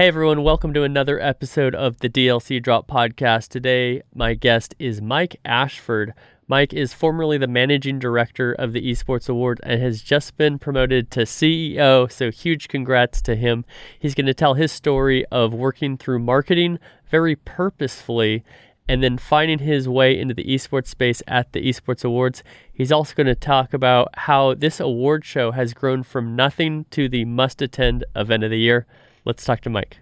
Hey 0.00 0.08
everyone, 0.08 0.42
welcome 0.42 0.72
to 0.72 0.82
another 0.82 1.20
episode 1.20 1.74
of 1.74 1.98
the 1.98 2.08
DLC 2.08 2.62
Drop 2.62 2.88
podcast. 2.88 3.48
Today, 3.48 4.00
my 4.14 4.32
guest 4.32 4.74
is 4.78 5.02
Mike 5.02 5.36
Ashford. 5.44 6.14
Mike 6.48 6.72
is 6.72 6.94
formerly 6.94 7.36
the 7.36 7.46
managing 7.46 7.98
director 7.98 8.54
of 8.54 8.72
the 8.72 8.80
Esports 8.80 9.28
Award 9.28 9.60
and 9.62 9.82
has 9.82 10.00
just 10.00 10.38
been 10.38 10.58
promoted 10.58 11.10
to 11.10 11.24
CEO, 11.24 12.10
so 12.10 12.30
huge 12.30 12.68
congrats 12.68 13.20
to 13.20 13.36
him. 13.36 13.66
He's 13.98 14.14
going 14.14 14.24
to 14.24 14.32
tell 14.32 14.54
his 14.54 14.72
story 14.72 15.26
of 15.26 15.52
working 15.52 15.98
through 15.98 16.20
marketing 16.20 16.78
very 17.10 17.36
purposefully 17.36 18.42
and 18.88 19.02
then 19.02 19.18
finding 19.18 19.58
his 19.58 19.86
way 19.86 20.18
into 20.18 20.32
the 20.32 20.46
esports 20.46 20.86
space 20.86 21.22
at 21.28 21.52
the 21.52 21.60
Esports 21.68 22.06
Awards. 22.06 22.42
He's 22.72 22.90
also 22.90 23.14
going 23.14 23.26
to 23.26 23.34
talk 23.34 23.74
about 23.74 24.08
how 24.14 24.54
this 24.54 24.80
award 24.80 25.26
show 25.26 25.50
has 25.50 25.74
grown 25.74 26.04
from 26.04 26.34
nothing 26.34 26.86
to 26.92 27.06
the 27.06 27.26
must 27.26 27.60
attend 27.60 28.06
event 28.16 28.44
of 28.44 28.50
the 28.50 28.58
year. 28.58 28.86
Let's 29.24 29.44
talk 29.44 29.60
to 29.62 29.70
Mike. 29.70 29.98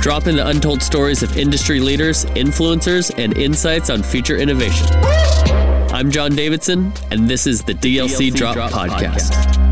Drop 0.00 0.26
in 0.26 0.36
the 0.36 0.44
untold 0.46 0.82
stories 0.82 1.22
of 1.22 1.36
industry 1.36 1.80
leaders, 1.80 2.24
influencers, 2.26 3.10
and 3.18 3.36
insights 3.38 3.90
on 3.90 4.02
future 4.02 4.36
innovation. 4.36 4.86
I'm 5.92 6.10
John 6.10 6.36
Davidson, 6.36 6.92
and 7.10 7.28
this 7.28 7.46
is 7.46 7.64
the 7.64 7.74
DLC, 7.74 8.30
DLC 8.30 8.34
Drop, 8.34 8.54
Drop, 8.54 8.70
Podcast. 8.70 9.32
Podcast. 9.32 9.64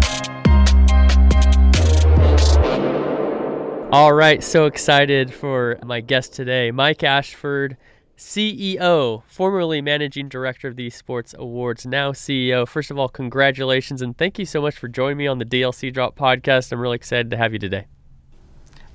All 3.92 4.14
right, 4.14 4.42
so 4.42 4.64
excited 4.64 5.32
for 5.32 5.78
my 5.84 6.00
guest 6.00 6.32
today, 6.32 6.70
Mike 6.70 7.04
Ashford, 7.04 7.76
CEO, 8.22 9.22
formerly 9.26 9.82
managing 9.82 10.28
director 10.28 10.68
of 10.68 10.76
the 10.76 10.88
Esports 10.88 11.34
Awards, 11.36 11.84
now 11.84 12.12
CEO. 12.12 12.66
First 12.66 12.90
of 12.90 12.98
all, 12.98 13.08
congratulations 13.08 14.00
and 14.00 14.16
thank 14.16 14.38
you 14.38 14.46
so 14.46 14.62
much 14.62 14.76
for 14.76 14.88
joining 14.88 15.18
me 15.18 15.26
on 15.26 15.38
the 15.38 15.44
DLC 15.44 15.92
Drop 15.92 16.16
podcast. 16.16 16.72
I'm 16.72 16.80
really 16.80 16.96
excited 16.96 17.30
to 17.30 17.36
have 17.36 17.52
you 17.52 17.58
today. 17.58 17.86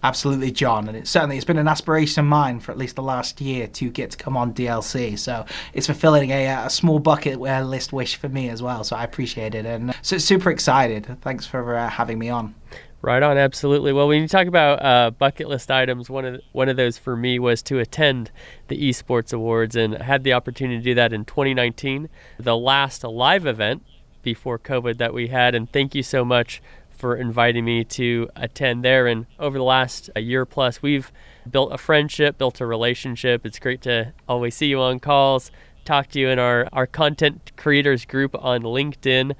Absolutely, 0.03 0.51
John, 0.51 0.87
and 0.87 1.07
certainly 1.07 1.37
it's 1.37 1.45
been 1.45 1.57
an 1.57 1.67
aspiration 1.67 2.21
of 2.21 2.27
mine 2.27 2.59
for 2.59 2.71
at 2.71 2.77
least 2.77 2.95
the 2.95 3.01
last 3.01 3.41
year 3.41 3.65
to 3.67 3.89
get 3.89 4.11
to 4.11 4.17
come 4.17 4.37
on 4.37 4.53
DLC. 4.53 5.17
So 5.17 5.43
it's 5.73 5.87
fulfilling 5.87 6.29
a, 6.29 6.45
a 6.45 6.69
small 6.69 6.99
bucket 6.99 7.39
list 7.39 7.91
wish 7.91 8.15
for 8.15 8.29
me 8.29 8.49
as 8.49 8.61
well. 8.61 8.83
So 8.83 8.95
I 8.95 9.03
appreciate 9.03 9.55
it, 9.55 9.65
and 9.65 9.95
so 10.03 10.19
super 10.19 10.51
excited. 10.51 11.17
Thanks 11.21 11.47
for 11.47 11.75
uh, 11.75 11.89
having 11.89 12.19
me 12.19 12.29
on. 12.29 12.53
Right 13.01 13.21
on, 13.21 13.37
absolutely. 13.37 13.93
Well, 13.93 14.07
when 14.07 14.21
you 14.21 14.27
talk 14.27 14.47
about 14.47 14.83
uh, 14.83 15.11
bucket 15.11 15.47
list 15.47 15.69
items, 15.69 16.09
one 16.09 16.25
of 16.25 16.41
one 16.51 16.67
of 16.67 16.77
those 16.77 16.97
for 16.97 17.15
me 17.15 17.37
was 17.37 17.61
to 17.63 17.77
attend 17.77 18.31
the 18.69 18.89
Esports 18.89 19.31
Awards, 19.31 19.75
and 19.75 19.95
I 19.97 20.03
had 20.03 20.23
the 20.23 20.33
opportunity 20.33 20.79
to 20.79 20.83
do 20.83 20.95
that 20.95 21.13
in 21.13 21.23
2019, 21.23 22.09
the 22.39 22.57
last 22.57 23.03
live 23.03 23.45
event 23.45 23.83
before 24.23 24.57
COVID 24.57 24.97
that 24.97 25.13
we 25.13 25.27
had. 25.27 25.53
And 25.53 25.71
thank 25.71 25.93
you 25.93 26.01
so 26.01 26.25
much 26.25 26.61
for 26.89 27.15
inviting 27.15 27.63
me 27.63 27.83
to 27.83 28.29
attend 28.35 28.83
there. 28.83 29.05
And 29.07 29.27
over 29.39 29.57
the 29.57 29.63
last 29.63 30.09
a 30.15 30.19
year 30.19 30.45
plus, 30.45 30.81
we've 30.81 31.11
built 31.49 31.71
a 31.71 31.77
friendship, 31.77 32.37
built 32.37 32.59
a 32.59 32.65
relationship. 32.65 33.45
It's 33.45 33.59
great 33.59 33.81
to 33.83 34.11
always 34.27 34.55
see 34.55 34.65
you 34.65 34.81
on 34.81 34.99
calls, 34.99 35.51
talk 35.85 36.09
to 36.09 36.19
you 36.19 36.29
in 36.29 36.39
our, 36.39 36.67
our 36.73 36.87
content 36.87 37.51
creators 37.55 38.05
group 38.05 38.35
on 38.35 38.63
LinkedIn. 38.63 39.35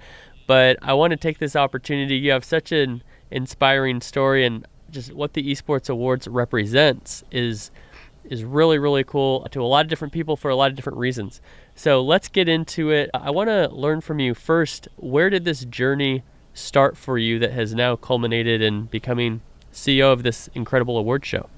But 0.46 0.78
I 0.82 0.94
want 0.94 1.12
to 1.12 1.18
take 1.18 1.40
this 1.40 1.56
opportunity. 1.56 2.16
You 2.16 2.32
have 2.32 2.46
such 2.46 2.72
an 2.72 3.04
inspiring 3.32 4.02
story, 4.02 4.46
and 4.46 4.66
just 4.90 5.14
what 5.14 5.34
the 5.34 5.52
Esports 5.52 5.90
Awards 5.90 6.28
represents 6.28 7.24
is 7.32 7.72
is 8.24 8.44
really 8.44 8.78
really 8.78 9.06
cool 9.06 9.48
to 9.52 9.62
a 9.62 9.64
lot 9.64 9.86
of 9.86 9.90
different 9.90 10.14
people 10.14 10.36
for 10.36 10.50
a 10.50 10.56
lot 10.56 10.70
of 10.70 10.76
different 10.76 10.98
reasons. 10.98 11.42
So 11.76 12.02
let's 12.02 12.28
get 12.28 12.50
into 12.50 12.90
it. 12.90 13.10
I 13.14 13.30
want 13.30 13.50
to 13.50 13.70
learn 13.70 14.02
from 14.02 14.20
you 14.20 14.34
first. 14.34 14.88
Where 14.98 15.30
did 15.30 15.46
this 15.46 15.64
journey 15.66 16.24
start 16.54 16.98
for 16.98 17.18
you 17.18 17.40
that 17.40 17.52
has 17.52 17.74
now 17.74 17.96
culminated 17.96 18.62
in 18.62 18.86
becoming 18.86 19.42
CEO 19.72 20.12
of 20.12 20.24
this 20.24 20.50
incredible 20.54 20.98
award 20.98 21.26
show? 21.26 21.50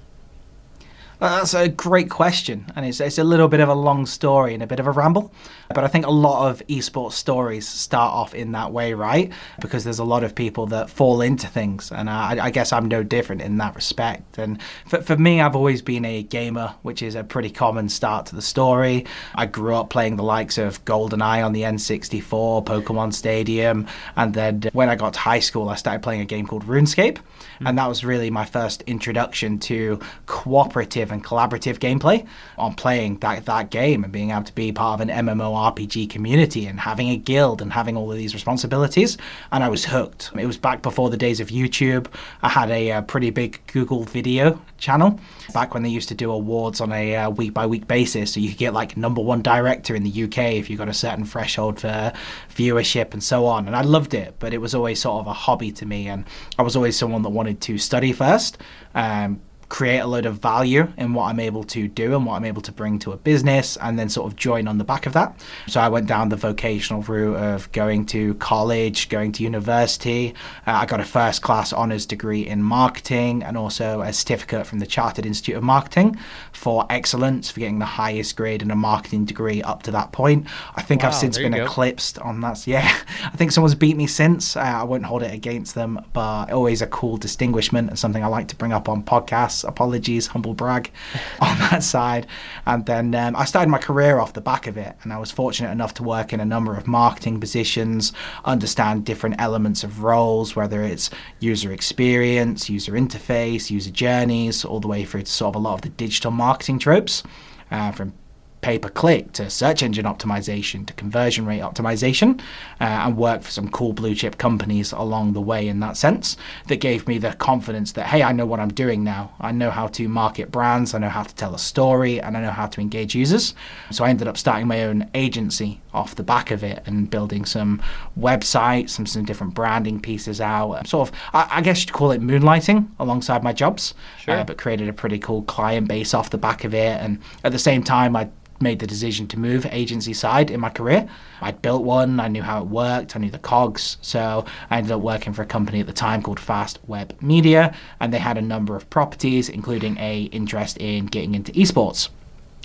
That's 1.20 1.52
a 1.52 1.68
great 1.68 2.08
question, 2.08 2.64
and 2.74 2.86
it's, 2.86 2.98
it's 2.98 3.18
a 3.18 3.24
little 3.24 3.46
bit 3.46 3.60
of 3.60 3.68
a 3.68 3.74
long 3.74 4.06
story 4.06 4.54
and 4.54 4.62
a 4.62 4.66
bit 4.66 4.80
of 4.80 4.86
a 4.86 4.90
ramble. 4.90 5.30
But 5.68 5.84
I 5.84 5.86
think 5.86 6.06
a 6.06 6.10
lot 6.10 6.50
of 6.50 6.66
esports 6.66 7.12
stories 7.12 7.68
start 7.68 8.14
off 8.14 8.34
in 8.34 8.52
that 8.52 8.72
way, 8.72 8.94
right? 8.94 9.30
Because 9.60 9.84
there's 9.84 9.98
a 9.98 10.04
lot 10.04 10.24
of 10.24 10.34
people 10.34 10.66
that 10.68 10.88
fall 10.88 11.20
into 11.20 11.46
things, 11.46 11.92
and 11.92 12.08
I, 12.08 12.46
I 12.46 12.50
guess 12.50 12.72
I'm 12.72 12.88
no 12.88 13.02
different 13.02 13.42
in 13.42 13.58
that 13.58 13.74
respect. 13.74 14.38
And 14.38 14.62
for, 14.86 15.02
for 15.02 15.16
me, 15.18 15.42
I've 15.42 15.54
always 15.54 15.82
been 15.82 16.06
a 16.06 16.22
gamer, 16.22 16.74
which 16.80 17.02
is 17.02 17.14
a 17.14 17.22
pretty 17.22 17.50
common 17.50 17.90
start 17.90 18.24
to 18.26 18.34
the 18.34 18.40
story. 18.40 19.04
I 19.34 19.44
grew 19.44 19.74
up 19.74 19.90
playing 19.90 20.16
the 20.16 20.22
likes 20.22 20.56
of 20.56 20.82
GoldenEye 20.86 21.44
on 21.44 21.52
the 21.52 21.62
N64, 21.62 22.64
Pokemon 22.64 23.12
Stadium, 23.12 23.86
and 24.16 24.32
then 24.32 24.62
when 24.72 24.88
I 24.88 24.96
got 24.96 25.12
to 25.12 25.20
high 25.20 25.40
school, 25.40 25.68
I 25.68 25.74
started 25.74 26.02
playing 26.02 26.22
a 26.22 26.24
game 26.24 26.46
called 26.46 26.64
RuneScape, 26.64 27.18
and 27.60 27.76
that 27.76 27.88
was 27.88 28.06
really 28.06 28.30
my 28.30 28.46
first 28.46 28.80
introduction 28.86 29.58
to 29.58 30.00
cooperative 30.24 31.09
and 31.10 31.24
collaborative 31.24 31.78
gameplay 31.78 32.26
on 32.58 32.74
playing 32.74 33.18
that, 33.18 33.44
that 33.46 33.70
game 33.70 34.04
and 34.04 34.12
being 34.12 34.30
able 34.30 34.44
to 34.44 34.54
be 34.54 34.72
part 34.72 35.00
of 35.00 35.08
an 35.08 35.26
MMORPG 35.26 36.10
community 36.10 36.66
and 36.66 36.80
having 36.80 37.08
a 37.08 37.16
guild 37.16 37.62
and 37.62 37.72
having 37.72 37.96
all 37.96 38.10
of 38.10 38.18
these 38.18 38.34
responsibilities. 38.34 39.16
And 39.52 39.64
I 39.64 39.68
was 39.68 39.84
hooked. 39.84 40.30
It 40.38 40.46
was 40.46 40.58
back 40.58 40.82
before 40.82 41.10
the 41.10 41.16
days 41.16 41.40
of 41.40 41.48
YouTube. 41.48 42.06
I 42.42 42.48
had 42.48 42.70
a, 42.70 42.90
a 42.90 43.02
pretty 43.02 43.30
big 43.30 43.60
Google 43.66 44.04
video 44.04 44.60
channel 44.78 45.20
back 45.52 45.74
when 45.74 45.82
they 45.82 45.88
used 45.88 46.08
to 46.08 46.14
do 46.14 46.30
awards 46.30 46.80
on 46.80 46.92
a 46.92 47.28
week 47.28 47.52
by 47.52 47.66
week 47.66 47.86
basis. 47.86 48.32
So 48.32 48.40
you 48.40 48.50
could 48.50 48.58
get 48.58 48.74
like 48.74 48.96
number 48.96 49.20
one 49.20 49.42
director 49.42 49.94
in 49.94 50.02
the 50.04 50.24
UK 50.24 50.54
if 50.54 50.70
you 50.70 50.76
got 50.76 50.88
a 50.88 50.94
certain 50.94 51.24
threshold 51.24 51.80
for 51.80 52.12
viewership 52.54 53.12
and 53.12 53.22
so 53.22 53.46
on. 53.46 53.66
And 53.66 53.76
I 53.76 53.82
loved 53.82 54.14
it, 54.14 54.34
but 54.38 54.54
it 54.54 54.58
was 54.58 54.74
always 54.74 55.00
sort 55.00 55.20
of 55.20 55.26
a 55.26 55.32
hobby 55.32 55.72
to 55.72 55.86
me. 55.86 56.08
And 56.08 56.24
I 56.58 56.62
was 56.62 56.76
always 56.76 56.96
someone 56.96 57.22
that 57.22 57.30
wanted 57.30 57.60
to 57.62 57.78
study 57.78 58.12
first. 58.12 58.58
Um, 58.94 59.40
create 59.70 60.00
a 60.00 60.06
load 60.06 60.26
of 60.26 60.38
value 60.38 60.92
in 60.98 61.14
what 61.14 61.26
I'm 61.26 61.40
able 61.40 61.62
to 61.64 61.88
do 61.88 62.14
and 62.14 62.26
what 62.26 62.34
I'm 62.34 62.44
able 62.44 62.60
to 62.62 62.72
bring 62.72 62.98
to 62.98 63.12
a 63.12 63.16
business, 63.16 63.78
and 63.78 63.98
then 63.98 64.10
sort 64.10 64.30
of 64.30 64.36
join 64.36 64.68
on 64.68 64.76
the 64.76 64.84
back 64.84 65.06
of 65.06 65.14
that. 65.14 65.40
So 65.68 65.80
I 65.80 65.88
went 65.88 66.06
down 66.06 66.28
the 66.28 66.36
vocational 66.36 67.02
route 67.02 67.36
of 67.36 67.70
going 67.72 68.04
to 68.06 68.34
college, 68.34 69.08
going 69.08 69.32
to 69.32 69.44
university. 69.44 70.34
Uh, 70.66 70.72
I 70.72 70.86
got 70.86 71.00
a 71.00 71.04
first 71.04 71.40
class 71.42 71.72
honours 71.72 72.04
degree 72.04 72.46
in 72.46 72.62
marketing 72.62 73.42
and 73.42 73.56
also 73.56 74.02
a 74.02 74.12
certificate 74.12 74.66
from 74.66 74.80
the 74.80 74.86
Chartered 74.86 75.24
Institute 75.24 75.56
of 75.56 75.62
Marketing 75.62 76.18
for 76.52 76.84
excellence, 76.90 77.50
for 77.50 77.60
getting 77.60 77.78
the 77.78 77.86
highest 77.86 78.36
grade 78.36 78.62
in 78.62 78.70
a 78.70 78.76
marketing 78.76 79.24
degree 79.24 79.62
up 79.62 79.84
to 79.84 79.92
that 79.92 80.10
point. 80.10 80.46
I 80.74 80.82
think 80.82 81.02
wow, 81.02 81.08
I've 81.08 81.14
since 81.14 81.38
been 81.38 81.54
eclipsed 81.54 82.18
on 82.18 82.40
that. 82.40 82.50
Yeah, 82.66 82.96
I 83.24 83.36
think 83.36 83.52
someone's 83.52 83.76
beat 83.76 83.96
me 83.96 84.06
since. 84.06 84.56
Uh, 84.56 84.60
I 84.60 84.82
won't 84.82 85.04
hold 85.04 85.22
it 85.22 85.32
against 85.32 85.76
them, 85.76 86.04
but 86.12 86.50
always 86.50 86.82
a 86.82 86.86
cool 86.88 87.16
distinguishment 87.16 87.88
and 87.88 87.98
something 87.98 88.24
I 88.24 88.26
like 88.26 88.48
to 88.48 88.56
bring 88.56 88.72
up 88.72 88.88
on 88.88 89.02
podcasts 89.02 89.59
Apologies, 89.64 90.28
humble 90.28 90.54
brag 90.54 90.90
on 91.40 91.58
that 91.58 91.82
side. 91.82 92.26
And 92.66 92.86
then 92.86 93.14
um, 93.14 93.36
I 93.36 93.44
started 93.44 93.70
my 93.70 93.78
career 93.78 94.18
off 94.18 94.32
the 94.32 94.40
back 94.40 94.66
of 94.66 94.76
it, 94.76 94.96
and 95.02 95.12
I 95.12 95.18
was 95.18 95.30
fortunate 95.30 95.70
enough 95.70 95.94
to 95.94 96.02
work 96.02 96.32
in 96.32 96.40
a 96.40 96.44
number 96.44 96.76
of 96.76 96.86
marketing 96.86 97.40
positions, 97.40 98.12
understand 98.44 99.04
different 99.04 99.36
elements 99.38 99.84
of 99.84 100.02
roles, 100.02 100.56
whether 100.56 100.82
it's 100.82 101.10
user 101.38 101.72
experience, 101.72 102.68
user 102.68 102.92
interface, 102.92 103.70
user 103.70 103.90
journeys, 103.90 104.64
all 104.64 104.80
the 104.80 104.88
way 104.88 105.04
through 105.04 105.22
to 105.22 105.30
sort 105.30 105.54
of 105.54 105.60
a 105.60 105.64
lot 105.64 105.74
of 105.74 105.82
the 105.82 105.88
digital 105.90 106.30
marketing 106.30 106.78
tropes. 106.78 107.22
Uh, 107.70 107.92
from 107.92 108.12
pay 108.60 108.78
per 108.78 108.88
click 108.88 109.32
to 109.32 109.48
search 109.48 109.82
engine 109.82 110.04
optimization 110.04 110.86
to 110.86 110.92
conversion 110.94 111.46
rate 111.46 111.60
optimization 111.60 112.40
uh, 112.80 112.84
and 112.84 113.16
work 113.16 113.42
for 113.42 113.50
some 113.50 113.68
cool 113.70 113.92
blue 113.92 114.14
chip 114.14 114.38
companies 114.38 114.92
along 114.92 115.32
the 115.32 115.40
way 115.40 115.66
in 115.66 115.80
that 115.80 115.96
sense 115.96 116.36
that 116.68 116.76
gave 116.76 117.08
me 117.08 117.18
the 117.18 117.32
confidence 117.34 117.92
that 117.92 118.06
hey 118.06 118.22
I 118.22 118.32
know 118.32 118.46
what 118.46 118.60
I'm 118.60 118.72
doing 118.72 119.02
now. 119.04 119.32
I 119.40 119.52
know 119.52 119.70
how 119.70 119.86
to 119.88 120.08
market 120.08 120.50
brands. 120.50 120.94
I 120.94 120.98
know 120.98 121.08
how 121.08 121.22
to 121.22 121.34
tell 121.34 121.54
a 121.54 121.58
story 121.58 122.20
and 122.20 122.36
I 122.36 122.40
know 122.40 122.50
how 122.50 122.66
to 122.66 122.80
engage 122.80 123.14
users. 123.14 123.54
So 123.90 124.04
I 124.04 124.10
ended 124.10 124.28
up 124.28 124.36
starting 124.36 124.66
my 124.66 124.84
own 124.84 125.08
agency 125.14 125.80
off 125.92 126.14
the 126.14 126.22
back 126.22 126.50
of 126.50 126.62
it 126.62 126.82
and 126.86 127.10
building 127.10 127.44
some 127.44 127.80
websites 128.18 128.90
some 128.90 129.06
some 129.06 129.24
different 129.24 129.54
branding 129.54 130.00
pieces 130.00 130.40
out 130.40 130.86
sort 130.86 131.08
of 131.08 131.14
I, 131.32 131.48
I 131.52 131.60
guess 131.60 131.80
you'd 131.80 131.92
call 131.92 132.10
it 132.10 132.20
moonlighting 132.20 132.88
alongside 132.98 133.42
my 133.42 133.52
jobs 133.52 133.94
sure. 134.18 134.34
uh, 134.34 134.44
but 134.44 134.58
created 134.58 134.88
a 134.88 134.92
pretty 134.92 135.18
cool 135.18 135.42
client 135.42 135.88
base 135.88 136.14
off 136.14 136.30
the 136.30 136.38
back 136.38 136.64
of 136.64 136.74
it 136.74 137.00
and 137.00 137.18
at 137.44 137.52
the 137.52 137.58
same 137.58 137.82
time 137.82 138.16
I 138.16 138.30
made 138.60 138.78
the 138.78 138.86
decision 138.86 139.26
to 139.28 139.38
move 139.38 139.66
agency 139.70 140.12
side 140.12 140.50
in 140.50 140.60
my 140.60 140.68
career. 140.68 141.08
I'd 141.40 141.62
built 141.62 141.82
one, 141.82 142.20
I 142.20 142.28
knew 142.28 142.42
how 142.42 142.60
it 142.60 142.66
worked, 142.66 143.16
I 143.16 143.18
knew 143.18 143.30
the 143.30 143.38
cogs, 143.38 143.96
so 144.02 144.44
I 144.68 144.78
ended 144.78 144.92
up 144.92 145.00
working 145.00 145.32
for 145.32 145.42
a 145.42 145.46
company 145.46 145.80
at 145.80 145.86
the 145.86 145.92
time 145.92 146.22
called 146.22 146.38
Fast 146.38 146.78
Web 146.86 147.16
Media, 147.22 147.74
and 148.00 148.12
they 148.12 148.18
had 148.18 148.36
a 148.36 148.42
number 148.42 148.76
of 148.76 148.88
properties, 148.90 149.48
including 149.48 149.96
a 149.98 150.24
interest 150.24 150.76
in 150.78 151.06
getting 151.06 151.34
into 151.34 151.52
esports 151.52 152.10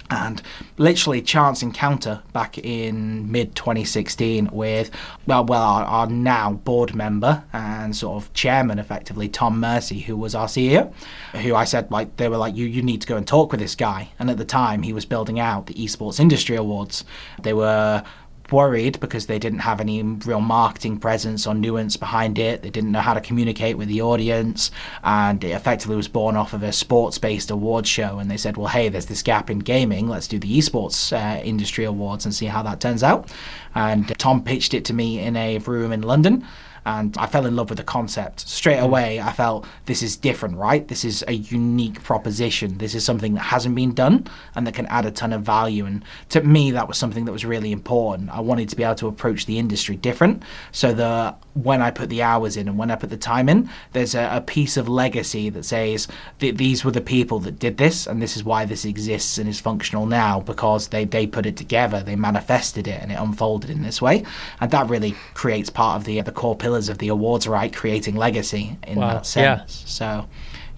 and 0.09 0.41
literally 0.77 1.21
chance 1.21 1.63
encounter 1.63 2.21
back 2.31 2.57
in 2.59 3.31
mid 3.31 3.55
2016 3.55 4.49
with 4.51 4.91
well 5.25 5.43
well 5.43 5.61
our, 5.61 5.83
our, 5.83 6.07
now 6.07 6.53
board 6.53 6.93
member 6.93 7.43
and 7.53 7.95
sort 7.95 8.21
of 8.21 8.31
chairman 8.33 8.77
effectively 8.77 9.27
Tom 9.27 9.59
Mercy 9.59 9.99
who 10.01 10.15
was 10.15 10.35
our 10.35 10.47
CEO 10.47 10.93
who 11.33 11.55
I 11.55 11.63
said 11.63 11.89
like 11.91 12.17
they 12.17 12.29
were 12.29 12.37
like 12.37 12.55
you 12.55 12.65
you 12.65 12.81
need 12.81 13.01
to 13.01 13.07
go 13.07 13.17
and 13.17 13.27
talk 13.27 13.51
with 13.51 13.59
this 13.59 13.75
guy. 13.75 14.09
And 14.19 14.29
at 14.29 14.37
the 14.37 14.45
time 14.45 14.83
he 14.83 14.93
was 14.93 15.05
building 15.05 15.39
out 15.39 15.67
the 15.67 15.73
esports 15.73 16.19
industry 16.19 16.55
awards. 16.55 17.03
They 17.41 17.53
were 17.53 18.03
worried 18.51 18.99
because 18.99 19.25
they 19.25 19.39
didn't 19.39 19.59
have 19.59 19.79
any 19.79 20.01
real 20.01 20.41
marketing 20.41 20.99
presence 20.99 21.47
or 21.47 21.53
nuance 21.53 21.97
behind 21.97 22.37
it. 22.37 22.61
They 22.61 22.69
didn't 22.69 22.91
know 22.91 23.01
how 23.01 23.13
to 23.13 23.21
communicate 23.21 23.77
with 23.77 23.87
the 23.87 24.01
audience, 24.01 24.71
and 25.03 25.43
it 25.43 25.51
effectively 25.51 25.95
was 25.95 26.07
born 26.07 26.35
off 26.35 26.53
of 26.53 26.63
a 26.63 26.71
sports 26.71 27.17
based 27.17 27.51
awards 27.51 27.89
show. 27.89 28.19
And 28.19 28.29
they 28.29 28.37
said, 28.37 28.57
well, 28.57 28.67
hey, 28.67 28.89
there's 28.89 29.07
this 29.07 29.23
gap 29.23 29.49
in 29.49 29.59
gaming. 29.59 30.07
Let's 30.07 30.27
do 30.27 30.39
the 30.39 30.57
esports 30.57 31.11
uh, 31.11 31.41
industry 31.43 31.85
awards 31.85 32.25
and 32.25 32.33
see 32.33 32.45
how 32.45 32.63
that 32.63 32.79
turns 32.79 33.03
out. 33.03 33.31
And 33.73 34.17
Tom 34.17 34.43
pitched 34.43 34.73
it 34.73 34.85
to 34.85 34.93
me 34.93 35.19
in 35.19 35.35
a 35.35 35.57
room 35.59 35.91
in 35.91 36.01
London 36.01 36.45
and 36.85 37.17
I 37.17 37.25
fell 37.25 37.45
in 37.45 37.55
love 37.55 37.69
with 37.69 37.77
the 37.77 37.83
concept 37.83 38.47
straight 38.47 38.79
hmm. 38.79 38.85
away. 38.85 39.19
I 39.19 39.31
felt 39.31 39.65
this 39.85 40.03
is 40.03 40.15
different, 40.15 40.57
right? 40.57 40.87
This 40.87 41.03
is 41.03 41.23
a 41.27 41.33
unique 41.33 42.03
proposition. 42.03 42.77
This 42.77 42.95
is 42.95 43.03
something 43.03 43.33
that 43.33 43.41
hasn't 43.41 43.75
been 43.75 43.93
done 43.93 44.27
and 44.53 44.67
that 44.67 44.73
can 44.75 44.85
add 44.87 45.05
a 45.05 45.11
ton 45.11 45.33
of 45.33 45.41
value. 45.41 45.85
And 45.85 46.03
to 46.29 46.41
me, 46.41 46.71
that 46.71 46.87
was 46.87 46.97
something 46.97 47.25
that 47.25 47.31
was 47.31 47.45
really 47.45 47.71
important. 47.71 48.29
I 48.29 48.39
wanted 48.39 48.69
to 48.69 48.75
be 48.75 48.83
able 48.83 48.95
to 48.95 49.07
approach 49.07 49.45
the 49.45 49.57
industry 49.57 49.95
different, 49.95 50.43
so 50.71 50.93
that 50.93 51.41
when 51.53 51.81
I 51.81 51.89
put 51.89 52.09
the 52.09 52.21
hours 52.21 52.57
in 52.57 52.67
and 52.67 52.77
when 52.77 52.91
I 52.91 52.95
put 52.95 53.09
the 53.09 53.17
time 53.17 53.49
in, 53.49 53.69
there's 53.93 54.13
a, 54.13 54.29
a 54.31 54.41
piece 54.41 54.77
of 54.77 54.89
legacy 54.89 55.49
that 55.49 55.63
says 55.63 56.07
that 56.39 56.57
these 56.57 56.83
were 56.83 56.91
the 56.91 57.01
people 57.01 57.39
that 57.39 57.59
did 57.59 57.77
this, 57.77 58.05
and 58.07 58.21
this 58.21 58.35
is 58.35 58.43
why 58.43 58.65
this 58.65 58.85
exists 58.85 59.37
and 59.37 59.49
is 59.49 59.59
functional 59.59 60.05
now 60.05 60.39
because 60.41 60.89
they 60.89 61.05
they 61.05 61.25
put 61.25 61.45
it 61.45 61.57
together, 61.57 62.03
they 62.03 62.15
manifested 62.15 62.87
it, 62.87 63.01
and 63.01 63.11
it 63.11 63.15
unfolded 63.15 63.69
in 63.69 63.83
this 63.83 64.01
way, 64.01 64.23
and 64.59 64.71
that 64.71 64.89
really 64.89 65.15
creates 65.33 65.69
part 65.69 65.97
of 65.97 66.03
the 66.05 66.21
the 66.21 66.31
core 66.31 66.55
pillar 66.55 66.74
pillars 66.75 66.89
of 66.89 66.97
the 66.97 67.07
awards 67.07 67.47
right 67.47 67.73
creating 67.73 68.15
legacy 68.15 68.77
in 68.85 68.99
wow. 68.99 69.13
that 69.13 69.25
sense. 69.25 69.81
Yeah. 69.81 69.87
So 69.87 70.27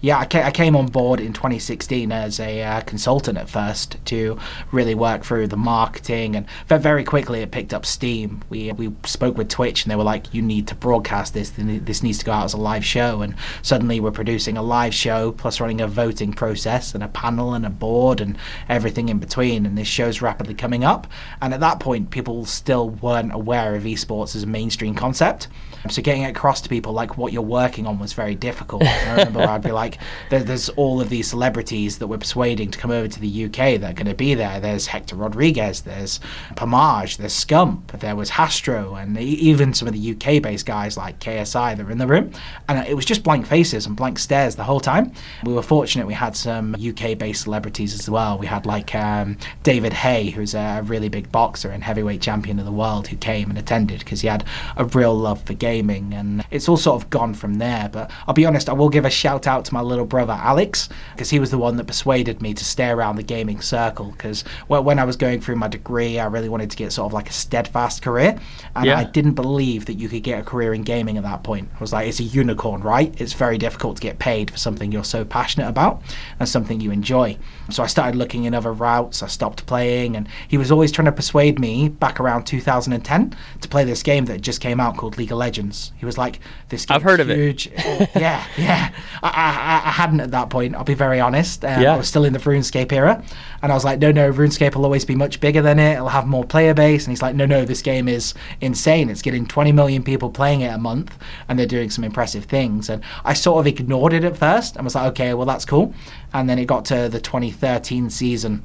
yeah, 0.00 0.18
I 0.18 0.52
came 0.52 0.76
on 0.76 0.86
board 0.86 1.18
in 1.18 1.32
2016 1.32 2.12
as 2.12 2.38
a 2.38 2.62
uh, 2.62 2.80
consultant 2.82 3.36
at 3.36 3.50
first 3.50 3.96
to 4.06 4.38
really 4.70 4.94
work 4.94 5.24
through 5.24 5.48
the 5.48 5.56
marketing, 5.56 6.36
and 6.36 6.46
very 6.68 7.02
quickly 7.02 7.40
it 7.40 7.50
picked 7.50 7.74
up 7.74 7.84
steam. 7.84 8.42
We 8.48 8.70
we 8.72 8.94
spoke 9.04 9.36
with 9.36 9.48
Twitch, 9.48 9.82
and 9.82 9.90
they 9.90 9.96
were 9.96 10.04
like, 10.04 10.32
"You 10.32 10.40
need 10.40 10.68
to 10.68 10.76
broadcast 10.76 11.34
this. 11.34 11.52
This 11.56 12.04
needs 12.04 12.18
to 12.18 12.24
go 12.24 12.30
out 12.30 12.44
as 12.44 12.54
a 12.54 12.58
live 12.58 12.84
show." 12.84 13.22
And 13.22 13.34
suddenly 13.62 13.98
we're 13.98 14.12
producing 14.12 14.56
a 14.56 14.62
live 14.62 14.94
show, 14.94 15.32
plus 15.32 15.60
running 15.60 15.80
a 15.80 15.88
voting 15.88 16.32
process 16.32 16.94
and 16.94 17.02
a 17.02 17.08
panel 17.08 17.52
and 17.52 17.66
a 17.66 17.70
board 17.70 18.20
and 18.20 18.38
everything 18.68 19.08
in 19.08 19.18
between. 19.18 19.66
And 19.66 19.76
this 19.76 19.88
show's 19.88 20.22
rapidly 20.22 20.54
coming 20.54 20.84
up. 20.84 21.08
And 21.42 21.52
at 21.52 21.60
that 21.60 21.80
point, 21.80 22.10
people 22.10 22.44
still 22.46 22.88
weren't 22.88 23.34
aware 23.34 23.74
of 23.74 23.82
esports 23.82 24.36
as 24.36 24.44
a 24.44 24.46
mainstream 24.46 24.94
concept. 24.94 25.48
So 25.90 26.02
getting 26.02 26.22
it 26.22 26.30
across 26.30 26.60
to 26.62 26.68
people 26.68 26.92
like 26.92 27.16
what 27.16 27.32
you're 27.32 27.42
working 27.42 27.86
on 27.86 27.98
was 27.98 28.12
very 28.12 28.34
difficult. 28.34 28.84
I 28.84 29.10
remember 29.10 29.40
I'd 29.40 29.62
be 29.62 29.72
like, 29.72 29.98
there, 30.30 30.42
"There's 30.42 30.68
all 30.70 31.00
of 31.00 31.08
these 31.08 31.28
celebrities 31.28 31.98
that 31.98 32.06
we're 32.06 32.18
persuading 32.18 32.70
to 32.72 32.78
come 32.78 32.90
over 32.90 33.08
to 33.08 33.20
the 33.20 33.44
UK 33.44 33.80
that 33.80 33.84
are 33.84 33.94
going 33.94 34.06
to 34.06 34.14
be 34.14 34.34
there. 34.34 34.60
There's 34.60 34.86
Hector 34.86 35.16
Rodriguez, 35.16 35.82
there's 35.82 36.20
Pamaj, 36.56 37.16
there's 37.16 37.32
Scump, 37.32 37.98
there 38.00 38.16
was 38.16 38.30
Hastro, 38.30 38.94
and 38.94 39.16
even 39.18 39.72
some 39.74 39.88
of 39.88 39.94
the 39.94 40.12
UK-based 40.12 40.66
guys 40.66 40.96
like 40.96 41.20
KSI 41.20 41.76
that 41.76 41.84
were 41.84 41.92
in 41.92 41.98
the 41.98 42.06
room. 42.06 42.32
And 42.68 42.86
it 42.86 42.94
was 42.94 43.04
just 43.04 43.22
blank 43.22 43.46
faces 43.46 43.86
and 43.86 43.96
blank 43.96 44.18
stares 44.18 44.56
the 44.56 44.64
whole 44.64 44.80
time. 44.80 45.12
We 45.44 45.52
were 45.52 45.62
fortunate 45.62 46.06
we 46.06 46.14
had 46.14 46.36
some 46.36 46.74
UK-based 46.74 47.42
celebrities 47.42 47.94
as 47.94 48.08
well. 48.10 48.38
We 48.38 48.46
had 48.46 48.66
like 48.66 48.94
um, 48.94 49.38
David 49.62 49.92
Haye, 49.92 50.30
who's 50.30 50.54
a 50.54 50.82
really 50.84 51.08
big 51.08 51.30
boxer 51.30 51.70
and 51.70 51.82
heavyweight 51.82 52.20
champion 52.20 52.58
of 52.58 52.64
the 52.64 52.72
world, 52.72 53.08
who 53.08 53.16
came 53.16 53.50
and 53.50 53.58
attended 53.58 54.00
because 54.00 54.20
he 54.20 54.28
had 54.28 54.44
a 54.76 54.84
real 54.84 55.14
love 55.14 55.42
for 55.42 55.54
games 55.54 55.67
gaming, 55.68 56.14
and 56.14 56.44
it's 56.50 56.68
all 56.68 56.76
sort 56.76 57.02
of 57.02 57.10
gone 57.10 57.34
from 57.34 57.54
there. 57.54 57.88
But 57.92 58.10
I'll 58.26 58.34
be 58.34 58.46
honest, 58.46 58.68
I 58.68 58.72
will 58.72 58.88
give 58.88 59.04
a 59.04 59.10
shout 59.10 59.46
out 59.46 59.64
to 59.66 59.74
my 59.74 59.80
little 59.80 60.06
brother 60.06 60.32
Alex 60.32 60.88
because 61.14 61.30
he 61.30 61.38
was 61.38 61.50
the 61.50 61.58
one 61.58 61.76
that 61.76 61.86
persuaded 61.86 62.40
me 62.40 62.54
to 62.54 62.64
stay 62.64 62.88
around 62.88 63.16
the 63.16 63.22
gaming 63.22 63.60
circle. 63.60 64.10
Because 64.12 64.44
well, 64.68 64.82
when 64.82 64.98
I 64.98 65.04
was 65.04 65.16
going 65.16 65.40
through 65.40 65.56
my 65.56 65.68
degree, 65.68 66.18
I 66.18 66.26
really 66.26 66.48
wanted 66.48 66.70
to 66.70 66.76
get 66.76 66.92
sort 66.92 67.06
of 67.06 67.12
like 67.12 67.28
a 67.28 67.32
steadfast 67.32 68.02
career, 68.02 68.38
and 68.74 68.86
yeah. 68.86 68.98
I 68.98 69.04
didn't 69.04 69.34
believe 69.34 69.86
that 69.86 69.94
you 69.94 70.08
could 70.08 70.22
get 70.22 70.40
a 70.40 70.44
career 70.44 70.72
in 70.72 70.82
gaming 70.82 71.18
at 71.18 71.24
that 71.24 71.42
point. 71.42 71.68
I 71.74 71.80
was 71.80 71.92
like, 71.92 72.08
it's 72.08 72.20
a 72.20 72.24
unicorn, 72.24 72.82
right? 72.82 73.14
It's 73.20 73.34
very 73.34 73.58
difficult 73.58 73.96
to 73.96 74.02
get 74.02 74.18
paid 74.18 74.50
for 74.50 74.58
something 74.58 74.90
you're 74.90 75.04
so 75.04 75.24
passionate 75.24 75.68
about 75.68 76.02
and 76.40 76.48
something 76.48 76.80
you 76.80 76.90
enjoy. 76.90 77.36
So 77.70 77.82
I 77.82 77.86
started 77.86 78.16
looking 78.16 78.44
in 78.44 78.54
other 78.54 78.72
routes. 78.72 79.22
I 79.22 79.26
stopped 79.26 79.66
playing, 79.66 80.16
and 80.16 80.28
he 80.46 80.56
was 80.56 80.72
always 80.72 80.90
trying 80.90 81.06
to 81.06 81.12
persuade 81.12 81.58
me 81.58 81.88
back 81.88 82.18
around 82.18 82.44
2010 82.44 83.36
to 83.60 83.68
play 83.68 83.84
this 83.84 84.02
game 84.02 84.24
that 84.26 84.40
just 84.40 84.60
came 84.60 84.80
out 84.80 84.96
called 84.96 85.18
League 85.18 85.32
of 85.32 85.38
Legends. 85.38 85.92
He 85.96 86.06
was 86.06 86.16
like, 86.16 86.40
"This 86.68 86.86
I've 86.88 87.02
heard 87.02 87.20
huge. 87.20 87.66
of 87.66 87.72
it. 87.74 88.10
yeah, 88.14 88.44
yeah. 88.56 88.92
I, 89.22 89.28
I, 89.28 89.88
I, 89.88 89.92
hadn't 89.92 90.20
at 90.20 90.30
that 90.30 90.50
point. 90.50 90.74
I'll 90.74 90.84
be 90.84 90.94
very 90.94 91.20
honest. 91.20 91.64
Um, 91.64 91.82
yeah. 91.82 91.94
I 91.94 91.98
was 91.98 92.08
still 92.08 92.24
in 92.24 92.32
the 92.32 92.38
RuneScape 92.38 92.92
era, 92.92 93.22
and 93.62 93.72
I 93.72 93.74
was 93.74 93.84
like, 93.84 93.98
"No, 93.98 94.12
no. 94.12 94.32
RuneScape 94.32 94.74
will 94.74 94.84
always 94.84 95.04
be 95.04 95.14
much 95.14 95.40
bigger 95.40 95.62
than 95.62 95.78
it. 95.78 95.94
It'll 95.94 96.08
have 96.08 96.26
more 96.26 96.44
player 96.44 96.74
base." 96.74 97.04
And 97.04 97.12
he's 97.12 97.22
like, 97.22 97.34
"No, 97.34 97.46
no. 97.46 97.64
This 97.64 97.82
game 97.82 98.08
is 98.08 98.34
insane. 98.60 99.10
It's 99.10 99.22
getting 99.22 99.46
20 99.46 99.72
million 99.72 100.02
people 100.02 100.30
playing 100.30 100.60
it 100.60 100.72
a 100.72 100.78
month, 100.78 101.16
and 101.48 101.58
they're 101.58 101.66
doing 101.66 101.90
some 101.90 102.04
impressive 102.04 102.44
things." 102.44 102.88
And 102.88 103.02
I 103.24 103.34
sort 103.34 103.60
of 103.60 103.66
ignored 103.66 104.12
it 104.12 104.24
at 104.24 104.36
first 104.36 104.76
and 104.76 104.84
was 104.84 104.94
like, 104.94 105.06
"Okay, 105.08 105.34
well 105.34 105.46
that's 105.46 105.64
cool." 105.64 105.94
And 106.32 106.48
then 106.48 106.58
it 106.58 106.66
got 106.66 106.84
to 106.86 107.08
the 107.08 107.20
2013 107.20 108.10
season 108.10 108.62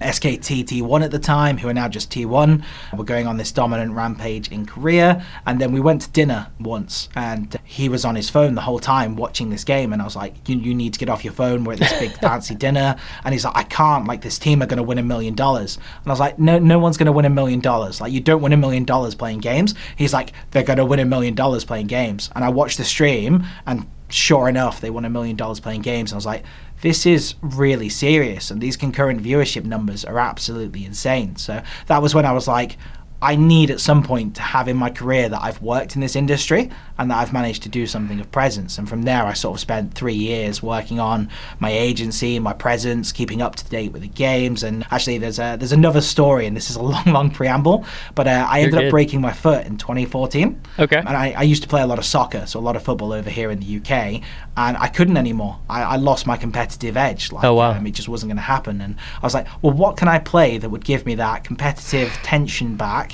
SKT 0.00 0.64
T1 0.64 1.02
at 1.02 1.10
the 1.10 1.18
time, 1.18 1.58
who 1.58 1.68
are 1.68 1.74
now 1.74 1.88
just 1.88 2.10
T1. 2.10 2.64
We're 2.96 3.04
going 3.04 3.26
on 3.26 3.36
this 3.36 3.52
dominant 3.52 3.92
rampage 3.92 4.50
in 4.50 4.66
Korea. 4.66 5.24
And 5.46 5.60
then 5.60 5.72
we 5.72 5.80
went 5.80 6.02
to 6.02 6.10
dinner 6.10 6.48
once, 6.60 7.08
and 7.16 7.58
he 7.64 7.88
was 7.88 8.04
on 8.04 8.14
his 8.14 8.30
phone 8.30 8.54
the 8.54 8.60
whole 8.60 8.78
time 8.78 9.16
watching 9.16 9.50
this 9.50 9.64
game. 9.64 9.92
And 9.92 10.00
I 10.00 10.04
was 10.04 10.16
like, 10.16 10.48
You, 10.48 10.56
you 10.58 10.74
need 10.74 10.92
to 10.94 10.98
get 10.98 11.08
off 11.08 11.24
your 11.24 11.32
phone. 11.32 11.64
We're 11.64 11.74
at 11.74 11.80
this 11.80 11.98
big 11.98 12.12
fancy 12.20 12.54
dinner. 12.54 12.96
And 13.24 13.32
he's 13.32 13.44
like, 13.44 13.56
I 13.56 13.64
can't. 13.64 14.06
Like, 14.06 14.22
this 14.22 14.38
team 14.38 14.62
are 14.62 14.66
going 14.66 14.78
to 14.78 14.82
win 14.82 14.98
a 14.98 15.02
million 15.02 15.34
dollars. 15.34 15.76
And 15.76 16.06
I 16.06 16.10
was 16.10 16.20
like, 16.20 16.38
No, 16.38 16.58
no 16.58 16.78
one's 16.78 16.96
going 16.96 17.06
to 17.06 17.12
win 17.12 17.24
a 17.24 17.30
million 17.30 17.60
dollars. 17.60 18.00
Like, 18.00 18.12
you 18.12 18.20
don't 18.20 18.42
win 18.42 18.52
a 18.52 18.56
million 18.56 18.84
dollars 18.84 19.14
playing 19.14 19.40
games. 19.40 19.74
He's 19.96 20.12
like, 20.12 20.32
They're 20.50 20.62
going 20.62 20.78
to 20.78 20.84
win 20.84 21.00
a 21.00 21.04
million 21.04 21.34
dollars 21.34 21.64
playing 21.64 21.86
games. 21.86 22.30
And 22.34 22.44
I 22.44 22.48
watched 22.48 22.78
the 22.78 22.84
stream, 22.84 23.44
and 23.66 23.86
sure 24.10 24.48
enough, 24.48 24.80
they 24.80 24.90
won 24.90 25.04
a 25.04 25.10
million 25.10 25.36
dollars 25.36 25.60
playing 25.60 25.82
games. 25.82 26.12
And 26.12 26.16
I 26.16 26.18
was 26.18 26.26
like, 26.26 26.44
this 26.80 27.06
is 27.06 27.34
really 27.42 27.88
serious 27.88 28.50
and 28.50 28.60
these 28.60 28.76
concurrent 28.76 29.22
viewership 29.22 29.64
numbers 29.64 30.04
are 30.04 30.18
absolutely 30.18 30.84
insane. 30.84 31.36
So 31.36 31.62
that 31.86 32.02
was 32.02 32.14
when 32.14 32.24
i 32.24 32.32
was 32.32 32.48
like 32.48 32.76
I 33.20 33.34
need 33.34 33.70
at 33.70 33.80
some 33.80 34.04
point 34.04 34.36
to 34.36 34.42
have 34.42 34.68
in 34.68 34.76
my 34.76 34.90
career 34.90 35.28
that 35.28 35.42
I've 35.42 35.60
worked 35.60 35.96
in 35.96 36.00
this 36.00 36.14
industry 36.14 36.70
and 36.98 37.10
that 37.10 37.16
I've 37.16 37.32
managed 37.32 37.64
to 37.64 37.68
do 37.68 37.86
something 37.86 38.20
of 38.20 38.30
presence. 38.30 38.78
And 38.78 38.88
from 38.88 39.02
there, 39.02 39.24
I 39.24 39.32
sort 39.32 39.56
of 39.56 39.60
spent 39.60 39.94
three 39.94 40.14
years 40.14 40.62
working 40.62 41.00
on 41.00 41.28
my 41.58 41.70
agency, 41.70 42.38
my 42.38 42.52
presence, 42.52 43.10
keeping 43.10 43.42
up 43.42 43.56
to 43.56 43.68
date 43.68 43.92
with 43.92 44.02
the 44.02 44.08
games. 44.08 44.62
And 44.62 44.86
actually, 44.90 45.18
there's 45.18 45.40
a 45.40 45.56
there's 45.58 45.72
another 45.72 46.00
story, 46.00 46.46
and 46.46 46.56
this 46.56 46.70
is 46.70 46.76
a 46.76 46.82
long, 46.88 47.04
long 47.06 47.30
preamble. 47.30 47.84
But 48.14 48.28
uh, 48.28 48.46
I 48.48 48.60
ended 48.60 48.84
up 48.84 48.90
breaking 48.90 49.20
my 49.20 49.32
foot 49.32 49.66
in 49.66 49.78
2014. 49.78 50.60
Okay. 50.78 50.96
And 50.96 51.08
I, 51.08 51.32
I, 51.32 51.42
used 51.42 51.62
to 51.62 51.68
play 51.68 51.82
a 51.82 51.86
lot 51.86 51.98
of 51.98 52.04
soccer, 52.04 52.46
so 52.46 52.60
a 52.60 52.62
lot 52.62 52.76
of 52.76 52.82
football 52.82 53.12
over 53.12 53.30
here 53.30 53.50
in 53.50 53.58
the 53.60 53.78
UK, 53.78 54.22
and 54.56 54.76
I 54.76 54.88
couldn't 54.88 55.16
anymore. 55.16 55.58
I, 55.68 55.82
I 55.82 55.96
lost 55.96 56.26
my 56.26 56.36
competitive 56.36 56.96
edge. 56.96 57.32
Like, 57.32 57.44
oh 57.44 57.54
wow! 57.54 57.72
Um, 57.72 57.86
it 57.86 57.92
just 57.92 58.08
wasn't 58.08 58.30
going 58.30 58.36
to 58.36 58.42
happen. 58.42 58.80
And 58.80 58.96
I 59.16 59.26
was 59.26 59.34
like, 59.34 59.46
well, 59.62 59.72
what 59.72 59.96
can 59.96 60.08
I 60.08 60.18
play 60.18 60.58
that 60.58 60.68
would 60.68 60.84
give 60.84 61.06
me 61.06 61.14
that 61.16 61.44
competitive 61.44 62.12
tension 62.22 62.76
back? 62.76 63.07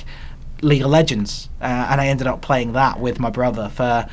League 0.65 0.81
of 0.81 0.89
Legends, 0.89 1.49
uh, 1.61 1.87
and 1.89 2.01
I 2.01 2.07
ended 2.07 2.27
up 2.27 2.41
playing 2.41 2.73
that 2.73 2.99
with 2.99 3.19
my 3.19 3.29
brother 3.29 3.69
for 3.69 4.07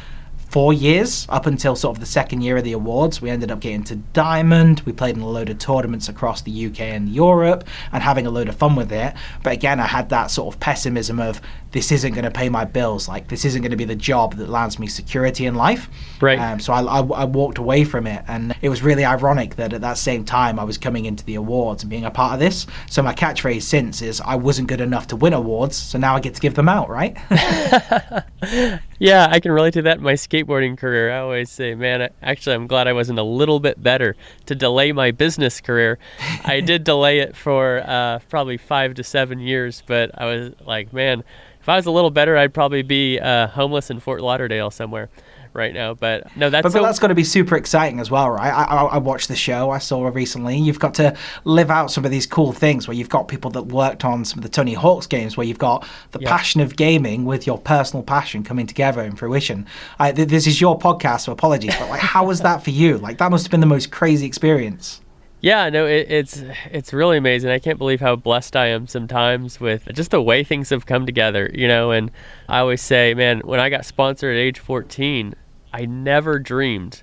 four 0.52 0.74
years 0.74 1.26
up 1.30 1.46
until 1.46 1.74
sort 1.74 1.96
of 1.96 2.00
the 2.00 2.06
second 2.06 2.42
year 2.42 2.58
of 2.58 2.64
the 2.64 2.72
awards. 2.72 3.22
We 3.22 3.30
ended 3.30 3.50
up 3.50 3.60
getting 3.60 3.84
to 3.84 3.96
Diamond. 3.96 4.82
We 4.84 4.92
played 4.92 5.16
in 5.16 5.22
a 5.22 5.28
load 5.28 5.48
of 5.48 5.58
tournaments 5.58 6.10
across 6.10 6.42
the 6.42 6.66
UK 6.66 6.80
and 6.80 7.08
Europe 7.08 7.64
and 7.90 8.02
having 8.02 8.26
a 8.26 8.30
load 8.30 8.50
of 8.50 8.56
fun 8.56 8.76
with 8.76 8.92
it. 8.92 9.14
But 9.42 9.54
again, 9.54 9.80
I 9.80 9.86
had 9.86 10.10
that 10.10 10.30
sort 10.30 10.54
of 10.54 10.60
pessimism 10.60 11.18
of 11.18 11.40
this 11.72 11.90
isn't 11.90 12.12
going 12.12 12.24
to 12.24 12.30
pay 12.30 12.50
my 12.50 12.66
bills. 12.66 13.08
Like 13.08 13.28
this 13.28 13.46
isn't 13.46 13.62
going 13.62 13.70
to 13.70 13.78
be 13.78 13.86
the 13.86 13.96
job 13.96 14.34
that 14.34 14.48
lands 14.50 14.78
me 14.78 14.86
security 14.86 15.46
in 15.46 15.54
life. 15.54 15.88
Right. 16.20 16.38
Um, 16.38 16.60
so 16.60 16.72
I, 16.74 16.82
I, 16.82 17.00
I, 17.00 17.24
walked 17.24 17.56
away 17.56 17.84
from 17.84 18.06
it, 18.06 18.22
and 18.28 18.54
it 18.60 18.68
was 18.68 18.82
really 18.82 19.04
ironic 19.04 19.56
that 19.56 19.72
at 19.72 19.80
that 19.80 19.96
same 19.96 20.24
time 20.24 20.60
I 20.60 20.64
was 20.64 20.76
coming 20.76 21.06
into 21.06 21.24
the 21.24 21.34
awards 21.34 21.82
and 21.82 21.88
being 21.88 22.04
a 22.04 22.10
part 22.10 22.34
of 22.34 22.40
this. 22.40 22.66
So 22.90 23.02
my 23.02 23.14
catchphrase 23.14 23.62
since 23.62 24.02
is 24.02 24.20
I 24.20 24.34
wasn't 24.34 24.68
good 24.68 24.82
enough 24.82 25.06
to 25.08 25.16
win 25.16 25.32
awards, 25.32 25.76
so 25.76 25.98
now 25.98 26.14
I 26.14 26.20
get 26.20 26.34
to 26.34 26.40
give 26.40 26.54
them 26.54 26.68
out, 26.68 26.90
right? 26.90 27.16
yeah, 29.02 29.26
I 29.28 29.40
can 29.40 29.50
relate 29.50 29.74
to 29.74 29.82
that 29.82 29.96
in 29.96 30.02
my 30.04 30.12
skateboarding 30.12 30.78
career. 30.78 31.10
I 31.10 31.18
always 31.18 31.50
say, 31.50 31.74
man, 31.74 32.08
actually, 32.22 32.54
I'm 32.54 32.68
glad 32.68 32.86
I 32.86 32.92
wasn't 32.92 33.18
a 33.18 33.24
little 33.24 33.58
bit 33.58 33.82
better 33.82 34.14
to 34.46 34.54
delay 34.54 34.92
my 34.92 35.10
business 35.10 35.60
career. 35.60 35.98
I 36.44 36.60
did 36.60 36.84
delay 36.92 37.18
it 37.18 37.36
for 37.36 37.82
uh, 37.84 38.20
probably 38.28 38.58
five 38.58 38.94
to 38.94 39.02
seven 39.02 39.40
years, 39.40 39.82
but 39.84 40.12
I 40.16 40.26
was 40.26 40.52
like, 40.64 40.92
man 40.92 41.24
if 41.60 41.68
I 41.68 41.76
was 41.76 41.86
a 41.86 41.92
little 41.92 42.10
better, 42.10 42.36
I'd 42.36 42.52
probably 42.52 42.82
be 42.82 43.20
uh, 43.20 43.46
homeless 43.46 43.88
in 43.88 44.00
Fort 44.00 44.20
Lauderdale 44.20 44.72
somewhere 44.72 45.08
right 45.54 45.72
now. 45.74 45.94
But 45.94 46.34
no, 46.36 46.50
that's 46.50 46.62
but, 46.62 46.72
so... 46.72 46.80
but 46.80 46.86
that's 46.86 46.98
got 46.98 47.08
to 47.08 47.14
be 47.14 47.24
super 47.24 47.56
exciting 47.56 48.00
as 48.00 48.10
well, 48.10 48.30
right? 48.30 48.52
I, 48.52 48.64
I, 48.64 48.82
I, 48.84 48.98
watched 48.98 49.28
the 49.28 49.36
show 49.36 49.70
I 49.70 49.78
saw 49.78 50.06
recently. 50.08 50.58
You've 50.58 50.78
got 50.78 50.94
to 50.94 51.16
live 51.44 51.70
out 51.70 51.90
some 51.90 52.04
of 52.04 52.10
these 52.10 52.26
cool 52.26 52.52
things 52.52 52.86
where 52.86 52.96
you've 52.96 53.08
got 53.08 53.28
people 53.28 53.50
that 53.52 53.64
worked 53.64 54.04
on 54.04 54.24
some 54.24 54.38
of 54.38 54.42
the 54.42 54.48
Tony 54.48 54.74
Hawk's 54.74 55.06
games, 55.06 55.36
where 55.36 55.46
you've 55.46 55.58
got 55.58 55.86
the 56.12 56.20
yep. 56.20 56.30
passion 56.30 56.60
of 56.60 56.76
gaming 56.76 57.24
with 57.24 57.46
your 57.46 57.58
personal 57.58 58.02
passion 58.02 58.42
coming 58.42 58.66
together 58.66 59.02
in 59.02 59.16
fruition. 59.16 59.66
th- 60.00 60.28
this 60.28 60.46
is 60.46 60.60
your 60.60 60.78
podcast, 60.78 61.22
so 61.22 61.32
apologies, 61.32 61.74
but 61.78 61.88
like, 61.88 62.00
how 62.00 62.26
was 62.26 62.40
that 62.40 62.62
for 62.62 62.70
you? 62.70 62.98
Like, 62.98 63.18
that 63.18 63.30
must 63.30 63.44
have 63.44 63.50
been 63.50 63.60
the 63.60 63.66
most 63.66 63.90
crazy 63.90 64.26
experience. 64.26 65.00
Yeah, 65.42 65.70
no, 65.70 65.86
it, 65.86 66.06
it's 66.08 66.40
it's 66.70 66.92
really 66.92 67.16
amazing. 67.18 67.50
I 67.50 67.58
can't 67.58 67.76
believe 67.76 68.00
how 68.00 68.14
blessed 68.14 68.54
I 68.54 68.68
am 68.68 68.86
sometimes 68.86 69.58
with 69.58 69.88
just 69.92 70.12
the 70.12 70.22
way 70.22 70.44
things 70.44 70.70
have 70.70 70.86
come 70.86 71.04
together, 71.04 71.50
you 71.52 71.66
know. 71.66 71.90
And 71.90 72.12
I 72.48 72.60
always 72.60 72.80
say, 72.80 73.12
man, 73.12 73.40
when 73.40 73.58
I 73.58 73.68
got 73.68 73.84
sponsored 73.84 74.36
at 74.36 74.40
age 74.40 74.60
14, 74.60 75.34
I 75.72 75.86
never 75.86 76.38
dreamed 76.38 77.02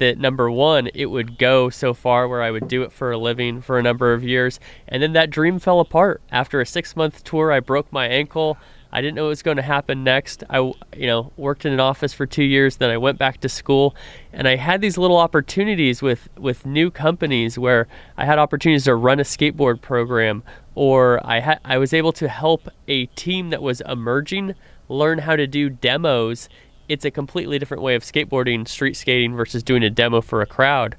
that 0.00 0.18
number 0.18 0.50
one, 0.50 0.88
it 0.94 1.06
would 1.06 1.38
go 1.38 1.70
so 1.70 1.94
far 1.94 2.26
where 2.26 2.42
I 2.42 2.50
would 2.50 2.68
do 2.68 2.82
it 2.82 2.90
for 2.90 3.12
a 3.12 3.18
living 3.18 3.60
for 3.60 3.78
a 3.78 3.82
number 3.82 4.12
of 4.12 4.24
years, 4.24 4.58
and 4.88 5.02
then 5.02 5.12
that 5.12 5.30
dream 5.30 5.58
fell 5.58 5.78
apart 5.78 6.20
after 6.32 6.60
a 6.60 6.66
six 6.66 6.96
month 6.96 7.22
tour. 7.22 7.52
I 7.52 7.60
broke 7.60 7.92
my 7.92 8.08
ankle. 8.08 8.58
I 8.92 9.02
didn't 9.02 9.14
know 9.14 9.24
what 9.24 9.28
was 9.28 9.42
going 9.42 9.58
to 9.58 9.62
happen 9.62 10.02
next. 10.02 10.42
I, 10.50 10.58
you 10.58 11.06
know, 11.06 11.32
worked 11.36 11.64
in 11.64 11.72
an 11.72 11.78
office 11.78 12.12
for 12.12 12.26
two 12.26 12.42
years. 12.42 12.78
Then 12.78 12.90
I 12.90 12.96
went 12.96 13.18
back 13.18 13.40
to 13.42 13.48
school, 13.48 13.94
and 14.32 14.48
I 14.48 14.56
had 14.56 14.80
these 14.80 14.98
little 14.98 15.18
opportunities 15.18 16.02
with 16.02 16.28
with 16.36 16.66
new 16.66 16.90
companies 16.90 17.58
where 17.58 17.86
I 18.16 18.24
had 18.24 18.38
opportunities 18.38 18.84
to 18.84 18.94
run 18.94 19.20
a 19.20 19.24
skateboard 19.24 19.80
program, 19.82 20.42
or 20.74 21.20
I 21.24 21.40
had 21.40 21.60
I 21.64 21.76
was 21.76 21.92
able 21.92 22.12
to 22.14 22.28
help 22.28 22.68
a 22.88 23.06
team 23.06 23.50
that 23.50 23.62
was 23.62 23.82
emerging 23.82 24.54
learn 24.88 25.18
how 25.20 25.36
to 25.36 25.46
do 25.46 25.70
demos. 25.70 26.48
It's 26.90 27.04
a 27.04 27.10
completely 27.10 27.58
different 27.60 27.84
way 27.84 27.94
of 27.94 28.02
skateboarding, 28.02 28.66
street 28.66 28.96
skating 28.96 29.36
versus 29.36 29.62
doing 29.62 29.84
a 29.84 29.90
demo 29.90 30.20
for 30.20 30.42
a 30.42 30.46
crowd. 30.46 30.96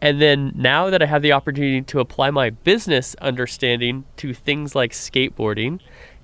And 0.00 0.22
then 0.22 0.52
now 0.54 0.90
that 0.90 1.02
I 1.02 1.06
have 1.06 1.22
the 1.22 1.32
opportunity 1.32 1.82
to 1.82 1.98
apply 1.98 2.30
my 2.30 2.50
business 2.50 3.16
understanding 3.20 4.04
to 4.18 4.32
things 4.32 4.76
like 4.76 4.92
skateboarding, 4.92 5.80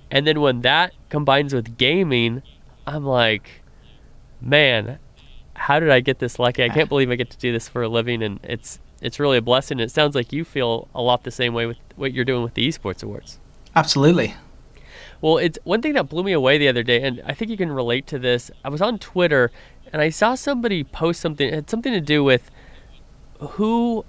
and 0.09 0.25
then 0.25 0.39
when 0.39 0.61
that 0.61 0.93
combines 1.09 1.53
with 1.53 1.77
gaming, 1.77 2.41
I'm 2.87 3.05
like, 3.05 3.63
man, 4.39 4.99
how 5.55 5.81
did 5.81 5.89
I 5.89 5.99
get 5.99 6.19
this 6.19 6.39
lucky? 6.39 6.63
I 6.63 6.69
can't 6.69 6.87
believe 6.89 7.11
I 7.11 7.15
get 7.15 7.29
to 7.31 7.37
do 7.37 7.51
this 7.51 7.67
for 7.67 7.81
a 7.81 7.89
living, 7.89 8.23
and 8.23 8.39
it's 8.43 8.79
it's 9.01 9.19
really 9.19 9.37
a 9.37 9.41
blessing. 9.41 9.79
It 9.81 9.91
sounds 9.91 10.15
like 10.15 10.31
you 10.31 10.45
feel 10.45 10.87
a 10.95 11.01
lot 11.01 11.23
the 11.23 11.31
same 11.31 11.53
way 11.53 11.65
with 11.65 11.77
what 11.97 12.13
you're 12.13 12.23
doing 12.23 12.43
with 12.43 12.53
the 12.53 12.65
esports 12.65 13.03
awards. 13.03 13.39
Absolutely. 13.75 14.35
Well, 15.21 15.37
it's 15.37 15.59
one 15.63 15.83
thing 15.83 15.93
that 15.93 16.09
blew 16.09 16.23
me 16.23 16.31
away 16.31 16.57
the 16.57 16.67
other 16.67 16.81
day, 16.81 17.03
and 17.03 17.21
I 17.25 17.33
think 17.33 17.51
you 17.51 17.57
can 17.57 17.71
relate 17.71 18.07
to 18.07 18.19
this. 18.19 18.49
I 18.65 18.69
was 18.69 18.81
on 18.81 18.97
Twitter 18.97 19.51
and 19.93 20.01
I 20.01 20.09
saw 20.09 20.35
somebody 20.35 20.83
post 20.83 21.21
something. 21.21 21.47
It 21.47 21.53
had 21.53 21.69
something 21.69 21.93
to 21.93 22.01
do 22.01 22.23
with 22.23 22.49
who, 23.39 24.03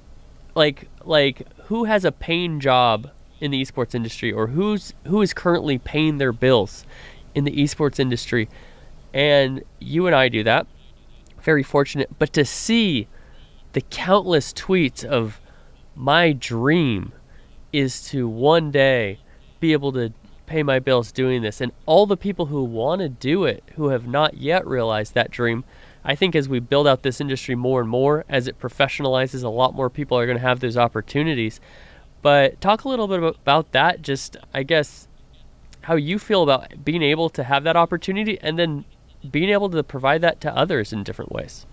like, 0.55 0.89
like 1.05 1.47
who 1.65 1.85
has 1.85 2.05
a 2.05 2.13
paying 2.13 2.61
job 2.61 3.11
in 3.41 3.51
the 3.51 3.61
esports 3.61 3.95
industry 3.95 4.33
or 4.33 4.49
who's 4.49 4.95
who 5.07 5.21
is 5.21 5.35
currently 5.35 5.77
paying 5.77 6.19
their 6.19 6.33
bills 6.33 6.87
in 7.35 7.45
the 7.45 7.51
esports 7.51 7.99
industry. 7.99 8.49
And 9.13 9.65
you 9.81 10.07
and 10.07 10.17
I 10.17 10.29
do 10.29 10.43
that. 10.45 10.67
Very 11.43 11.63
fortunate, 11.63 12.09
but 12.19 12.33
to 12.35 12.45
see 12.45 13.09
the 13.73 13.81
countless 13.81 14.53
tweets 14.53 15.05
of 15.05 15.41
my 15.95 16.33
dream 16.33 17.13
is 17.73 18.03
to 18.09 18.29
one 18.29 18.71
day 18.71 19.19
be 19.61 19.73
able 19.73 19.93
to 19.93 20.13
pay 20.47 20.63
my 20.63 20.79
bills 20.79 21.13
doing 21.13 21.43
this 21.43 21.61
and 21.61 21.73
all 21.87 22.07
the 22.07 22.17
people 22.17 22.47
who 22.47 22.63
want 22.65 23.01
to 23.01 23.09
do 23.09 23.45
it 23.45 23.63
who 23.77 23.89
have 23.89 24.07
not 24.07 24.37
yet 24.39 24.67
realized 24.67 25.15
that 25.15 25.31
dream 25.31 25.65
I 26.05 26.15
think 26.15 26.35
as 26.35 26.49
we 26.49 26.59
build 26.59 26.87
out 26.89 27.03
this 27.03 27.21
industry 27.21 27.55
more 27.55 27.81
and 27.81 27.89
more, 27.89 28.25
as 28.29 28.49
it 28.49 28.59
professionalizes, 28.59 29.45
a 29.45 29.49
lot 29.49 29.75
more 29.75 29.89
people 29.89 30.19
are 30.19 30.27
going 30.27 30.39
to 30.39 30.43
have 30.43 30.61
those 30.61 30.77
opportunities. 30.77 31.61
But 32.23 32.61
talk 32.61 32.85
a 32.85 32.89
little 32.89 33.09
bit 33.09 33.23
about 33.23 33.73
that, 33.73 34.03
just 34.03 34.37
I 34.53 34.63
guess 34.63 35.09
how 35.83 35.95
you 35.95 36.19
feel 36.19 36.43
about 36.43 36.85
being 36.85 37.03
able 37.03 37.29
to 37.31 37.45
have 37.45 37.65
that 37.65 37.77
opportunity 37.77 38.39
and 38.41 38.59
then 38.59 38.85
being 39.31 39.51
able 39.51 39.71
to 39.71 39.83
provide 39.83 40.21
that 40.23 40.41
to 40.41 40.57
others 40.57 40.93
in 40.93 41.03
different 41.05 41.33
ways. 41.33 41.67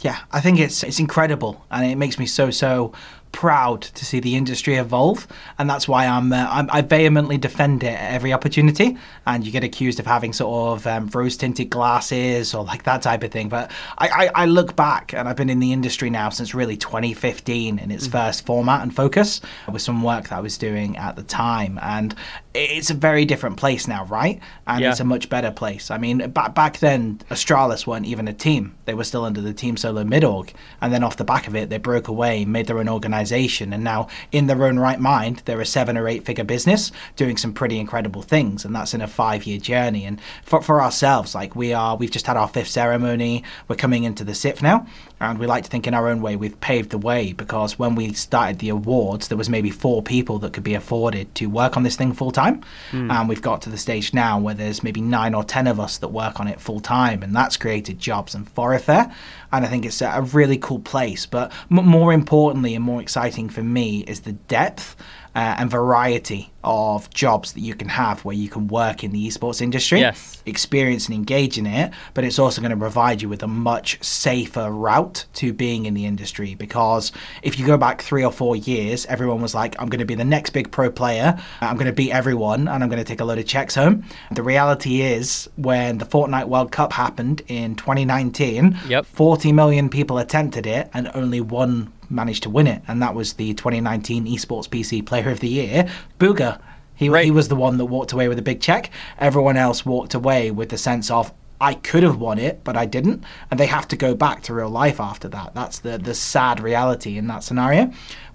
Yeah, 0.00 0.20
I 0.30 0.40
think 0.40 0.58
it's 0.58 0.82
it's 0.82 1.00
incredible, 1.00 1.64
and 1.70 1.90
it 1.90 1.96
makes 1.96 2.18
me 2.18 2.26
so 2.26 2.50
so 2.50 2.92
proud 3.36 3.82
to 3.82 4.06
see 4.06 4.18
the 4.18 4.34
industry 4.34 4.76
evolve, 4.76 5.28
and 5.58 5.68
that's 5.68 5.86
why 5.86 6.06
I'm, 6.06 6.32
uh, 6.32 6.48
I'm 6.50 6.70
i 6.72 6.80
vehemently 6.80 7.36
defend 7.36 7.84
it 7.84 7.88
at 7.88 8.14
every 8.14 8.32
opportunity. 8.32 8.96
And 9.26 9.44
you 9.44 9.52
get 9.52 9.62
accused 9.62 10.00
of 10.00 10.06
having 10.06 10.32
sort 10.32 10.78
of 10.78 10.86
um, 10.86 11.08
rose 11.08 11.36
tinted 11.36 11.68
glasses 11.68 12.54
or 12.54 12.64
like 12.64 12.84
that 12.84 13.02
type 13.02 13.22
of 13.22 13.30
thing. 13.30 13.50
But 13.50 13.70
I, 13.98 14.08
I, 14.08 14.42
I, 14.42 14.46
look 14.46 14.74
back, 14.74 15.12
and 15.12 15.28
I've 15.28 15.36
been 15.36 15.50
in 15.50 15.60
the 15.60 15.74
industry 15.74 16.08
now 16.08 16.30
since 16.30 16.54
really 16.54 16.78
2015 16.78 17.78
in 17.78 17.90
its 17.90 18.04
mm-hmm. 18.04 18.12
first 18.12 18.46
format 18.46 18.80
and 18.80 18.96
focus 18.96 19.42
with 19.70 19.82
some 19.82 20.02
work 20.02 20.30
that 20.30 20.36
I 20.36 20.40
was 20.40 20.56
doing 20.56 20.96
at 20.96 21.16
the 21.16 21.22
time, 21.22 21.78
and 21.82 22.14
it's 22.54 22.88
a 22.88 22.94
very 22.94 23.26
different 23.26 23.58
place 23.58 23.86
now, 23.86 24.06
right? 24.06 24.40
And 24.66 24.80
yeah. 24.80 24.92
it's 24.92 25.00
a 25.00 25.04
much 25.04 25.28
better 25.28 25.50
place. 25.50 25.90
I 25.90 25.98
mean, 25.98 26.30
back 26.30 26.54
back 26.54 26.78
then, 26.78 27.18
Astralis 27.30 27.86
weren't 27.86 28.06
even 28.06 28.28
a 28.28 28.32
team; 28.32 28.74
they 28.86 28.94
were 28.94 29.04
still 29.04 29.26
under 29.26 29.42
the 29.42 29.52
Team 29.52 29.76
Solo 29.76 30.04
mid 30.04 30.24
org, 30.24 30.54
and 30.80 30.90
then 30.90 31.04
off 31.04 31.18
the 31.18 31.24
back 31.24 31.46
of 31.46 31.54
it, 31.54 31.68
they 31.68 31.76
broke 31.76 32.08
away, 32.08 32.46
made 32.46 32.66
their 32.66 32.78
own 32.78 32.88
organization 32.88 33.25
organization. 33.26 33.72
And 33.72 33.84
now, 33.84 34.08
in 34.32 34.46
their 34.46 34.64
own 34.64 34.78
right 34.78 35.00
mind, 35.00 35.42
they're 35.44 35.60
a 35.60 35.66
seven 35.66 35.96
or 35.96 36.08
eight 36.08 36.24
figure 36.24 36.44
business 36.44 36.92
doing 37.16 37.36
some 37.36 37.52
pretty 37.52 37.78
incredible 37.78 38.22
things. 38.22 38.64
And 38.64 38.74
that's 38.74 38.94
in 38.94 39.00
a 39.00 39.08
five 39.08 39.44
year 39.46 39.58
journey. 39.58 40.04
And 40.04 40.20
for, 40.44 40.62
for 40.62 40.80
ourselves, 40.80 41.34
like 41.34 41.56
we 41.56 41.72
are, 41.72 41.96
we've 41.96 42.10
just 42.10 42.26
had 42.26 42.36
our 42.36 42.48
fifth 42.48 42.68
ceremony. 42.68 43.42
We're 43.68 43.76
coming 43.76 44.04
into 44.04 44.24
the 44.24 44.34
SIF 44.34 44.62
now. 44.62 44.86
And 45.18 45.38
we 45.38 45.46
like 45.46 45.64
to 45.64 45.70
think 45.70 45.86
in 45.86 45.94
our 45.94 46.08
own 46.08 46.20
way 46.20 46.36
we've 46.36 46.60
paved 46.60 46.90
the 46.90 46.98
way 46.98 47.32
because 47.32 47.78
when 47.78 47.94
we 47.94 48.12
started 48.12 48.58
the 48.58 48.68
awards, 48.68 49.28
there 49.28 49.38
was 49.38 49.48
maybe 49.48 49.70
four 49.70 50.02
people 50.02 50.38
that 50.40 50.52
could 50.52 50.62
be 50.62 50.74
afforded 50.74 51.34
to 51.36 51.46
work 51.46 51.76
on 51.76 51.84
this 51.84 51.96
thing 51.96 52.12
full 52.12 52.30
time. 52.30 52.62
Mm. 52.90 53.10
And 53.10 53.28
we've 53.28 53.40
got 53.40 53.62
to 53.62 53.70
the 53.70 53.78
stage 53.78 54.12
now 54.12 54.38
where 54.38 54.54
there's 54.54 54.82
maybe 54.82 55.00
nine 55.00 55.34
or 55.34 55.42
ten 55.42 55.66
of 55.66 55.80
us 55.80 55.96
that 55.98 56.08
work 56.08 56.38
on 56.38 56.48
it 56.48 56.60
full 56.60 56.80
time. 56.80 57.22
And 57.22 57.34
that's 57.34 57.56
created 57.56 57.98
jobs 57.98 58.34
and 58.34 58.46
thoroughfare 58.46 59.12
and 59.52 59.64
I 59.64 59.68
think 59.68 59.86
it's 59.86 60.02
a 60.02 60.22
really 60.32 60.58
cool 60.58 60.80
place. 60.80 61.26
But 61.26 61.52
m- 61.70 61.86
more 61.86 62.12
importantly 62.12 62.74
and 62.74 62.84
more 62.84 63.00
exciting 63.00 63.48
for 63.48 63.62
me 63.62 64.00
is 64.00 64.20
the 64.20 64.32
depth 64.32 64.96
uh, 65.36 65.56
and 65.58 65.70
variety 65.70 66.50
of 66.64 67.10
jobs 67.10 67.52
that 67.52 67.60
you 67.60 67.74
can 67.74 67.88
have 67.88 68.24
where 68.24 68.34
you 68.34 68.48
can 68.48 68.66
work 68.68 69.04
in 69.04 69.12
the 69.12 69.28
esports 69.28 69.60
industry, 69.60 70.00
yes. 70.00 70.42
experience 70.46 71.06
and 71.06 71.14
engage 71.14 71.58
in 71.58 71.66
it, 71.66 71.92
but 72.14 72.24
it's 72.24 72.38
also 72.38 72.62
going 72.62 72.70
to 72.70 72.76
provide 72.76 73.20
you 73.20 73.28
with 73.28 73.42
a 73.42 73.46
much 73.46 74.02
safer 74.02 74.70
route 74.70 75.26
to 75.34 75.52
being 75.52 75.84
in 75.84 75.92
the 75.92 76.06
industry. 76.06 76.54
Because 76.54 77.12
if 77.42 77.58
you 77.58 77.66
go 77.66 77.76
back 77.76 78.00
three 78.00 78.24
or 78.24 78.32
four 78.32 78.56
years, 78.56 79.04
everyone 79.06 79.42
was 79.42 79.54
like, 79.54 79.76
I'm 79.78 79.90
going 79.90 80.00
to 80.00 80.06
be 80.06 80.14
the 80.14 80.24
next 80.24 80.50
big 80.50 80.72
pro 80.72 80.90
player, 80.90 81.38
I'm 81.60 81.76
going 81.76 81.86
to 81.86 81.92
beat 81.92 82.12
everyone, 82.12 82.66
and 82.66 82.82
I'm 82.82 82.88
going 82.88 82.98
to 82.98 83.04
take 83.04 83.20
a 83.20 83.24
load 83.24 83.38
of 83.38 83.46
checks 83.46 83.74
home. 83.74 84.04
The 84.32 84.42
reality 84.42 85.02
is, 85.02 85.50
when 85.56 85.98
the 85.98 86.06
Fortnite 86.06 86.48
World 86.48 86.72
Cup 86.72 86.94
happened 86.94 87.42
in 87.46 87.76
2019, 87.76 88.78
yep. 88.88 89.04
40 89.04 89.52
million 89.52 89.90
people 89.90 90.16
attempted 90.16 90.66
it, 90.66 90.88
and 90.94 91.10
only 91.14 91.42
one 91.42 91.92
managed 92.10 92.42
to 92.44 92.50
win 92.50 92.66
it, 92.66 92.82
and 92.88 93.02
that 93.02 93.14
was 93.14 93.34
the 93.34 93.54
2019 93.54 94.26
Esports 94.26 94.68
PC 94.68 95.04
Player 95.04 95.30
of 95.30 95.40
the 95.40 95.48
Year, 95.48 95.88
Bugha. 96.18 96.60
He, 96.94 97.10
right. 97.10 97.26
he 97.26 97.30
was 97.30 97.48
the 97.48 97.56
one 97.56 97.76
that 97.76 97.84
walked 97.84 98.12
away 98.12 98.26
with 98.26 98.38
a 98.38 98.42
big 98.42 98.60
check. 98.60 98.90
Everyone 99.18 99.56
else 99.58 99.84
walked 99.84 100.14
away 100.14 100.50
with 100.50 100.70
the 100.70 100.78
sense 100.78 101.10
of, 101.10 101.32
I 101.60 101.74
could 101.74 102.02
have 102.02 102.18
won 102.18 102.38
it, 102.38 102.64
but 102.64 102.76
I 102.76 102.86
didn't. 102.86 103.22
And 103.50 103.60
they 103.60 103.66
have 103.66 103.88
to 103.88 103.96
go 103.96 104.14
back 104.14 104.42
to 104.44 104.54
real 104.54 104.70
life 104.70 105.00
after 105.00 105.28
that. 105.28 105.54
That's 105.54 105.78
the, 105.78 105.98
the 105.98 106.14
sad 106.14 106.60
reality 106.60 107.18
in 107.18 107.26
that 107.28 107.42
scenario. 107.44 107.92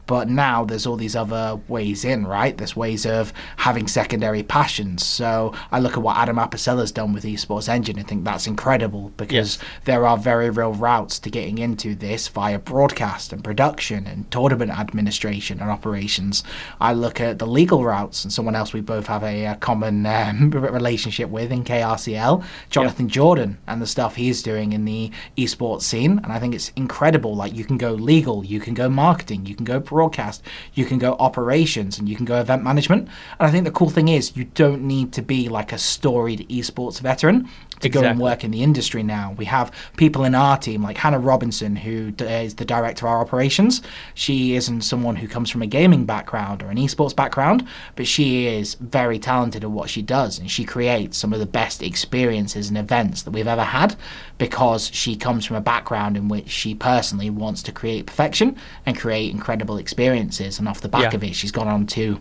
But 0.07 0.29
now 0.29 0.65
there's 0.65 0.85
all 0.85 0.97
these 0.97 1.15
other 1.15 1.59
ways 1.67 2.03
in, 2.03 2.25
right? 2.25 2.57
There's 2.57 2.75
ways 2.75 3.05
of 3.05 3.33
having 3.57 3.87
secondary 3.87 4.43
passions. 4.43 5.05
So 5.05 5.53
I 5.71 5.79
look 5.79 5.93
at 5.93 6.03
what 6.03 6.17
Adam 6.17 6.37
Apicella's 6.37 6.91
done 6.91 7.13
with 7.13 7.23
Esports 7.23 7.69
Engine 7.69 7.97
and 7.97 8.07
think 8.07 8.23
that's 8.23 8.47
incredible 8.47 9.11
because 9.17 9.57
yes. 9.57 9.69
there 9.85 10.05
are 10.05 10.17
very 10.17 10.49
real 10.49 10.73
routes 10.73 11.19
to 11.19 11.29
getting 11.29 11.57
into 11.57 11.95
this 11.95 12.27
via 12.27 12.59
broadcast 12.59 13.31
and 13.31 13.43
production 13.43 14.07
and 14.07 14.29
tournament 14.31 14.71
administration 14.71 15.59
and 15.59 15.69
operations. 15.69 16.43
I 16.79 16.93
look 16.93 17.21
at 17.21 17.39
the 17.39 17.47
legal 17.47 17.83
routes 17.83 18.23
and 18.23 18.33
someone 18.33 18.55
else 18.55 18.73
we 18.73 18.81
both 18.81 19.07
have 19.07 19.23
a, 19.23 19.45
a 19.45 19.55
common 19.55 20.05
um, 20.05 20.51
relationship 20.51 21.29
with 21.29 21.51
in 21.51 21.63
KRCL, 21.63 22.43
Jonathan 22.69 23.05
yep. 23.05 23.13
Jordan, 23.13 23.57
and 23.67 23.81
the 23.81 23.87
stuff 23.87 24.15
he's 24.15 24.41
doing 24.41 24.73
in 24.73 24.85
the 24.85 25.11
esports 25.37 25.83
scene. 25.83 26.19
And 26.23 26.31
I 26.31 26.39
think 26.39 26.55
it's 26.55 26.69
incredible. 26.75 27.35
Like 27.35 27.53
you 27.55 27.65
can 27.65 27.77
go 27.77 27.93
legal, 27.93 28.43
you 28.45 28.59
can 28.59 28.73
go 28.73 28.89
marketing, 28.89 29.45
you 29.45 29.55
can 29.55 29.65
go 29.65 29.79
broadcast, 29.91 30.41
you 30.73 30.85
can 30.85 30.97
go 30.97 31.11
operations, 31.19 31.99
and 31.99 32.07
you 32.09 32.15
can 32.15 32.25
go 32.25 32.39
event 32.39 32.63
management. 32.63 33.09
And 33.37 33.47
I 33.47 33.51
think 33.51 33.65
the 33.65 33.71
cool 33.79 33.89
thing 33.89 34.07
is 34.07 34.35
you 34.35 34.45
don't 34.45 34.83
need 34.83 35.11
to 35.13 35.21
be 35.21 35.49
like 35.49 35.71
a 35.73 35.77
storied 35.77 36.47
esports 36.49 36.99
veteran 37.01 37.49
to 37.81 37.87
exactly. 37.87 38.07
go 38.07 38.11
and 38.11 38.19
work 38.19 38.43
in 38.43 38.51
the 38.51 38.63
industry 38.63 39.03
now. 39.03 39.35
We 39.37 39.45
have 39.45 39.71
people 39.97 40.23
in 40.23 40.35
our 40.35 40.57
team 40.57 40.83
like 40.83 40.97
Hannah 40.97 41.19
Robinson, 41.19 41.75
who 41.75 42.13
is 42.19 42.55
the 42.55 42.65
director 42.65 43.05
of 43.05 43.11
our 43.11 43.19
operations. 43.19 43.81
She 44.13 44.55
isn't 44.55 44.81
someone 44.81 45.15
who 45.15 45.27
comes 45.27 45.49
from 45.49 45.61
a 45.61 45.67
gaming 45.67 46.05
background 46.05 46.63
or 46.63 46.69
an 46.69 46.77
esports 46.77 47.15
background, 47.15 47.67
but 47.95 48.07
she 48.07 48.47
is 48.47 48.75
very 48.75 49.19
talented 49.19 49.63
at 49.63 49.71
what 49.71 49.89
she 49.89 50.01
does, 50.01 50.39
and 50.39 50.49
she 50.49 50.63
creates 50.63 51.17
some 51.17 51.33
of 51.33 51.39
the 51.39 51.45
best 51.45 51.83
experiences 51.83 52.69
and 52.69 52.77
events 52.77 53.23
that 53.23 53.31
we've 53.31 53.47
ever 53.47 53.63
had 53.63 53.95
because 54.37 54.89
she 54.93 55.15
comes 55.15 55.45
from 55.45 55.55
a 55.55 55.61
background 55.61 56.17
in 56.17 56.27
which 56.27 56.49
she 56.49 56.73
personally 56.73 57.29
wants 57.29 57.61
to 57.63 57.71
create 57.71 58.05
perfection 58.05 58.55
and 58.85 58.97
create 58.97 59.31
incredible 59.31 59.77
experiences. 59.77 60.59
And 60.59 60.67
off 60.67 60.81
the 60.81 60.89
back 60.89 61.11
yeah. 61.11 61.15
of 61.15 61.23
it, 61.23 61.35
she's 61.35 61.51
gone 61.51 61.67
on 61.67 61.85
to 61.87 62.19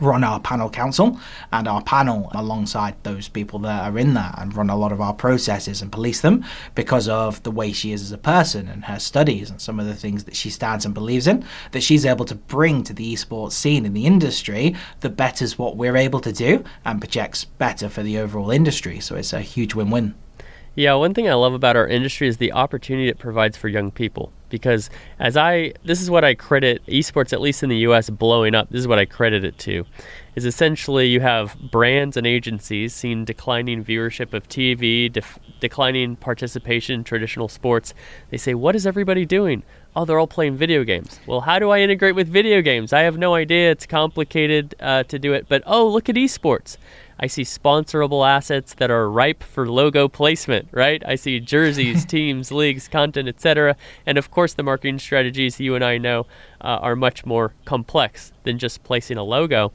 run 0.00 0.24
our 0.24 0.40
panel 0.40 0.68
council 0.68 1.18
and 1.52 1.66
our 1.66 1.82
panel 1.82 2.30
alongside 2.32 2.94
those 3.02 3.28
people 3.28 3.58
that 3.60 3.90
are 3.90 3.98
in 3.98 4.14
that 4.14 4.34
and 4.38 4.54
run 4.54 4.70
a 4.70 4.76
lot 4.76 4.92
of 4.92 5.00
our 5.00 5.14
processes 5.14 5.82
and 5.82 5.90
police 5.92 6.20
them 6.20 6.44
because 6.74 7.08
of 7.08 7.42
the 7.42 7.50
way 7.50 7.72
she 7.72 7.92
is 7.92 8.02
as 8.02 8.12
a 8.12 8.18
person 8.18 8.68
and 8.68 8.84
her 8.84 8.98
studies 8.98 9.50
and 9.50 9.60
some 9.60 9.80
of 9.80 9.86
the 9.86 9.94
things 9.94 10.24
that 10.24 10.36
she 10.36 10.50
stands 10.50 10.84
and 10.84 10.94
believes 10.94 11.26
in 11.26 11.44
that 11.72 11.82
she's 11.82 12.04
able 12.04 12.24
to 12.24 12.34
bring 12.34 12.82
to 12.82 12.92
the 12.92 13.14
esports 13.14 13.52
scene 13.52 13.86
in 13.86 13.94
the 13.94 14.06
industry 14.06 14.74
that 15.00 15.16
betters 15.16 15.58
what 15.58 15.76
we're 15.76 15.96
able 15.96 16.20
to 16.20 16.32
do 16.32 16.62
and 16.84 17.00
projects 17.00 17.44
better 17.44 17.88
for 17.88 18.02
the 18.02 18.18
overall 18.18 18.50
industry 18.50 19.00
so 19.00 19.16
it's 19.16 19.32
a 19.32 19.40
huge 19.40 19.74
win-win 19.74 20.14
yeah, 20.78 20.92
one 20.92 21.14
thing 21.14 21.26
I 21.26 21.32
love 21.32 21.54
about 21.54 21.74
our 21.74 21.88
industry 21.88 22.28
is 22.28 22.36
the 22.36 22.52
opportunity 22.52 23.08
it 23.08 23.18
provides 23.18 23.56
for 23.56 23.68
young 23.68 23.90
people. 23.90 24.30
Because 24.48 24.90
as 25.18 25.36
I, 25.36 25.72
this 25.84 26.00
is 26.00 26.10
what 26.10 26.24
I 26.24 26.34
credit 26.34 26.84
esports, 26.86 27.32
at 27.32 27.40
least 27.40 27.62
in 27.62 27.68
the 27.68 27.78
US, 27.78 28.10
blowing 28.10 28.54
up. 28.54 28.70
This 28.70 28.80
is 28.80 28.88
what 28.88 28.98
I 28.98 29.04
credit 29.04 29.44
it 29.44 29.58
to. 29.58 29.84
Is 30.34 30.44
essentially 30.44 31.06
you 31.06 31.20
have 31.20 31.56
brands 31.70 32.16
and 32.16 32.26
agencies 32.26 32.94
seeing 32.94 33.24
declining 33.24 33.84
viewership 33.84 34.34
of 34.34 34.48
TV, 34.48 35.10
def- 35.10 35.38
declining 35.60 36.16
participation 36.16 36.96
in 36.96 37.04
traditional 37.04 37.48
sports. 37.48 37.94
They 38.30 38.36
say, 38.36 38.54
What 38.54 38.76
is 38.76 38.86
everybody 38.86 39.24
doing? 39.24 39.62
Oh, 39.96 40.04
they're 40.04 40.18
all 40.18 40.26
playing 40.26 40.56
video 40.56 40.84
games. 40.84 41.18
Well, 41.26 41.40
how 41.40 41.58
do 41.58 41.70
I 41.70 41.80
integrate 41.80 42.14
with 42.14 42.28
video 42.28 42.60
games? 42.60 42.92
I 42.92 43.00
have 43.00 43.16
no 43.16 43.34
idea. 43.34 43.70
It's 43.70 43.86
complicated 43.86 44.74
uh, 44.78 45.04
to 45.04 45.18
do 45.18 45.32
it. 45.32 45.46
But 45.48 45.62
oh, 45.64 45.88
look 45.88 46.10
at 46.10 46.16
esports. 46.16 46.76
I 47.18 47.28
see 47.28 47.44
sponsorable 47.44 48.28
assets 48.28 48.74
that 48.74 48.90
are 48.90 49.10
ripe 49.10 49.42
for 49.42 49.66
logo 49.66 50.06
placement, 50.06 50.68
right? 50.70 51.02
I 51.06 51.14
see 51.14 51.40
jerseys, 51.40 52.04
teams, 52.06 52.52
leagues, 52.52 52.88
content, 52.88 53.26
etc. 53.26 53.74
And 54.04 54.18
of 54.18 54.30
course, 54.30 54.52
the 54.52 54.62
marketing 54.62 54.98
strategies 54.98 55.58
you 55.58 55.74
and 55.74 55.82
I 55.82 55.96
know 55.96 56.26
uh, 56.60 56.78
are 56.82 56.94
much 56.94 57.24
more 57.24 57.54
complex 57.64 58.34
than 58.42 58.58
just 58.58 58.84
placing 58.84 59.16
a 59.16 59.24
logo. 59.24 59.72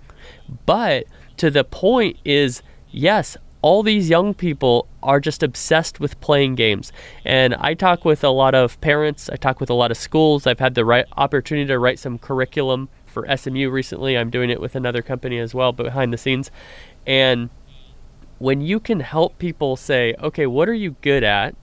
But 0.67 1.05
to 1.37 1.49
the 1.49 1.63
point 1.63 2.17
is, 2.23 2.61
yes, 2.91 3.37
all 3.61 3.83
these 3.83 4.09
young 4.09 4.33
people 4.33 4.87
are 5.03 5.19
just 5.19 5.43
obsessed 5.43 5.99
with 5.99 6.19
playing 6.19 6.55
games. 6.55 6.91
And 7.25 7.53
I 7.55 7.73
talk 7.73 8.05
with 8.05 8.23
a 8.23 8.29
lot 8.29 8.55
of 8.55 8.79
parents, 8.81 9.29
I 9.29 9.35
talk 9.35 9.59
with 9.59 9.69
a 9.69 9.75
lot 9.75 9.91
of 9.91 9.97
schools. 9.97 10.47
I've 10.47 10.59
had 10.59 10.75
the 10.75 10.85
right 10.85 11.05
opportunity 11.17 11.67
to 11.67 11.79
write 11.79 11.99
some 11.99 12.17
curriculum 12.17 12.89
for 13.05 13.25
SMU 13.35 13.69
recently. 13.69 14.17
I'm 14.17 14.29
doing 14.29 14.49
it 14.49 14.61
with 14.61 14.75
another 14.75 15.01
company 15.01 15.37
as 15.37 15.53
well, 15.53 15.71
behind 15.71 16.11
the 16.11 16.17
scenes. 16.17 16.49
And 17.05 17.49
when 18.39 18.61
you 18.61 18.79
can 18.79 19.01
help 19.01 19.37
people 19.37 19.75
say, 19.75 20.15
okay, 20.19 20.47
what 20.47 20.67
are 20.67 20.73
you 20.73 20.95
good 21.01 21.23
at? 21.23 21.55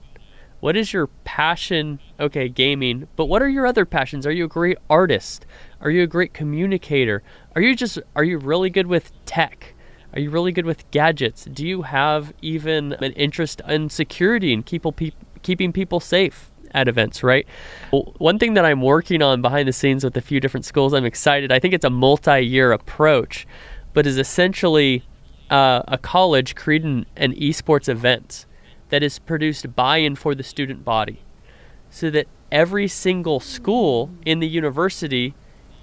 What 0.61 0.75
is 0.75 0.91
your 0.93 1.07
passion? 1.23 1.99
Okay, 2.19 2.49
gaming, 2.49 3.07
but 3.15 3.25
what 3.25 3.41
are 3.41 3.47
your 3.47 3.65
other 3.65 3.85
passions? 3.85 4.27
Are 4.27 4.31
you 4.31 4.45
a 4.45 4.49
great 4.49 4.77
artist? 4.89 5.45
Are 5.81 5.89
you 5.89 6.03
a 6.03 6.07
great 6.07 6.33
communicator? 6.33 7.23
Are 7.55 7.61
you 7.61 7.75
just 7.75 7.97
are 8.15 8.25
you 8.25 8.37
really 8.37 8.69
good 8.69 8.87
with 8.87 9.11
tech? 9.25 9.73
Are 10.13 10.19
you 10.19 10.29
really 10.31 10.51
good 10.51 10.65
with 10.65 10.89
gadgets? 10.91 11.45
Do 11.45 11.65
you 11.65 11.83
have 11.83 12.33
even 12.41 12.93
an 12.93 13.11
interest 13.13 13.61
in 13.67 13.89
security 13.89 14.53
and 14.53 14.65
pe- 14.65 15.11
keeping 15.43 15.71
people 15.71 15.99
safe 15.99 16.51
at 16.71 16.87
events, 16.87 17.23
right? 17.23 17.47
Well, 17.91 18.13
one 18.17 18.39
thing 18.39 18.53
that 18.55 18.65
I'm 18.65 18.81
working 18.81 19.21
on 19.21 19.41
behind 19.41 19.67
the 19.67 19.73
scenes 19.73 20.03
with 20.03 20.17
a 20.17 20.21
few 20.21 20.39
different 20.39 20.65
schools, 20.65 20.93
I'm 20.93 21.05
excited. 21.05 21.51
I 21.51 21.59
think 21.59 21.73
it's 21.73 21.85
a 21.85 21.89
multi 21.89 22.41
year 22.41 22.71
approach, 22.71 23.47
but 23.93 24.07
is 24.07 24.17
essentially 24.17 25.03
uh, 25.49 25.83
a 25.87 25.97
college 25.97 26.55
creating 26.55 27.05
an 27.15 27.33
esports 27.35 27.89
event 27.89 28.45
that 28.89 29.03
is 29.03 29.19
produced 29.19 29.75
by 29.75 29.97
and 29.97 30.17
for 30.17 30.33
the 30.33 30.43
student 30.43 30.83
body 30.83 31.21
so 31.89 32.09
that 32.09 32.27
every 32.51 32.87
single 32.87 33.39
school 33.39 34.11
in 34.25 34.39
the 34.39 34.47
university 34.47 35.35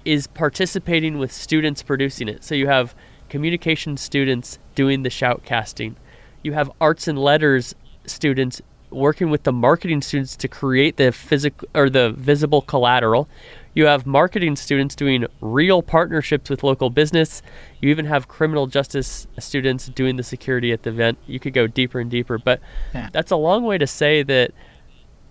is 0.05 0.27
participating 0.27 1.17
with 1.17 1.31
students 1.31 1.83
producing 1.83 2.27
it. 2.27 2.43
So 2.43 2.55
you 2.55 2.67
have 2.67 2.95
communication 3.29 3.97
students 3.97 4.59
doing 4.75 5.03
the 5.03 5.09
shoutcasting. 5.09 5.95
You 6.43 6.53
have 6.53 6.71
arts 6.79 7.07
and 7.07 7.17
letters 7.17 7.75
students 8.05 8.61
working 8.89 9.29
with 9.29 9.43
the 9.43 9.51
marketing 9.51 10.01
students 10.01 10.35
to 10.37 10.47
create 10.47 10.97
the 10.97 11.11
physical 11.11 11.67
or 11.75 11.89
the 11.89 12.11
visible 12.11 12.61
collateral. 12.61 13.27
You 13.73 13.85
have 13.85 14.05
marketing 14.05 14.55
students 14.55 14.95
doing 14.95 15.25
real 15.41 15.81
partnerships 15.81 16.49
with 16.49 16.63
local 16.63 16.89
business. 16.89 17.41
You 17.81 17.89
even 17.89 18.05
have 18.05 18.27
criminal 18.27 18.65
justice 18.67 19.27
students 19.39 19.87
doing 19.87 20.15
the 20.15 20.23
security 20.23 20.71
at 20.71 20.83
the 20.83 20.89
event. 20.89 21.17
You 21.27 21.39
could 21.39 21.53
go 21.53 21.67
deeper 21.67 21.99
and 21.99 22.09
deeper, 22.09 22.37
but 22.37 22.59
yeah. 22.93 23.09
that's 23.11 23.31
a 23.31 23.35
long 23.35 23.65
way 23.65 23.77
to 23.77 23.87
say 23.87 24.23
that 24.23 24.51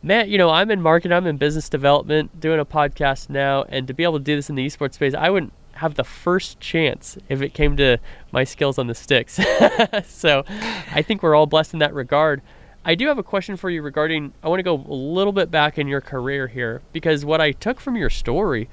man, 0.02 0.30
you 0.30 0.38
know, 0.38 0.50
I'm 0.50 0.70
in 0.70 0.80
marketing, 0.80 1.16
I'm 1.16 1.26
in 1.26 1.36
business 1.36 1.68
development, 1.68 2.40
doing 2.40 2.60
a 2.60 2.64
podcast 2.64 3.28
now, 3.28 3.64
and 3.64 3.88
to 3.88 3.94
be 3.94 4.04
able 4.04 4.18
to 4.18 4.24
do 4.24 4.36
this 4.36 4.48
in 4.48 4.54
the 4.54 4.64
esports 4.64 4.94
space, 4.94 5.14
I 5.14 5.30
wouldn't 5.30 5.52
have 5.76 5.94
the 5.94 6.04
first 6.04 6.60
chance 6.60 7.18
if 7.28 7.42
it 7.42 7.54
came 7.54 7.76
to 7.76 7.98
my 8.32 8.44
skills 8.44 8.78
on 8.78 8.86
the 8.86 8.94
sticks. 8.94 9.38
so 10.04 10.44
I 10.92 11.02
think 11.02 11.22
we're 11.22 11.34
all 11.34 11.46
blessed 11.46 11.74
in 11.74 11.78
that 11.80 11.94
regard. 11.94 12.42
I 12.84 12.94
do 12.94 13.08
have 13.08 13.18
a 13.18 13.22
question 13.22 13.56
for 13.56 13.68
you 13.68 13.82
regarding. 13.82 14.32
I 14.42 14.48
want 14.48 14.60
to 14.60 14.62
go 14.62 14.74
a 14.74 14.94
little 14.94 15.32
bit 15.32 15.50
back 15.50 15.78
in 15.78 15.88
your 15.88 16.00
career 16.00 16.46
here 16.46 16.82
because 16.92 17.24
what 17.24 17.40
I 17.40 17.52
took 17.52 17.80
from 17.80 17.96
your 17.96 18.10
story 18.10 18.68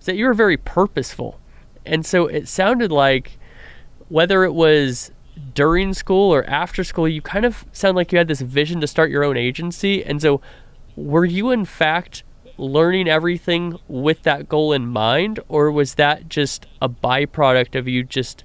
is 0.00 0.06
that 0.06 0.16
you 0.16 0.26
were 0.26 0.34
very 0.34 0.56
purposeful. 0.56 1.38
And 1.84 2.04
so 2.04 2.26
it 2.26 2.48
sounded 2.48 2.90
like 2.90 3.38
whether 4.08 4.44
it 4.44 4.54
was 4.54 5.12
during 5.54 5.94
school 5.94 6.34
or 6.34 6.44
after 6.44 6.82
school, 6.82 7.06
you 7.06 7.22
kind 7.22 7.44
of 7.44 7.64
sound 7.72 7.96
like 7.96 8.10
you 8.10 8.18
had 8.18 8.28
this 8.28 8.40
vision 8.40 8.80
to 8.80 8.86
start 8.86 9.10
your 9.10 9.22
own 9.22 9.36
agency. 9.36 10.04
And 10.04 10.20
so 10.20 10.40
were 10.96 11.24
you 11.24 11.50
in 11.50 11.64
fact 11.64 12.24
learning 12.58 13.08
everything 13.08 13.78
with 13.88 14.22
that 14.24 14.48
goal 14.48 14.72
in 14.72 14.86
mind, 14.86 15.40
or 15.48 15.70
was 15.70 15.94
that 15.94 16.28
just 16.28 16.66
a 16.82 16.88
byproduct 16.88 17.78
of 17.78 17.88
you 17.88 18.04
just 18.04 18.44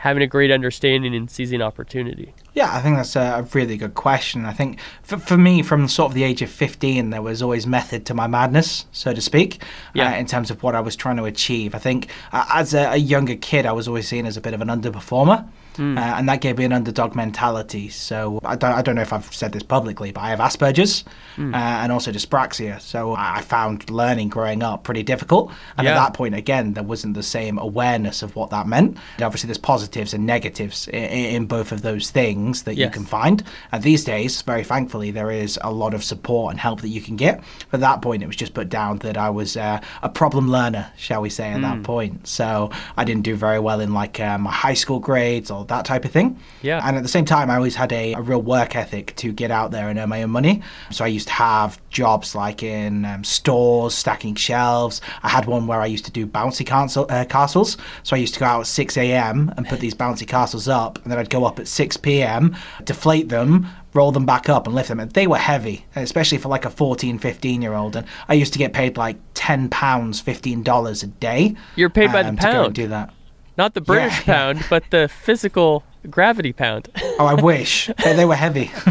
having 0.00 0.22
a 0.22 0.26
great 0.26 0.50
understanding 0.50 1.14
and 1.14 1.30
seizing 1.30 1.60
opportunity? 1.60 2.32
Yeah, 2.54 2.74
I 2.74 2.80
think 2.80 2.96
that's 2.96 3.16
a 3.16 3.46
really 3.52 3.76
good 3.76 3.94
question. 3.94 4.46
I 4.46 4.52
think 4.52 4.80
for, 5.02 5.18
for 5.18 5.36
me, 5.36 5.62
from 5.62 5.86
sort 5.88 6.10
of 6.10 6.14
the 6.14 6.24
age 6.24 6.40
of 6.40 6.48
15, 6.48 7.10
there 7.10 7.20
was 7.20 7.42
always 7.42 7.66
method 7.66 8.06
to 8.06 8.14
my 8.14 8.26
madness, 8.26 8.86
so 8.92 9.12
to 9.12 9.20
speak, 9.20 9.62
yeah. 9.94 10.14
uh, 10.14 10.16
in 10.16 10.26
terms 10.26 10.50
of 10.50 10.62
what 10.62 10.74
I 10.74 10.80
was 10.80 10.96
trying 10.96 11.16
to 11.18 11.24
achieve. 11.24 11.74
I 11.74 11.78
think 11.78 12.08
uh, 12.32 12.46
as 12.52 12.72
a, 12.72 12.92
a, 12.92 12.96
younger 12.96 13.36
kid, 13.36 13.66
I 13.66 13.72
was 13.72 13.86
always 13.86 14.08
seen 14.08 14.24
as 14.24 14.36
a 14.36 14.40
bit 14.40 14.54
of 14.54 14.60
an 14.62 14.68
underperformer. 14.68 15.46
Mm. 15.76 15.98
Uh, 15.98 16.00
and 16.00 16.28
that 16.28 16.40
gave 16.40 16.58
me 16.58 16.64
an 16.64 16.72
underdog 16.72 17.14
mentality. 17.14 17.88
So 17.88 18.40
I 18.44 18.56
don't, 18.56 18.72
I 18.72 18.82
don't 18.82 18.94
know 18.94 19.02
if 19.02 19.12
I've 19.12 19.32
said 19.34 19.52
this 19.52 19.62
publicly, 19.62 20.12
but 20.12 20.20
I 20.22 20.30
have 20.30 20.38
Asperger's 20.38 21.04
mm. 21.36 21.54
uh, 21.54 21.56
and 21.56 21.92
also 21.92 22.12
dyspraxia. 22.12 22.80
So 22.80 23.14
I 23.16 23.40
found 23.42 23.90
learning 23.90 24.28
growing 24.28 24.62
up 24.62 24.84
pretty 24.84 25.02
difficult. 25.02 25.52
And 25.76 25.84
yeah. 25.84 25.92
at 25.92 25.94
that 25.94 26.14
point, 26.14 26.34
again, 26.34 26.74
there 26.74 26.84
wasn't 26.84 27.14
the 27.14 27.22
same 27.22 27.58
awareness 27.58 28.22
of 28.22 28.36
what 28.36 28.50
that 28.50 28.66
meant. 28.66 28.96
And 29.16 29.24
obviously, 29.24 29.48
there's 29.48 29.58
positives 29.58 30.14
and 30.14 30.26
negatives 30.26 30.88
in, 30.88 31.04
in 31.04 31.46
both 31.46 31.72
of 31.72 31.82
those 31.82 32.10
things 32.10 32.64
that 32.64 32.74
yes. 32.74 32.86
you 32.86 32.90
can 32.90 33.04
find. 33.04 33.42
And 33.72 33.82
these 33.82 34.04
days, 34.04 34.42
very 34.42 34.64
thankfully, 34.64 35.10
there 35.10 35.30
is 35.30 35.58
a 35.62 35.72
lot 35.72 35.94
of 35.94 36.04
support 36.04 36.52
and 36.52 36.60
help 36.60 36.80
that 36.82 36.88
you 36.88 37.00
can 37.00 37.16
get. 37.16 37.42
But 37.70 37.78
at 37.78 37.80
that 37.80 38.02
point, 38.02 38.22
it 38.22 38.26
was 38.26 38.36
just 38.36 38.54
put 38.54 38.68
down 38.68 38.98
that 38.98 39.16
I 39.16 39.30
was 39.30 39.56
uh, 39.56 39.80
a 40.02 40.08
problem 40.08 40.50
learner, 40.50 40.90
shall 40.96 41.22
we 41.22 41.30
say, 41.30 41.50
at 41.50 41.58
mm. 41.58 41.62
that 41.62 41.82
point. 41.82 42.26
So 42.26 42.70
I 42.96 43.04
didn't 43.04 43.22
do 43.22 43.36
very 43.36 43.58
well 43.58 43.80
in 43.80 43.94
like 43.94 44.20
uh, 44.20 44.38
my 44.38 44.52
high 44.52 44.74
school 44.74 44.98
grades 44.98 45.50
or 45.50 45.59
that 45.68 45.84
type 45.84 46.04
of 46.04 46.10
thing. 46.10 46.38
Yeah. 46.62 46.80
And 46.86 46.96
at 46.96 47.02
the 47.02 47.08
same 47.08 47.24
time, 47.24 47.50
I 47.50 47.56
always 47.56 47.74
had 47.74 47.92
a, 47.92 48.14
a 48.14 48.20
real 48.20 48.42
work 48.42 48.76
ethic 48.76 49.14
to 49.16 49.32
get 49.32 49.50
out 49.50 49.70
there 49.70 49.88
and 49.88 49.98
earn 49.98 50.08
my 50.08 50.22
own 50.22 50.30
money. 50.30 50.62
So 50.90 51.04
I 51.04 51.08
used 51.08 51.28
to 51.28 51.34
have 51.34 51.80
jobs 51.90 52.34
like 52.34 52.62
in 52.62 53.04
um, 53.04 53.24
stores, 53.24 53.94
stacking 53.94 54.34
shelves. 54.34 55.00
I 55.22 55.28
had 55.28 55.46
one 55.46 55.66
where 55.66 55.80
I 55.80 55.86
used 55.86 56.04
to 56.06 56.10
do 56.10 56.26
bouncy 56.26 56.66
castle, 56.66 57.06
uh, 57.08 57.24
castles. 57.24 57.76
So 58.02 58.16
I 58.16 58.18
used 58.18 58.34
to 58.34 58.40
go 58.40 58.46
out 58.46 58.60
at 58.60 58.66
6 58.66 58.96
a.m. 58.96 59.52
and 59.56 59.66
put 59.66 59.80
these 59.80 59.94
bouncy 59.94 60.26
castles 60.26 60.68
up, 60.68 60.98
and 61.02 61.10
then 61.10 61.18
I'd 61.18 61.30
go 61.30 61.44
up 61.44 61.58
at 61.58 61.68
6 61.68 61.96
p.m., 61.98 62.56
deflate 62.84 63.28
them, 63.28 63.66
roll 63.94 64.12
them 64.12 64.26
back 64.26 64.48
up 64.48 64.66
and 64.66 64.74
lift 64.74 64.88
them. 64.88 65.00
And 65.00 65.10
they 65.12 65.26
were 65.26 65.38
heavy, 65.38 65.84
especially 65.96 66.38
for 66.38 66.48
like 66.48 66.64
a 66.64 66.70
14, 66.70 67.18
15 67.18 67.62
year 67.62 67.74
old. 67.74 67.96
And 67.96 68.06
I 68.28 68.34
used 68.34 68.52
to 68.52 68.58
get 68.58 68.72
paid 68.72 68.96
like 68.96 69.16
£10, 69.34 69.68
$15 69.68 71.02
a 71.02 71.06
day. 71.06 71.56
You're 71.76 71.90
paid 71.90 72.12
by 72.12 72.22
um, 72.22 72.36
the 72.36 72.40
pound. 72.40 72.52
To 72.52 72.58
go 72.58 72.64
and 72.64 72.74
do 72.74 72.88
that. 72.88 73.14
Not 73.60 73.74
the 73.74 73.82
British 73.82 74.20
yeah, 74.20 74.24
pound, 74.24 74.64
but 74.70 74.84
the 74.88 75.06
physical 75.06 75.84
gravity 76.08 76.52
pound. 76.52 76.88
oh, 77.18 77.26
I 77.26 77.34
wish 77.34 77.90
they 78.04 78.24
were 78.24 78.34
heavy. 78.34 78.70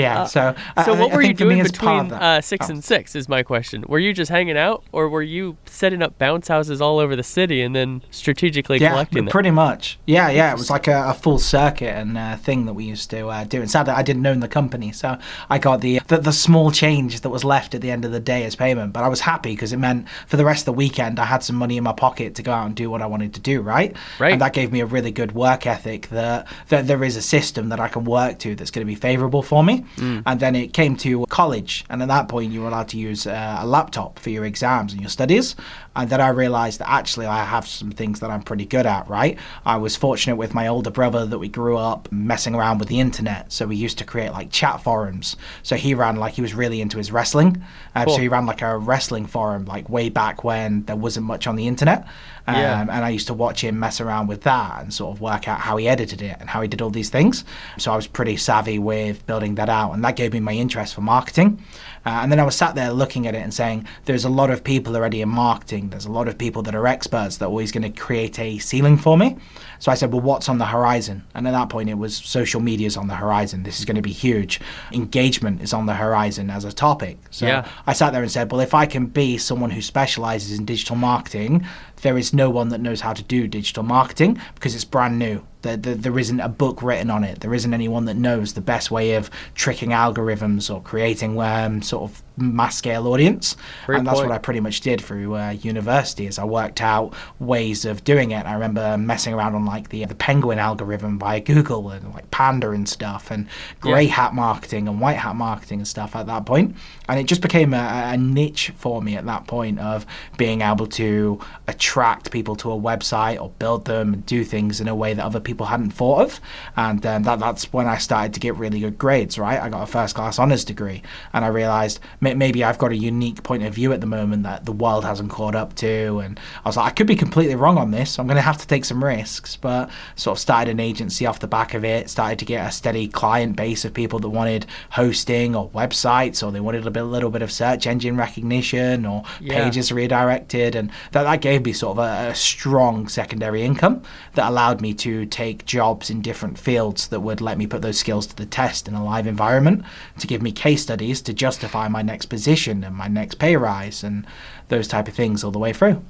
yeah. 0.00 0.24
So, 0.24 0.54
uh, 0.76 0.84
so 0.84 0.94
what 0.94 1.12
I, 1.12 1.16
were 1.16 1.22
you 1.22 1.34
doing 1.34 1.62
between 1.62 2.12
uh, 2.12 2.40
six 2.40 2.68
oh. 2.68 2.72
and 2.72 2.84
six? 2.84 3.14
Is 3.14 3.28
my 3.28 3.42
question. 3.42 3.84
Were 3.88 3.98
you 3.98 4.12
just 4.12 4.30
hanging 4.30 4.56
out, 4.56 4.84
or 4.92 5.08
were 5.08 5.22
you 5.22 5.56
setting 5.66 6.02
up 6.02 6.18
bounce 6.18 6.48
houses 6.48 6.80
all 6.80 6.98
over 6.98 7.16
the 7.16 7.22
city 7.22 7.62
and 7.62 7.74
then 7.74 8.02
strategically 8.10 8.78
yeah, 8.78 8.90
collecting 8.90 9.24
them? 9.24 9.32
pretty 9.32 9.50
much. 9.50 9.98
Yeah, 10.06 10.30
yeah. 10.30 10.52
It 10.52 10.58
was 10.58 10.70
like 10.70 10.86
a, 10.86 11.10
a 11.10 11.14
full 11.14 11.38
circuit 11.38 11.90
and 11.90 12.16
uh, 12.16 12.36
thing 12.36 12.66
that 12.66 12.74
we 12.74 12.84
used 12.84 13.10
to 13.10 13.28
uh, 13.28 13.44
do. 13.44 13.60
And 13.60 13.70
sadly, 13.70 13.92
I 13.92 14.02
didn't 14.02 14.26
own 14.26 14.40
the 14.40 14.48
company, 14.48 14.92
so 14.92 15.18
I 15.48 15.58
got 15.58 15.80
the, 15.80 16.00
the, 16.08 16.18
the 16.18 16.32
small 16.32 16.70
change 16.70 17.20
that 17.20 17.30
was 17.30 17.44
left 17.44 17.74
at 17.74 17.80
the 17.80 17.90
end 17.90 18.04
of 18.04 18.12
the 18.12 18.20
day 18.20 18.44
as 18.44 18.56
payment. 18.56 18.92
But 18.92 19.04
I 19.04 19.08
was 19.08 19.20
happy 19.20 19.52
because 19.52 19.72
it 19.72 19.78
meant 19.78 20.08
for 20.26 20.36
the 20.36 20.44
rest 20.44 20.62
of 20.62 20.66
the 20.66 20.72
weekend 20.72 21.18
I 21.18 21.24
had 21.24 21.42
some 21.42 21.56
money 21.56 21.76
in 21.76 21.84
my 21.84 21.92
pocket 21.92 22.34
to 22.36 22.42
go 22.42 22.52
out 22.52 22.66
and 22.66 22.74
do 22.74 22.90
what 22.90 23.02
I 23.02 23.06
wanted 23.06 23.34
to 23.34 23.40
do. 23.40 23.60
Right. 23.60 23.96
Right. 24.18 24.32
And 24.32 24.40
that 24.40 24.52
gave 24.52 24.72
me 24.72 24.80
a 24.80 24.86
really 24.86 25.10
good 25.10 25.32
work 25.32 25.49
work 25.50 25.66
ethic 25.66 26.08
that, 26.08 26.46
that 26.68 26.86
there 26.86 27.02
is 27.04 27.16
a 27.16 27.22
system 27.22 27.68
that 27.70 27.80
I 27.80 27.88
can 27.88 28.04
work 28.04 28.38
to 28.40 28.54
that's 28.54 28.70
going 28.70 28.86
to 28.86 28.92
be 28.94 28.94
favorable 28.94 29.42
for 29.42 29.62
me. 29.64 29.84
Mm. 29.96 30.22
And 30.26 30.40
then 30.40 30.54
it 30.54 30.72
came 30.72 30.96
to 30.98 31.26
college, 31.26 31.84
and 31.90 32.02
at 32.02 32.08
that 32.08 32.28
point, 32.28 32.52
you 32.52 32.60
were 32.62 32.68
allowed 32.68 32.88
to 32.88 32.98
use 32.98 33.26
uh, 33.26 33.58
a 33.60 33.66
laptop 33.66 34.18
for 34.18 34.30
your 34.30 34.44
exams 34.44 34.92
and 34.92 35.00
your 35.00 35.10
studies. 35.10 35.56
And 35.96 36.08
then 36.08 36.20
I 36.20 36.28
realized 36.28 36.78
that 36.80 36.88
actually 36.88 37.26
I 37.26 37.44
have 37.44 37.66
some 37.66 37.90
things 37.90 38.20
that 38.20 38.30
I'm 38.30 38.42
pretty 38.42 38.64
good 38.64 38.86
at, 38.86 39.08
right? 39.08 39.38
I 39.66 39.76
was 39.76 39.96
fortunate 39.96 40.36
with 40.36 40.54
my 40.54 40.68
older 40.68 40.90
brother 40.90 41.26
that 41.26 41.38
we 41.38 41.48
grew 41.48 41.76
up 41.76 42.10
messing 42.12 42.54
around 42.54 42.78
with 42.78 42.88
the 42.88 43.00
internet. 43.00 43.52
So 43.52 43.66
we 43.66 43.76
used 43.76 43.98
to 43.98 44.04
create 44.04 44.30
like 44.30 44.52
chat 44.52 44.82
forums. 44.82 45.36
So 45.62 45.76
he 45.76 45.94
ran 45.94 46.16
like 46.16 46.34
he 46.34 46.42
was 46.42 46.54
really 46.54 46.80
into 46.80 46.98
his 46.98 47.10
wrestling. 47.10 47.62
Uh, 47.94 48.04
cool. 48.04 48.14
So 48.14 48.20
he 48.20 48.28
ran 48.28 48.46
like 48.46 48.62
a 48.62 48.78
wrestling 48.78 49.26
forum 49.26 49.64
like 49.64 49.88
way 49.88 50.08
back 50.08 50.44
when 50.44 50.84
there 50.84 50.96
wasn't 50.96 51.26
much 51.26 51.46
on 51.46 51.56
the 51.56 51.66
internet. 51.66 52.06
Um, 52.46 52.54
yeah. 52.56 52.80
And 52.80 53.04
I 53.04 53.10
used 53.10 53.26
to 53.26 53.34
watch 53.34 53.62
him 53.62 53.78
mess 53.78 54.00
around 54.00 54.28
with 54.28 54.42
that 54.42 54.82
and 54.82 54.94
sort 54.94 55.14
of 55.14 55.20
work 55.20 55.48
out 55.48 55.60
how 55.60 55.76
he 55.76 55.88
edited 55.88 56.22
it 56.22 56.36
and 56.40 56.48
how 56.48 56.62
he 56.62 56.68
did 56.68 56.80
all 56.80 56.90
these 56.90 57.10
things. 57.10 57.44
So 57.78 57.92
I 57.92 57.96
was 57.96 58.06
pretty 58.06 58.36
savvy 58.36 58.78
with 58.78 59.26
building 59.26 59.56
that 59.56 59.68
out. 59.68 59.92
And 59.92 60.04
that 60.04 60.16
gave 60.16 60.32
me 60.32 60.40
my 60.40 60.52
interest 60.52 60.94
for 60.94 61.00
marketing. 61.00 61.62
Uh, 62.06 62.20
and 62.22 62.32
then 62.32 62.40
I 62.40 62.44
was 62.44 62.56
sat 62.56 62.74
there 62.74 62.92
looking 62.92 63.26
at 63.26 63.34
it 63.34 63.42
and 63.42 63.52
saying, 63.52 63.86
there's 64.06 64.24
a 64.24 64.28
lot 64.30 64.50
of 64.50 64.64
people 64.64 64.96
already 64.96 65.20
in 65.20 65.28
marketing. 65.28 65.90
There's 65.90 66.06
a 66.06 66.10
lot 66.10 66.28
of 66.28 66.38
people 66.38 66.62
that 66.62 66.74
are 66.74 66.86
experts 66.86 67.36
that 67.36 67.44
are 67.44 67.48
always 67.48 67.72
going 67.72 67.90
to 67.92 68.00
create 68.00 68.38
a 68.38 68.58
ceiling 68.58 68.96
for 68.96 69.18
me. 69.18 69.36
So 69.78 69.90
I 69.92 69.94
said, 69.94 70.12
well, 70.12 70.20
what's 70.20 70.48
on 70.48 70.58
the 70.58 70.66
horizon? 70.66 71.24
And 71.34 71.46
at 71.46 71.52
that 71.52 71.68
point, 71.68 71.88
it 71.88 71.94
was 71.94 72.16
social 72.16 72.60
media 72.60 72.86
is 72.86 72.96
on 72.96 73.08
the 73.08 73.14
horizon. 73.14 73.62
This 73.62 73.78
is 73.78 73.84
going 73.84 73.96
to 73.96 74.02
be 74.02 74.12
huge. 74.12 74.60
Engagement 74.92 75.62
is 75.62 75.72
on 75.72 75.86
the 75.86 75.94
horizon 75.94 76.50
as 76.50 76.64
a 76.64 76.72
topic. 76.72 77.18
So 77.30 77.46
yeah. 77.46 77.68
I 77.86 77.92
sat 77.92 78.12
there 78.12 78.22
and 78.22 78.30
said, 78.30 78.50
well, 78.50 78.60
if 78.60 78.74
I 78.74 78.86
can 78.86 79.06
be 79.06 79.38
someone 79.38 79.70
who 79.70 79.82
specializes 79.82 80.58
in 80.58 80.64
digital 80.64 80.96
marketing, 80.96 81.66
there 82.02 82.18
is 82.18 82.32
no 82.32 82.50
one 82.50 82.68
that 82.70 82.80
knows 82.80 83.00
how 83.00 83.12
to 83.12 83.22
do 83.22 83.46
digital 83.46 83.82
marketing 83.82 84.40
because 84.54 84.74
it's 84.74 84.84
brand 84.84 85.18
new. 85.18 85.44
There, 85.62 85.76
there, 85.76 86.18
isn't 86.18 86.40
a 86.40 86.48
book 86.48 86.82
written 86.82 87.10
on 87.10 87.22
it. 87.22 87.40
There 87.40 87.52
isn't 87.52 87.74
anyone 87.74 88.06
that 88.06 88.16
knows 88.16 88.54
the 88.54 88.62
best 88.62 88.90
way 88.90 89.14
of 89.14 89.30
tricking 89.54 89.90
algorithms 89.90 90.74
or 90.74 90.80
creating 90.80 91.38
um, 91.38 91.82
sort 91.82 92.10
of 92.10 92.22
mass 92.40 92.76
scale 92.76 93.06
audience. 93.06 93.56
Great 93.86 93.98
and 93.98 94.06
that's 94.06 94.18
point. 94.18 94.30
what 94.30 94.34
I 94.34 94.38
pretty 94.38 94.60
much 94.60 94.80
did 94.80 95.00
through 95.00 95.36
uh, 95.36 95.50
university. 95.50 96.26
Is 96.26 96.38
I 96.38 96.44
worked 96.44 96.80
out 96.80 97.14
ways 97.38 97.84
of 97.84 98.04
doing 98.04 98.30
it. 98.32 98.46
I 98.46 98.54
remember 98.54 98.96
messing 98.98 99.34
around 99.34 99.54
on 99.54 99.64
like 99.64 99.90
the 99.90 100.04
the 100.04 100.14
penguin 100.14 100.58
algorithm 100.58 101.18
by 101.18 101.40
Google 101.40 101.90
and 101.90 102.12
like 102.14 102.30
Panda 102.30 102.70
and 102.70 102.88
stuff, 102.88 103.30
and 103.30 103.46
grey 103.80 104.04
yeah. 104.04 104.14
hat 104.14 104.34
marketing 104.34 104.88
and 104.88 105.00
white 105.00 105.16
hat 105.16 105.36
marketing 105.36 105.80
and 105.80 105.88
stuff 105.88 106.16
at 106.16 106.26
that 106.26 106.46
point. 106.46 106.76
And 107.08 107.18
it 107.18 107.24
just 107.24 107.42
became 107.42 107.74
a, 107.74 108.10
a 108.12 108.16
niche 108.16 108.72
for 108.76 109.02
me 109.02 109.16
at 109.16 109.26
that 109.26 109.46
point 109.46 109.78
of 109.80 110.06
being 110.36 110.62
able 110.62 110.86
to 110.86 111.40
attract 111.66 112.30
people 112.30 112.56
to 112.56 112.70
a 112.70 112.76
website 112.76 113.40
or 113.40 113.50
build 113.58 113.84
them 113.84 114.14
and 114.14 114.26
do 114.26 114.44
things 114.44 114.80
in 114.80 114.88
a 114.88 114.94
way 114.94 115.12
that 115.14 115.24
other 115.24 115.40
people 115.40 115.66
hadn't 115.66 115.90
thought 115.90 116.22
of. 116.22 116.40
And 116.76 117.04
um, 117.04 117.22
that 117.24 117.40
that's 117.40 117.72
when 117.72 117.86
I 117.86 117.98
started 117.98 118.34
to 118.34 118.40
get 118.40 118.54
really 118.56 118.80
good 118.80 118.98
grades. 118.98 119.38
Right, 119.38 119.60
I 119.60 119.68
got 119.68 119.82
a 119.82 119.86
first 119.86 120.14
class 120.14 120.38
honors 120.38 120.64
degree, 120.64 121.02
and 121.32 121.44
I 121.44 121.48
realized 121.48 122.00
maybe 122.20 122.29
I've 122.38 122.78
got 122.78 122.92
a 122.92 122.96
unique 122.96 123.42
point 123.42 123.62
of 123.62 123.74
view 123.74 123.92
at 123.92 124.00
the 124.00 124.06
moment 124.06 124.42
that 124.44 124.64
the 124.64 124.72
world 124.72 125.04
hasn't 125.04 125.30
caught 125.30 125.54
up 125.54 125.74
to. 125.76 126.18
And 126.18 126.38
I 126.64 126.68
was 126.68 126.76
like, 126.76 126.86
I 126.86 126.94
could 126.94 127.06
be 127.06 127.16
completely 127.16 127.54
wrong 127.54 127.78
on 127.78 127.90
this. 127.90 128.18
I'm 128.18 128.26
going 128.26 128.36
to 128.36 128.42
have 128.42 128.58
to 128.58 128.66
take 128.66 128.84
some 128.84 129.02
risks. 129.02 129.56
But 129.56 129.90
sort 130.16 130.36
of 130.36 130.40
started 130.40 130.70
an 130.70 130.80
agency 130.80 131.26
off 131.26 131.40
the 131.40 131.48
back 131.48 131.74
of 131.74 131.84
it, 131.84 132.10
started 132.10 132.38
to 132.40 132.44
get 132.44 132.66
a 132.66 132.72
steady 132.72 133.08
client 133.08 133.56
base 133.56 133.84
of 133.84 133.94
people 133.94 134.18
that 134.20 134.28
wanted 134.28 134.66
hosting 134.90 135.56
or 135.56 135.70
websites 135.70 136.46
or 136.46 136.50
they 136.50 136.60
wanted 136.60 136.86
a, 136.86 136.90
bit, 136.90 137.02
a 137.02 137.06
little 137.06 137.30
bit 137.30 137.42
of 137.42 137.50
search 137.50 137.86
engine 137.86 138.16
recognition 138.16 139.06
or 139.06 139.24
yeah. 139.40 139.64
pages 139.64 139.92
redirected. 139.92 140.74
And 140.74 140.90
that, 141.12 141.24
that 141.24 141.40
gave 141.40 141.64
me 141.64 141.72
sort 141.72 141.98
of 141.98 142.04
a, 142.04 142.30
a 142.30 142.34
strong 142.34 143.08
secondary 143.08 143.62
income 143.62 144.02
that 144.34 144.48
allowed 144.48 144.80
me 144.80 144.94
to 144.94 145.26
take 145.26 145.64
jobs 145.66 146.10
in 146.10 146.22
different 146.22 146.58
fields 146.58 147.08
that 147.08 147.20
would 147.20 147.40
let 147.40 147.58
me 147.58 147.66
put 147.66 147.82
those 147.82 147.98
skills 147.98 148.26
to 148.26 148.36
the 148.36 148.46
test 148.46 148.88
in 148.88 148.94
a 148.94 149.04
live 149.04 149.26
environment 149.26 149.84
to 150.18 150.26
give 150.26 150.42
me 150.42 150.52
case 150.52 150.82
studies 150.82 151.20
to 151.22 151.32
justify 151.32 151.88
my 151.88 152.02
next 152.02 152.19
position 152.26 152.84
and 152.84 152.96
my 152.96 153.08
next 153.08 153.38
pay 153.38 153.56
rise 153.56 154.04
and 154.04 154.26
those 154.68 154.88
type 154.88 155.08
of 155.08 155.14
things 155.14 155.42
all 155.44 155.50
the 155.50 155.58
way 155.58 155.72
through. 155.72 156.02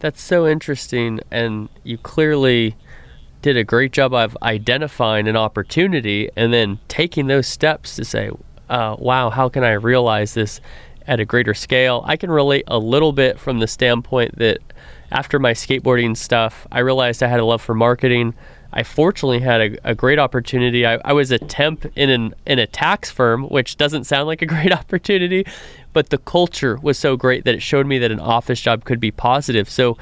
That's 0.00 0.22
so 0.22 0.46
interesting, 0.46 1.20
and 1.30 1.68
you 1.84 1.98
clearly 1.98 2.76
did 3.42 3.56
a 3.56 3.64
great 3.64 3.92
job 3.92 4.14
of 4.14 4.36
identifying 4.42 5.28
an 5.28 5.36
opportunity 5.36 6.30
and 6.36 6.52
then 6.52 6.78
taking 6.88 7.26
those 7.26 7.46
steps 7.46 7.96
to 7.96 8.04
say, 8.04 8.30
uh, 8.68 8.96
"Wow, 8.98 9.30
how 9.30 9.48
can 9.48 9.64
I 9.64 9.72
realize 9.72 10.34
this 10.34 10.60
at 11.06 11.20
a 11.20 11.24
greater 11.24 11.54
scale?" 11.54 12.02
I 12.06 12.16
can 12.16 12.30
relate 12.30 12.64
a 12.66 12.78
little 12.78 13.12
bit 13.12 13.38
from 13.38 13.58
the 13.58 13.66
standpoint 13.66 14.38
that 14.38 14.58
after 15.12 15.38
my 15.38 15.52
skateboarding 15.52 16.16
stuff, 16.16 16.66
I 16.70 16.78
realized 16.80 17.22
I 17.22 17.28
had 17.28 17.40
a 17.40 17.44
love 17.44 17.60
for 17.60 17.74
marketing. 17.74 18.34
I 18.72 18.82
fortunately 18.84 19.40
had 19.40 19.60
a, 19.60 19.90
a 19.90 19.94
great 19.94 20.18
opportunity. 20.18 20.86
I, 20.86 21.00
I, 21.04 21.12
was 21.12 21.30
a 21.30 21.38
temp 21.38 21.86
in 21.96 22.08
an 22.08 22.34
in 22.46 22.58
a 22.58 22.66
tax 22.66 23.10
firm, 23.10 23.44
which 23.44 23.76
doesn't 23.76 24.04
sound 24.04 24.26
like 24.26 24.42
a 24.42 24.46
great 24.54 24.72
opportunity, 24.72 25.44
but 25.92 26.10
the 26.10 26.18
culture 26.18 26.78
was 26.80 26.98
so 26.98 27.16
great 27.16 27.44
that 27.44 27.54
it 27.54 27.62
showed 27.62 27.86
me 27.86 27.98
that 27.98 28.10
an 28.10 28.20
office 28.20 28.60
job 28.60 28.84
could 28.84 29.00
be 29.00 29.10
positive. 29.10 29.68
So 29.68 29.98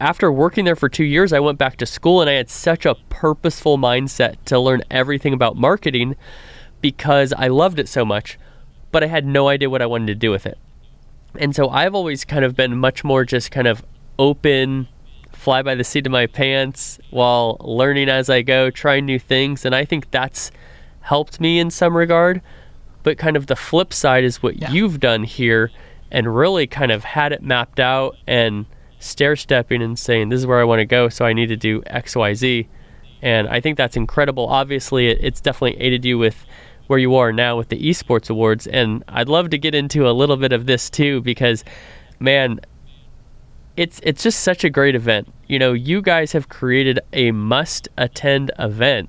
after 0.00 0.30
working 0.30 0.64
there 0.64 0.76
for 0.76 0.88
two 0.88 1.04
years, 1.04 1.32
I 1.32 1.40
went 1.40 1.58
back 1.58 1.76
to 1.78 1.86
school 1.86 2.20
and 2.20 2.30
I 2.30 2.34
had 2.34 2.50
such 2.50 2.86
a 2.86 2.94
purposeful 3.08 3.78
mindset 3.78 4.36
to 4.46 4.58
learn 4.58 4.82
everything 4.90 5.32
about 5.32 5.56
marketing 5.56 6.16
because 6.80 7.32
I 7.32 7.48
loved 7.48 7.78
it 7.78 7.88
so 7.88 8.04
much, 8.04 8.38
but 8.92 9.02
I 9.02 9.06
had 9.06 9.26
no 9.26 9.48
idea 9.48 9.70
what 9.70 9.82
I 9.82 9.86
wanted 9.86 10.06
to 10.06 10.14
do 10.14 10.30
with 10.30 10.46
it. 10.46 10.58
And 11.36 11.54
so 11.54 11.68
I've 11.68 11.94
always 11.94 12.24
kind 12.24 12.44
of 12.44 12.56
been 12.56 12.76
much 12.76 13.04
more 13.04 13.24
just 13.24 13.50
kind 13.50 13.66
of 13.66 13.84
open 14.18 14.88
fly 15.38 15.62
by 15.62 15.74
the 15.76 15.84
seat 15.84 16.04
of 16.04 16.10
my 16.10 16.26
pants 16.26 16.98
while 17.10 17.56
learning 17.60 18.08
as 18.08 18.28
I 18.28 18.42
go, 18.42 18.70
trying 18.70 19.06
new 19.06 19.20
things. 19.20 19.64
And 19.64 19.74
I 19.74 19.84
think 19.84 20.10
that's 20.10 20.50
helped 21.02 21.40
me 21.40 21.60
in 21.60 21.70
some 21.70 21.96
regard. 21.96 22.42
But 23.04 23.18
kind 23.18 23.36
of 23.36 23.46
the 23.46 23.56
flip 23.56 23.94
side 23.94 24.24
is 24.24 24.42
what 24.42 24.56
yeah. 24.56 24.70
you've 24.70 24.98
done 24.98 25.22
here 25.22 25.70
and 26.10 26.34
really 26.34 26.66
kind 26.66 26.90
of 26.90 27.04
had 27.04 27.32
it 27.32 27.42
mapped 27.42 27.78
out 27.78 28.16
and 28.26 28.66
stair 28.98 29.36
stepping 29.36 29.80
and 29.80 29.96
saying, 29.96 30.28
this 30.28 30.40
is 30.40 30.46
where 30.46 30.60
I 30.60 30.64
want 30.64 30.80
to 30.80 30.84
go. 30.84 31.08
So 31.08 31.24
I 31.24 31.32
need 31.32 31.46
to 31.46 31.56
do 31.56 31.82
X, 31.86 32.16
Y, 32.16 32.34
Z. 32.34 32.68
And 33.22 33.48
I 33.48 33.60
think 33.60 33.76
that's 33.76 33.96
incredible. 33.96 34.46
Obviously, 34.48 35.08
it, 35.08 35.18
it's 35.20 35.40
definitely 35.40 35.80
aided 35.80 36.04
you 36.04 36.18
with 36.18 36.44
where 36.88 36.98
you 36.98 37.14
are 37.14 37.32
now 37.32 37.56
with 37.56 37.68
the 37.68 37.80
esports 37.80 38.28
awards. 38.28 38.66
And 38.66 39.04
I'd 39.06 39.28
love 39.28 39.50
to 39.50 39.58
get 39.58 39.74
into 39.74 40.08
a 40.08 40.10
little 40.10 40.36
bit 40.36 40.52
of 40.52 40.66
this 40.66 40.90
too, 40.90 41.20
because 41.20 41.64
man, 42.18 42.60
it's 43.78 44.00
it's 44.02 44.24
just 44.24 44.40
such 44.40 44.64
a 44.64 44.70
great 44.70 44.96
event. 44.96 45.32
You 45.46 45.58
know, 45.60 45.72
you 45.72 46.02
guys 46.02 46.32
have 46.32 46.48
created 46.48 46.98
a 47.12 47.30
must 47.30 47.88
attend 47.96 48.50
event 48.58 49.08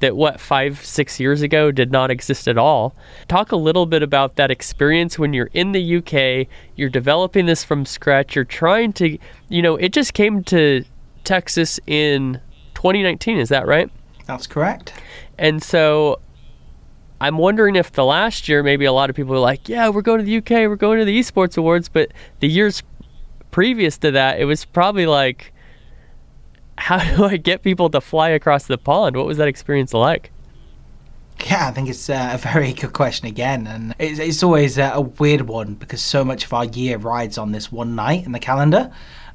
that 0.00 0.16
what 0.16 0.40
5 0.40 0.84
6 0.84 1.20
years 1.20 1.42
ago 1.42 1.70
did 1.70 1.92
not 1.92 2.10
exist 2.10 2.48
at 2.48 2.56
all. 2.56 2.96
Talk 3.28 3.52
a 3.52 3.56
little 3.56 3.84
bit 3.84 4.02
about 4.02 4.36
that 4.36 4.50
experience 4.50 5.18
when 5.18 5.34
you're 5.34 5.50
in 5.52 5.72
the 5.72 5.96
UK, 5.96 6.48
you're 6.76 6.88
developing 6.88 7.44
this 7.44 7.62
from 7.62 7.84
scratch, 7.84 8.34
you're 8.34 8.44
trying 8.44 8.94
to, 8.94 9.18
you 9.48 9.60
know, 9.60 9.76
it 9.76 9.92
just 9.92 10.14
came 10.14 10.42
to 10.44 10.82
Texas 11.24 11.78
in 11.86 12.40
2019, 12.74 13.38
is 13.38 13.50
that 13.50 13.66
right? 13.66 13.90
That's 14.24 14.46
correct. 14.46 14.94
And 15.38 15.62
so 15.62 16.20
I'm 17.20 17.36
wondering 17.36 17.76
if 17.76 17.92
the 17.92 18.04
last 18.04 18.48
year 18.48 18.62
maybe 18.62 18.86
a 18.86 18.92
lot 18.92 19.10
of 19.10 19.16
people 19.16 19.32
were 19.32 19.38
like, 19.40 19.68
yeah, 19.68 19.90
we're 19.90 20.02
going 20.02 20.20
to 20.20 20.24
the 20.24 20.38
UK, 20.38 20.68
we're 20.68 20.76
going 20.76 20.98
to 21.00 21.04
the 21.04 21.18
esports 21.18 21.58
awards, 21.58 21.88
but 21.90 22.12
the 22.40 22.48
years 22.48 22.82
previous 23.56 23.96
to 23.96 24.10
that, 24.10 24.38
it 24.38 24.44
was 24.44 24.66
probably 24.66 25.06
like, 25.06 25.50
how 26.76 26.98
do 27.16 27.24
I 27.24 27.38
get 27.38 27.62
people 27.62 27.88
to 27.88 28.02
fly 28.02 28.28
across 28.28 28.66
the 28.66 28.76
pond? 28.76 29.16
What 29.16 29.24
was 29.24 29.38
that 29.38 29.48
experience 29.48 29.94
like? 29.94 30.30
Yeah, 31.42 31.68
I 31.68 31.70
think 31.70 31.88
it's 31.88 32.10
uh, 32.10 32.32
a 32.34 32.36
very 32.36 32.74
good 32.74 32.92
question 32.92 33.26
again, 33.26 33.66
and 33.66 33.94
it's, 33.98 34.18
it's 34.18 34.42
always 34.42 34.78
uh, 34.78 34.90
a 34.92 35.00
weird 35.00 35.48
one 35.48 35.72
because 35.72 36.02
so 36.02 36.22
much 36.22 36.44
of 36.44 36.52
our 36.52 36.66
year 36.66 36.98
rides 36.98 37.38
on 37.38 37.52
this 37.52 37.72
one 37.72 37.94
night 37.94 38.26
in 38.26 38.32
the 38.32 38.38
calendar. 38.38 38.92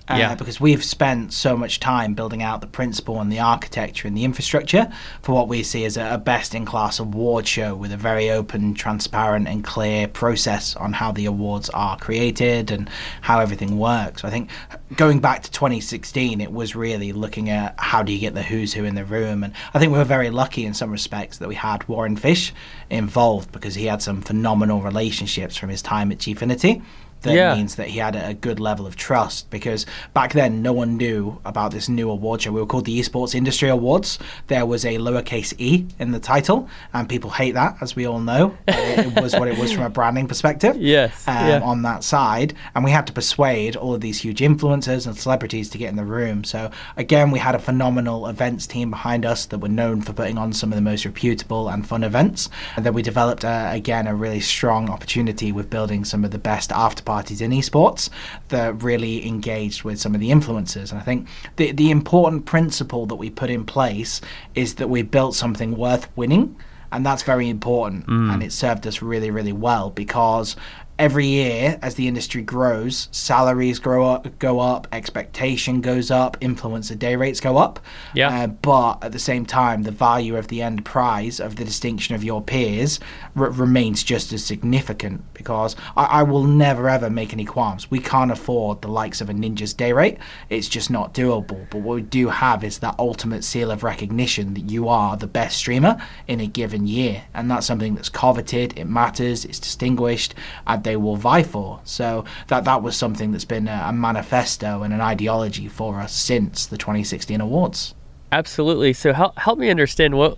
Uh, 0.08 0.16
yeah. 0.18 0.36
Because 0.36 0.60
we've 0.60 0.84
spent 0.84 1.32
so 1.32 1.56
much 1.56 1.80
time 1.80 2.14
building 2.14 2.42
out 2.42 2.62
the 2.62 2.68
principle 2.68 3.22
and 3.22 3.32
the 3.32 3.40
architecture 3.40 4.08
and 4.08 4.18
the 4.18 4.24
infrastructure 4.24 4.92
for 5.22 5.34
what 5.34 5.48
we 5.48 5.64
see 5.64 5.86
as 5.86 5.96
a, 5.96 6.16
a 6.16 6.18
best 6.18 6.56
in 6.56 6.66
class 6.66 7.00
award 7.00 7.48
show 7.48 7.76
with 7.76 7.92
a 7.92 7.98
very 7.98 8.30
open, 8.30 8.74
transparent, 8.74 9.48
and 9.48 9.64
clear 9.64 10.08
process 10.08 10.76
on 10.76 10.94
how 10.94 11.12
the 11.12 11.26
awards 11.26 11.70
are 11.70 11.98
created 11.98 12.72
and 12.72 12.90
how 13.22 13.40
everything 13.40 13.78
works. 13.78 14.24
I 14.24 14.30
think 14.30 14.50
going 14.96 15.20
back 15.20 15.44
to 15.44 15.52
2016, 15.52 16.42
it 16.42 16.52
was 16.52 16.76
really 16.76 17.14
looking 17.14 17.50
at 17.50 17.76
how 17.78 18.04
do 18.04 18.12
you 18.12 18.20
get 18.20 18.34
the 18.34 18.44
who's 18.44 18.74
who 18.74 18.84
in 18.84 18.96
the 18.96 19.06
room. 19.06 19.44
And 19.44 19.54
I 19.74 19.80
think 19.80 19.92
we 19.92 19.98
were 19.98 20.04
very 20.04 20.30
lucky 20.30 20.66
in 20.66 20.74
some 20.74 20.92
respects 20.92 21.38
that 21.38 21.48
we 21.48 21.56
had 21.56 21.88
Warren 21.88 22.18
Fish 22.18 22.54
involved 22.90 23.52
because 23.52 23.76
he 23.76 23.86
had 23.86 24.02
some 24.02 24.22
phenomenal 24.22 24.82
relationships 24.82 25.56
from 25.56 25.70
his 25.70 25.82
time 25.82 26.12
at 26.12 26.18
Gfinity 26.18 26.82
that 27.22 27.34
Yeah. 27.34 27.56
means 27.56 27.76
that 27.76 27.88
he 27.88 28.00
had 28.00 28.16
a 28.16 28.34
good 28.34 28.60
level 28.60 28.86
of 28.88 28.96
trust 28.96 29.50
because 29.50 29.86
back 30.14 30.34
then 30.34 30.62
no 30.62 30.74
one 30.74 30.98
knew 30.98 31.40
about 31.46 31.72
this 31.72 31.88
new 31.90 32.10
award 32.10 32.42
show. 32.42 32.52
We 32.52 32.60
were 32.62 32.66
called 32.68 32.86
the 32.86 33.00
Esports 33.00 33.36
Industry 33.36 33.70
Awards. 33.70 34.20
There 34.48 34.66
was 34.66 34.86
a 34.86 34.98
lowercase 34.98 35.54
e 35.58 35.86
in 36.00 36.12
the 36.12 36.20
title, 36.20 36.68
and 36.94 37.08
people 37.08 37.30
hate 37.30 37.54
that, 37.54 37.78
as 37.82 37.96
we 37.96 38.06
all 38.06 38.20
know. 38.20 38.58
it, 38.68 39.08
it 39.16 39.22
was 39.22 39.34
what 39.36 39.48
it 39.48 39.58
was 39.58 39.72
from 39.72 39.84
a 39.84 39.90
branding 39.90 40.28
perspective. 40.28 40.76
Yes, 40.78 41.28
Um, 41.28 41.48
yeah. 41.48 41.60
On 41.62 41.82
that 41.84 42.04
side, 42.04 42.54
and 42.76 42.84
we 42.84 42.92
had 42.92 43.08
to 43.08 43.14
persuade 43.14 43.76
all 43.76 43.94
of 43.94 44.02
these 44.02 44.20
huge 44.20 44.40
influencers 44.40 45.06
and 45.08 45.18
celebrities 45.18 45.70
to 45.70 45.78
get 45.78 45.90
in 45.90 45.96
the 45.96 46.04
room. 46.06 46.44
So 46.44 46.72
again, 46.98 47.32
we 47.32 47.40
had 47.40 47.56
a 47.56 47.60
phenomenal 47.60 48.28
events 48.28 48.68
team 48.68 48.90
behind 48.90 49.26
us 49.26 49.46
that 49.48 49.60
were 49.60 49.70
known 49.70 50.02
for 50.02 50.14
putting 50.14 50.38
on 50.38 50.54
some 50.54 50.72
of 50.72 50.76
the 50.76 50.82
most 50.82 51.06
reputable 51.06 51.70
and 51.70 51.86
fun 51.88 52.04
events. 52.04 52.50
And 52.76 52.86
then 52.86 52.94
we 52.94 53.02
developed 53.02 53.46
uh, 53.46 53.70
again 53.72 54.08
a 54.08 54.16
really 54.16 54.40
strong 54.40 54.90
opportunity 54.90 55.52
with 55.52 55.70
building 55.70 56.04
some 56.06 56.24
of 56.26 56.32
the 56.32 56.38
best 56.38 56.72
after 56.72 57.04
parties 57.12 57.42
in 57.42 57.52
esports 57.52 58.10
that 58.50 58.70
really 58.82 59.28
engaged 59.28 59.84
with 59.84 60.00
some 60.00 60.14
of 60.16 60.22
the 60.22 60.32
influencers. 60.38 60.92
And 60.92 61.00
I 61.02 61.04
think 61.04 61.28
the 61.58 61.72
the 61.82 61.90
important 61.92 62.46
principle 62.46 63.06
that 63.08 63.20
we 63.24 63.30
put 63.30 63.50
in 63.50 63.64
place 63.66 64.22
is 64.56 64.76
that 64.76 64.90
we 64.96 65.02
built 65.04 65.36
something 65.36 65.76
worth 65.86 66.06
winning. 66.16 66.46
And 66.94 67.06
that's 67.06 67.24
very 67.24 67.48
important. 67.48 68.06
Mm. 68.08 68.34
And 68.34 68.44
it 68.44 68.52
served 68.52 68.86
us 68.86 69.02
really, 69.02 69.32
really 69.32 69.54
well 69.54 69.90
because 70.04 70.58
every 71.02 71.26
year 71.26 71.80
as 71.82 71.96
the 71.96 72.08
industry 72.08 72.44
grows 72.44 73.08
salaries 73.12 73.80
grow 73.80 74.06
up 74.08 74.38
go 74.38 74.60
up 74.60 74.88
expectation 74.92 75.82
goes 75.82 76.12
up 76.12 76.40
influencer 76.42 76.98
day 76.98 77.16
rates 77.16 77.40
go 77.40 77.58
up. 77.58 77.80
Yeah. 78.14 78.44
uh, 78.44 78.48
but 78.48 79.04
at 79.04 79.12
the 79.12 79.18
same 79.18 79.48
time 79.48 79.82
the 79.82 79.90
value 79.92 80.38
of 80.38 80.48
the 80.50 80.62
end 80.62 80.86
prize 80.86 81.40
of 81.40 81.56
the 81.56 81.66
distinction 81.66 82.14
of 82.14 82.24
your 82.24 82.40
peers 82.40 83.00
r- 83.36 83.50
remains 83.50 84.04
just 84.04 84.32
as 84.32 84.46
significant 84.46 85.24
because 85.34 85.76
I-, 85.98 86.20
I 86.20 86.24
will 86.24 86.44
never 86.44 86.88
ever 86.88 87.10
make 87.10 87.34
any 87.34 87.46
qualms. 87.46 87.90
We 87.90 88.00
can't 88.00 88.30
afford 88.30 88.84
the 88.84 88.88
likes 88.88 89.22
of 89.22 89.30
a 89.30 89.34
ninja's 89.34 89.74
day 89.74 89.94
rate. 89.94 90.20
It's 90.50 90.68
just 90.68 90.92
not 90.92 91.16
doable. 91.16 91.68
But 91.72 91.80
what 91.80 91.96
we 91.96 92.02
do 92.04 92.30
have 92.30 92.64
is 92.64 92.78
that 92.80 92.94
ultimate 93.00 93.44
seal 93.44 93.72
of 93.72 93.84
recognition 93.84 94.54
that 94.54 94.70
you 94.70 94.88
are 94.88 95.18
the 95.18 95.26
best 95.26 95.58
streamer 95.58 96.00
in 96.28 96.40
a 96.40 96.46
given 96.46 96.86
year. 96.86 97.24
And 97.34 97.50
that's 97.50 97.66
something 97.66 97.96
that's 97.96 98.10
coveted. 98.10 98.78
It 98.78 98.86
matters. 98.86 99.46
It's 99.46 99.60
distinguished. 99.60 100.36
And 100.68 100.84
they 100.84 100.91
will 100.96 101.16
vie 101.16 101.44
for 101.44 101.80
so 101.84 102.24
that 102.48 102.64
that 102.66 102.82
was 102.82 102.96
something 102.96 103.32
that's 103.32 103.46
been 103.46 103.68
a, 103.68 103.86
a 103.88 103.94
manifesto 103.94 104.84
and 104.84 104.94
an 104.94 105.02
ideology 105.02 105.68
for 105.68 106.00
us 106.00 106.14
since 106.14 106.66
the 106.66 106.78
2016 106.78 107.40
awards 107.42 107.94
Absolutely. 108.32 108.94
So 108.94 109.14
help 109.14 109.38
help 109.38 109.60
me 109.60 109.70
understand 109.70 110.18
what 110.18 110.38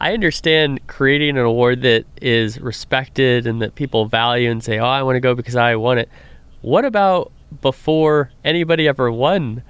I 0.00 0.12
understand 0.12 0.86
creating 0.86 1.38
an 1.38 1.44
award 1.44 1.82
that 1.82 2.04
is 2.20 2.60
respected 2.60 3.46
and 3.46 3.62
that 3.62 3.74
people 3.74 4.06
value 4.06 4.50
and 4.50 4.62
say, 4.62 4.78
"Oh, 4.78 4.86
I 4.86 5.02
want 5.02 5.16
to 5.16 5.20
go 5.20 5.34
because 5.34 5.54
I 5.54 5.76
won 5.76 5.98
it." 5.98 6.08
What 6.62 6.84
about 6.84 7.30
before 7.60 8.32
anybody 8.44 8.88
ever 8.88 9.12
won 9.12 9.62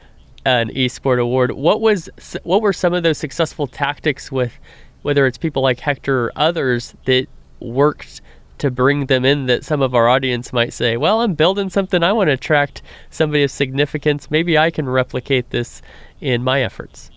an 0.47 0.71
esport 0.71 1.21
award? 1.21 1.53
What 1.53 1.81
was 1.81 2.09
what 2.43 2.62
were 2.62 2.73
some 2.73 2.95
of 2.95 3.03
those 3.03 3.19
successful 3.19 3.67
tactics 3.67 4.33
with 4.33 4.59
whether 5.03 5.27
it's 5.27 5.38
people 5.38 5.62
like 5.62 5.81
Hector 5.81 6.25
or 6.27 6.33
others 6.37 6.95
that 7.05 7.27
worked 7.61 8.23
to 8.61 8.71
bring 8.71 9.07
them 9.07 9.25
in 9.25 9.47
that 9.47 9.64
some 9.64 9.83
of 9.83 9.94
our 9.94 10.09
audience 10.09 10.53
might 10.53 10.73
say, 10.73 10.97
"Well, 10.97 11.21
I'm 11.23 11.35
building 11.35 11.71
something 11.71 12.03
I 12.03 12.12
want 12.12 12.29
to 12.29 12.33
attract 12.35 12.83
somebody 13.11 13.42
of 13.42 13.51
significance. 13.51 14.31
Maybe 14.31 14.57
I 14.59 14.71
can 14.71 14.88
replicate 14.88 15.51
this 15.51 15.83
in 16.21 16.42
my 16.44 16.62
efforts." 16.62 17.11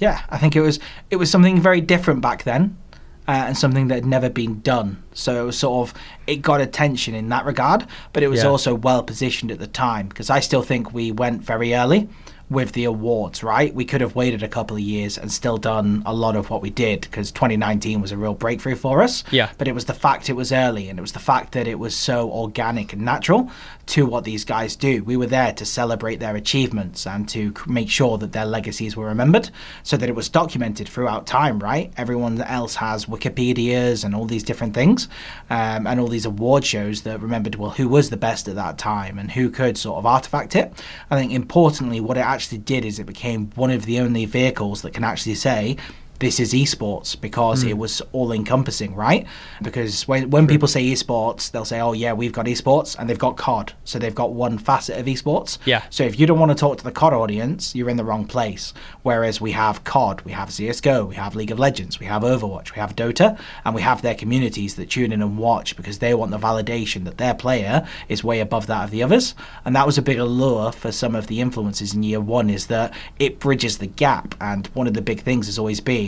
yeah 0.00 0.20
i 0.30 0.38
think 0.38 0.54
it 0.54 0.60
was 0.60 0.78
it 1.10 1.16
was 1.16 1.28
something 1.28 1.60
very 1.60 1.80
different 1.80 2.20
back 2.20 2.44
then 2.44 2.78
uh, 3.26 3.32
and 3.48 3.58
something 3.58 3.88
that 3.88 3.96
had 3.96 4.06
never 4.06 4.30
been 4.30 4.60
done 4.60 5.02
so 5.12 5.42
it 5.42 5.44
was 5.44 5.58
sort 5.58 5.88
of 5.88 5.94
it 6.28 6.36
got 6.36 6.60
attention 6.60 7.16
in 7.16 7.28
that 7.30 7.44
regard 7.44 7.84
but 8.12 8.22
it 8.22 8.28
was 8.28 8.42
Yeah. 8.44 8.48
also 8.48 8.76
well 8.76 9.02
positioned 9.02 9.50
at 9.50 9.58
the 9.58 9.66
time 9.66 10.06
because 10.06 10.30
i 10.30 10.38
still 10.38 10.62
think 10.62 10.94
we 10.94 11.10
went 11.10 11.42
very 11.42 11.74
early 11.74 12.08
with 12.50 12.72
the 12.72 12.84
awards 12.84 13.42
right 13.42 13.74
we 13.74 13.84
could 13.84 14.00
have 14.00 14.14
waited 14.14 14.42
a 14.42 14.48
couple 14.48 14.76
of 14.76 14.82
years 14.82 15.18
and 15.18 15.30
still 15.30 15.58
done 15.58 16.02
a 16.06 16.14
lot 16.14 16.34
of 16.36 16.50
what 16.50 16.62
we 16.62 16.70
did 16.70 17.00
because 17.02 17.30
2019 17.32 18.00
was 18.00 18.12
a 18.12 18.16
real 18.16 18.34
breakthrough 18.34 18.74
for 18.76 19.02
us 19.02 19.22
Yeah. 19.30 19.50
but 19.58 19.68
it 19.68 19.74
was 19.74 19.84
the 19.84 19.94
fact 19.94 20.28
it 20.28 20.34
was 20.34 20.50
early 20.52 20.88
and 20.88 20.98
it 20.98 21.02
was 21.02 21.12
the 21.12 21.18
fact 21.18 21.52
that 21.52 21.66
it 21.68 21.78
was 21.78 21.94
so 21.94 22.30
organic 22.30 22.92
and 22.92 23.02
natural 23.02 23.50
to 23.86 24.04
what 24.04 24.24
these 24.24 24.44
guys 24.44 24.76
do. 24.76 25.02
We 25.02 25.16
were 25.16 25.24
there 25.26 25.54
to 25.54 25.64
celebrate 25.64 26.16
their 26.20 26.36
achievements 26.36 27.06
and 27.06 27.26
to 27.30 27.54
make 27.66 27.88
sure 27.88 28.18
that 28.18 28.32
their 28.32 28.44
legacies 28.44 28.96
were 28.96 29.06
remembered 29.06 29.48
so 29.82 29.96
that 29.96 30.10
it 30.10 30.14
was 30.14 30.28
documented 30.28 30.86
throughout 30.90 31.26
time, 31.26 31.58
right? 31.58 31.90
Everyone 31.96 32.38
else 32.42 32.74
has 32.76 33.06
Wikipedias 33.06 34.04
and 34.04 34.14
all 34.14 34.26
these 34.26 34.42
different 34.42 34.74
things 34.74 35.08
um, 35.50 35.86
and 35.86 36.00
all 36.00 36.08
these 36.08 36.26
award 36.26 36.64
shows 36.66 37.02
that 37.02 37.20
remembered, 37.20 37.54
well, 37.54 37.70
who 37.70 37.88
was 37.88 38.10
the 38.10 38.16
best 38.18 38.46
at 38.48 38.56
that 38.56 38.76
time 38.76 39.18
and 39.18 39.30
who 39.30 39.48
could 39.48 39.78
sort 39.78 39.96
of 39.98 40.04
artifact 40.06 40.54
it. 40.56 40.72
I 41.10 41.16
think 41.16 41.32
importantly, 41.32 42.00
what 42.00 42.16
it 42.16 42.20
actually 42.20 42.37
did 42.46 42.84
is 42.84 42.98
it 42.98 43.06
became 43.06 43.50
one 43.56 43.70
of 43.70 43.84
the 43.84 44.00
only 44.00 44.24
vehicles 44.24 44.82
that 44.82 44.92
can 44.92 45.04
actually 45.04 45.34
say, 45.34 45.76
this 46.20 46.40
is 46.40 46.52
esports 46.52 47.18
because 47.20 47.62
Hmm. 47.62 47.68
it 47.68 47.78
was 47.78 48.02
all 48.12 48.32
encompassing, 48.32 48.94
right? 48.94 49.24
Because 49.62 50.06
when 50.08 50.30
when 50.30 50.46
people 50.46 50.66
say 50.68 50.84
esports, 50.84 51.50
they'll 51.50 51.64
say, 51.64 51.80
"Oh 51.80 51.92
yeah, 51.92 52.12
we've 52.12 52.32
got 52.32 52.46
esports," 52.46 52.96
and 52.98 53.08
they've 53.08 53.18
got 53.18 53.36
COD, 53.36 53.72
so 53.84 53.98
they've 53.98 54.14
got 54.14 54.32
one 54.32 54.58
facet 54.58 54.98
of 54.98 55.06
esports. 55.06 55.58
Yeah. 55.64 55.82
So 55.90 56.04
if 56.04 56.18
you 56.18 56.26
don't 56.26 56.38
want 56.38 56.50
to 56.50 56.56
talk 56.56 56.78
to 56.78 56.84
the 56.84 56.90
COD 56.90 57.12
audience, 57.14 57.74
you're 57.74 57.88
in 57.88 57.96
the 57.96 58.04
wrong 58.04 58.24
place. 58.24 58.72
Whereas 59.02 59.40
we 59.40 59.52
have 59.52 59.84
COD, 59.84 60.22
we 60.24 60.32
have 60.32 60.50
CS:GO, 60.50 61.06
we 61.06 61.14
have 61.14 61.36
League 61.36 61.50
of 61.50 61.58
Legends, 61.58 62.00
we 62.00 62.06
have 62.06 62.22
Overwatch, 62.22 62.74
we 62.74 62.80
have 62.80 62.96
Dota, 62.96 63.36
and 63.64 63.74
we 63.74 63.82
have 63.82 64.02
their 64.02 64.14
communities 64.14 64.74
that 64.74 64.90
tune 64.90 65.12
in 65.12 65.22
and 65.22 65.38
watch 65.38 65.76
because 65.76 65.98
they 65.98 66.14
want 66.14 66.30
the 66.30 66.38
validation 66.38 67.04
that 67.04 67.18
their 67.18 67.34
player 67.34 67.86
is 68.08 68.24
way 68.24 68.40
above 68.40 68.66
that 68.66 68.84
of 68.84 68.90
the 68.90 69.02
others. 69.02 69.34
And 69.64 69.74
that 69.76 69.86
was 69.86 69.98
a 69.98 70.02
big 70.02 70.18
allure 70.18 70.72
for 70.72 70.90
some 70.90 71.14
of 71.14 71.26
the 71.28 71.40
influences 71.40 71.94
in 71.94 72.02
year 72.02 72.20
one 72.20 72.50
is 72.50 72.66
that 72.66 72.92
it 73.18 73.38
bridges 73.38 73.78
the 73.78 73.86
gap. 73.86 74.34
And 74.40 74.66
one 74.74 74.86
of 74.86 74.94
the 74.94 75.02
big 75.02 75.22
things 75.22 75.46
has 75.46 75.58
always 75.58 75.80
been 75.80 76.07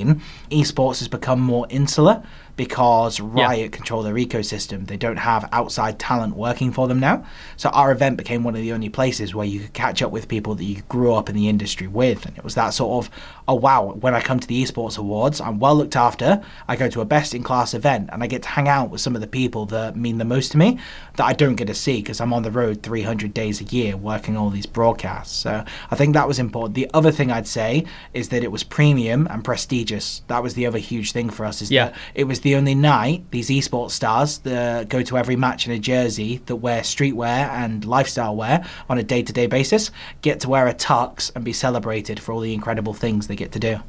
esports 0.51 0.99
has 0.99 1.09
become 1.09 1.41
more 1.41 1.67
insular 1.71 2.23
because 2.57 3.21
Riot 3.21 3.73
control 3.73 4.03
their 4.03 4.15
ecosystem. 4.15 4.87
They 4.87 4.99
don't 4.99 5.17
have 5.17 5.49
outside 5.51 5.99
talent 5.99 6.37
working 6.37 6.73
for 6.73 6.89
them 6.89 7.01
now. 7.01 7.25
So 7.57 7.71
our 7.71 7.91
event 7.91 8.19
became 8.19 8.45
one 8.45 8.55
of 8.55 8.61
the 8.61 8.73
only 8.73 8.91
places 8.91 9.35
where 9.35 9.47
you 9.47 9.61
could 9.61 9.73
catch 9.73 10.03
up 10.03 10.11
with 10.11 10.29
people 10.29 10.55
that 10.57 10.65
you 10.65 10.83
grew 10.83 11.15
up 11.15 11.31
in 11.31 11.35
the 11.35 11.49
industry 11.49 11.87
with. 11.87 12.27
And 12.27 12.37
it 12.37 12.45
was 12.45 12.57
that 12.57 12.71
sort 12.71 13.07
of, 13.07 13.11
oh 13.51 13.55
wow, 13.55 13.95
when 13.99 14.15
I 14.15 14.21
come 14.21 14.39
to 14.39 14.47
the 14.47 14.63
esports 14.63 14.97
awards, 14.97 15.41
I'm 15.41 15.59
well 15.59 15.75
looked 15.75 15.97
after. 15.97 16.41
I 16.69 16.77
go 16.77 16.89
to 16.89 17.01
a 17.01 17.05
best 17.05 17.35
in 17.35 17.43
class 17.43 17.75
event 17.75 18.09
and 18.13 18.23
I 18.23 18.29
get 18.29 18.43
to 18.45 18.49
hang 18.49 18.69
out 18.69 18.91
with 18.91 19.01
some 19.01 19.17
of 19.17 19.21
the 19.21 19.27
people 19.27 19.67
that 19.67 19.97
mean 19.97 20.19
the 20.19 20.25
most 20.25 20.53
to 20.53 20.57
me 20.59 20.79
that 21.17 21.25
I 21.27 21.33
don't 21.33 21.57
get 21.57 21.67
to 21.67 21.75
see 21.75 21.97
because 21.97 22.21
I'm 22.21 22.33
on 22.33 22.45
the 22.45 22.53
road 22.53 22.85
300 22.85 23.35
days 23.35 23.61
a 23.61 23.65
year 23.65 23.97
working 23.97 24.37
all 24.37 24.51
these 24.51 24.67
broadcasts. 24.67 25.35
So 25.37 25.65
I 25.91 25.97
think 25.97 26.15
that 26.15 26.29
was 26.29 26.39
important. 26.39 26.75
The 26.77 26.89
other 26.95 27.11
thing 27.11 27.33
I'd 27.33 27.49
say 27.49 27.87
is 28.15 28.29
that 28.29 28.45
it 28.45 28.53
was 28.53 28.63
premium 28.63 29.27
and 29.29 29.43
prestigious. 29.43 30.23
That 30.29 30.45
was 30.45 30.55
the 30.55 30.67
other 30.67 30.79
huge 30.79 31.11
thing 31.11 31.29
for 31.29 31.45
us 31.45 31.61
is 31.61 31.73
Yeah. 31.73 31.87
that 31.87 31.95
it 32.15 32.25
was 32.25 32.41
the 32.43 32.55
only 32.55 32.77
night 32.77 33.25
these 33.33 33.49
esports 33.49 33.91
stars 33.91 34.39
that 34.39 34.89
go 34.89 35.03
to 35.03 35.19
every 35.19 35.35
match 35.35 35.67
in 35.67 35.73
a 35.73 35.79
jersey 35.81 36.41
that 36.47 36.57
wear 36.57 36.83
streetwear 36.83 37.49
and 37.51 37.85
lifestyle 37.85 38.37
wear 38.37 38.65
on 38.89 38.97
a 38.97 39.03
day-to-day 39.03 39.49
basis 39.49 39.91
get 40.23 40.39
to 40.39 40.49
wear 40.49 40.69
a 40.69 40.75
tux 40.75 41.33
and 41.35 41.45
be 41.45 41.53
celebrated 41.53 42.21
for 42.21 42.31
all 42.33 42.41
the 42.41 42.55
incredible 42.55 42.95
things 42.95 43.27
they 43.27 43.40
get 43.41 43.53
to 43.53 43.59
do. 43.59 43.81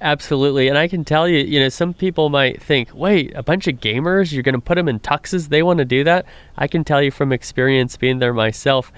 Absolutely. 0.00 0.68
And 0.68 0.76
I 0.76 0.88
can 0.88 1.04
tell 1.04 1.28
you, 1.28 1.38
you 1.38 1.60
know, 1.60 1.68
some 1.68 1.94
people 1.94 2.28
might 2.28 2.62
think, 2.62 2.90
wait, 2.94 3.32
a 3.34 3.42
bunch 3.42 3.66
of 3.66 3.76
gamers, 3.76 4.32
you're 4.32 4.42
going 4.42 4.54
to 4.54 4.60
put 4.60 4.74
them 4.74 4.88
in 4.88 5.00
tuxes? 5.00 5.48
They 5.48 5.62
want 5.62 5.78
to 5.78 5.84
do 5.84 6.04
that? 6.04 6.26
I 6.56 6.66
can 6.66 6.84
tell 6.84 7.02
you 7.02 7.10
from 7.10 7.32
experience 7.32 7.96
being 7.96 8.18
there 8.18 8.34
myself, 8.34 8.92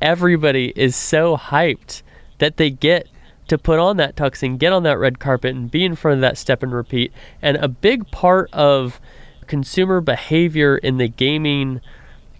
everybody 0.00 0.72
is 0.74 0.96
so 0.96 1.36
hyped 1.36 2.02
that 2.38 2.56
they 2.56 2.70
get 2.70 3.06
to 3.48 3.58
put 3.58 3.78
on 3.78 3.96
that 3.98 4.16
tux 4.16 4.42
and 4.42 4.58
get 4.58 4.72
on 4.72 4.82
that 4.84 4.98
red 4.98 5.18
carpet 5.18 5.54
and 5.54 5.70
be 5.70 5.84
in 5.84 5.94
front 5.94 6.16
of 6.16 6.20
that 6.22 6.38
step 6.38 6.62
and 6.62 6.72
repeat. 6.72 7.12
And 7.42 7.56
a 7.56 7.68
big 7.68 8.10
part 8.10 8.48
of 8.52 9.00
consumer 9.46 10.00
behavior 10.00 10.76
in 10.76 10.96
the 10.96 11.08
gaming 11.08 11.80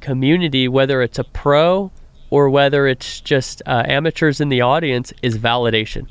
community, 0.00 0.68
whether 0.68 1.02
it's 1.02 1.18
a 1.18 1.24
pro 1.24 1.92
or 2.30 2.48
whether 2.48 2.86
it's 2.86 3.20
just 3.20 3.60
uh, 3.66 3.82
amateurs 3.86 4.40
in 4.40 4.48
the 4.48 4.60
audience, 4.60 5.12
is 5.22 5.38
validation 5.38 6.08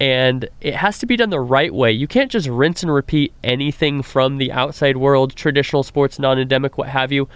and 0.00 0.48
it 0.60 0.76
has 0.76 0.98
to 0.98 1.06
be 1.06 1.16
done 1.16 1.30
the 1.30 1.40
right 1.40 1.74
way. 1.74 1.90
You 1.90 2.06
can't 2.06 2.30
just 2.30 2.48
rinse 2.48 2.82
and 2.82 2.92
repeat 2.92 3.32
anything 3.42 4.02
from 4.02 4.38
the 4.38 4.52
outside 4.52 4.96
world, 4.96 5.34
traditional 5.34 5.82
sports, 5.82 6.18
non 6.18 6.38
endemic, 6.38 6.78
what 6.78 6.88
have 6.88 7.10
you. 7.10 7.28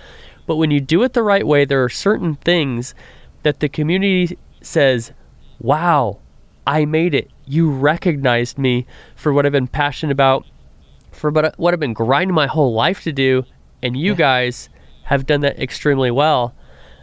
But 0.47 0.57
when 0.57 0.71
you 0.71 0.81
do 0.81 1.03
it 1.03 1.13
the 1.13 1.23
right 1.23 1.47
way, 1.47 1.65
there 1.65 1.83
are 1.83 1.89
certain 1.89 2.37
things 2.37 2.95
that 3.43 3.61
the 3.61 3.69
community 3.69 4.39
says, 4.61 5.13
wow, 5.59 6.19
I 6.67 6.85
made 6.85 7.15
it. 7.15 7.31
You 7.47 7.71
recognized 7.71 8.59
me 8.59 8.87
for 9.17 9.33
what 9.33 9.45
I've 9.45 9.53
been 9.53 9.67
passionate 9.67 10.13
about, 10.13 10.47
for 11.11 11.31
what 11.31 11.59
what 11.59 11.75
I've 11.75 11.81
been 11.81 11.93
grinding 11.93 12.35
my 12.35 12.47
whole 12.47 12.73
life 12.73 13.03
to 13.03 13.13
do, 13.13 13.45
and 13.83 13.97
you 13.97 14.15
guys 14.15 14.69
have 15.05 15.27
done 15.27 15.41
that 15.41 15.59
extremely 15.59 16.11
well. 16.11 16.55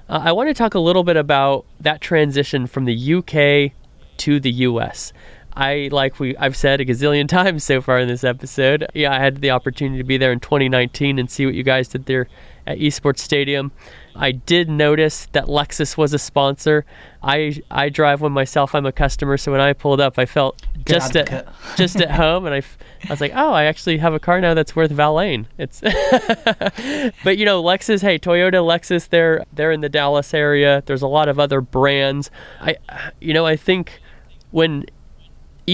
Uh, 0.07 0.21
I 0.23 0.31
want 0.31 0.47
to 0.49 0.53
talk 0.53 0.73
a 0.73 0.79
little 0.79 1.03
bit 1.03 1.17
about 1.17 1.65
that 1.81 1.99
transition 2.01 2.65
from 2.65 2.85
the 2.85 3.13
UK 3.15 3.73
to 4.17 4.39
the 4.39 4.51
US. 4.51 5.13
I 5.59 5.89
like 5.91 6.21
we 6.21 6.37
I've 6.37 6.55
said 6.55 6.79
a 6.79 6.85
gazillion 6.85 7.27
times 7.27 7.65
so 7.65 7.81
far 7.81 7.99
in 7.99 8.07
this 8.07 8.23
episode. 8.23 8.87
Yeah, 8.93 9.13
I 9.13 9.19
had 9.19 9.41
the 9.41 9.51
opportunity 9.51 9.97
to 9.97 10.05
be 10.05 10.17
there 10.17 10.31
in 10.31 10.39
2019 10.39 11.19
and 11.19 11.29
see 11.29 11.45
what 11.45 11.53
you 11.53 11.63
guys 11.63 11.89
did 11.89 12.05
there 12.05 12.29
at 12.65 12.77
Esports 12.77 13.19
Stadium. 13.19 13.73
I 14.15 14.31
did 14.31 14.69
notice 14.69 15.27
that 15.33 15.45
Lexus 15.45 15.97
was 15.97 16.13
a 16.13 16.19
sponsor. 16.19 16.85
I 17.21 17.61
I 17.69 17.89
drive 17.89 18.21
one 18.21 18.31
myself. 18.31 18.73
I'm 18.73 18.85
a 18.85 18.93
customer, 18.93 19.35
so 19.35 19.51
when 19.51 19.59
I 19.59 19.73
pulled 19.73 19.99
up, 19.99 20.17
I 20.17 20.25
felt 20.25 20.65
just 20.85 21.17
at 21.17 21.53
just 21.75 21.99
at 21.99 22.11
home, 22.23 22.45
and 22.45 22.55
I, 22.55 22.59
I 22.59 23.09
was 23.09 23.19
like, 23.19 23.33
oh, 23.35 23.51
I 23.51 23.65
actually 23.65 23.97
have 23.97 24.13
a 24.13 24.19
car 24.19 24.39
now 24.39 24.53
that's 24.53 24.77
worth 24.77 24.91
valeting. 24.91 25.47
It's, 25.57 25.81
but 25.81 27.37
you 27.37 27.43
know, 27.43 27.61
Lexus. 27.61 28.01
Hey, 28.01 28.17
Toyota, 28.17 28.63
Lexus. 28.63 29.09
They're 29.09 29.43
they're 29.51 29.73
in 29.73 29.81
the 29.81 29.89
Dallas 29.89 30.33
area. 30.33 30.83
There's 30.85 31.01
a 31.01 31.07
lot 31.07 31.27
of 31.27 31.37
other 31.37 31.59
brands. 31.59 32.31
I, 32.61 32.77
you 33.19 33.33
know, 33.33 33.45
I 33.45 33.57
think 33.57 33.99
when 34.51 34.85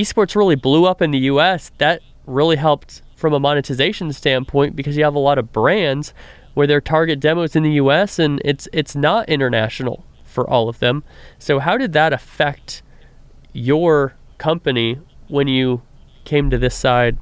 esports 0.01 0.36
really 0.36 0.55
blew 0.55 0.86
up 0.86 1.01
in 1.01 1.12
the 1.12 1.19
U.S., 1.19 1.71
that 1.77 2.01
really 2.25 2.55
helped 2.55 3.01
from 3.15 3.34
a 3.34 3.39
monetization 3.39 4.12
standpoint 4.13 4.75
because 4.75 4.97
you 4.97 5.03
have 5.03 5.15
a 5.15 5.19
lot 5.19 5.38
of 5.38 5.51
brands 5.53 6.13
where 6.53 6.67
their 6.67 6.81
target 6.81 7.19
demos 7.19 7.55
in 7.55 7.63
the 7.63 7.71
U.S. 7.73 8.17
and 8.19 8.41
it's 8.45 8.67
it's 8.73 8.95
not 8.95 9.27
international 9.29 10.05
for 10.23 10.49
all 10.49 10.67
of 10.69 10.79
them. 10.79 11.03
So 11.39 11.60
how 11.60 11.77
did 11.77 11.93
that 11.93 12.13
affect 12.13 12.81
your 13.53 14.15
company 14.38 14.99
when 15.27 15.47
you 15.47 15.81
came 16.25 16.49
to 16.49 16.58
this 16.58 16.75
side? 16.75 17.17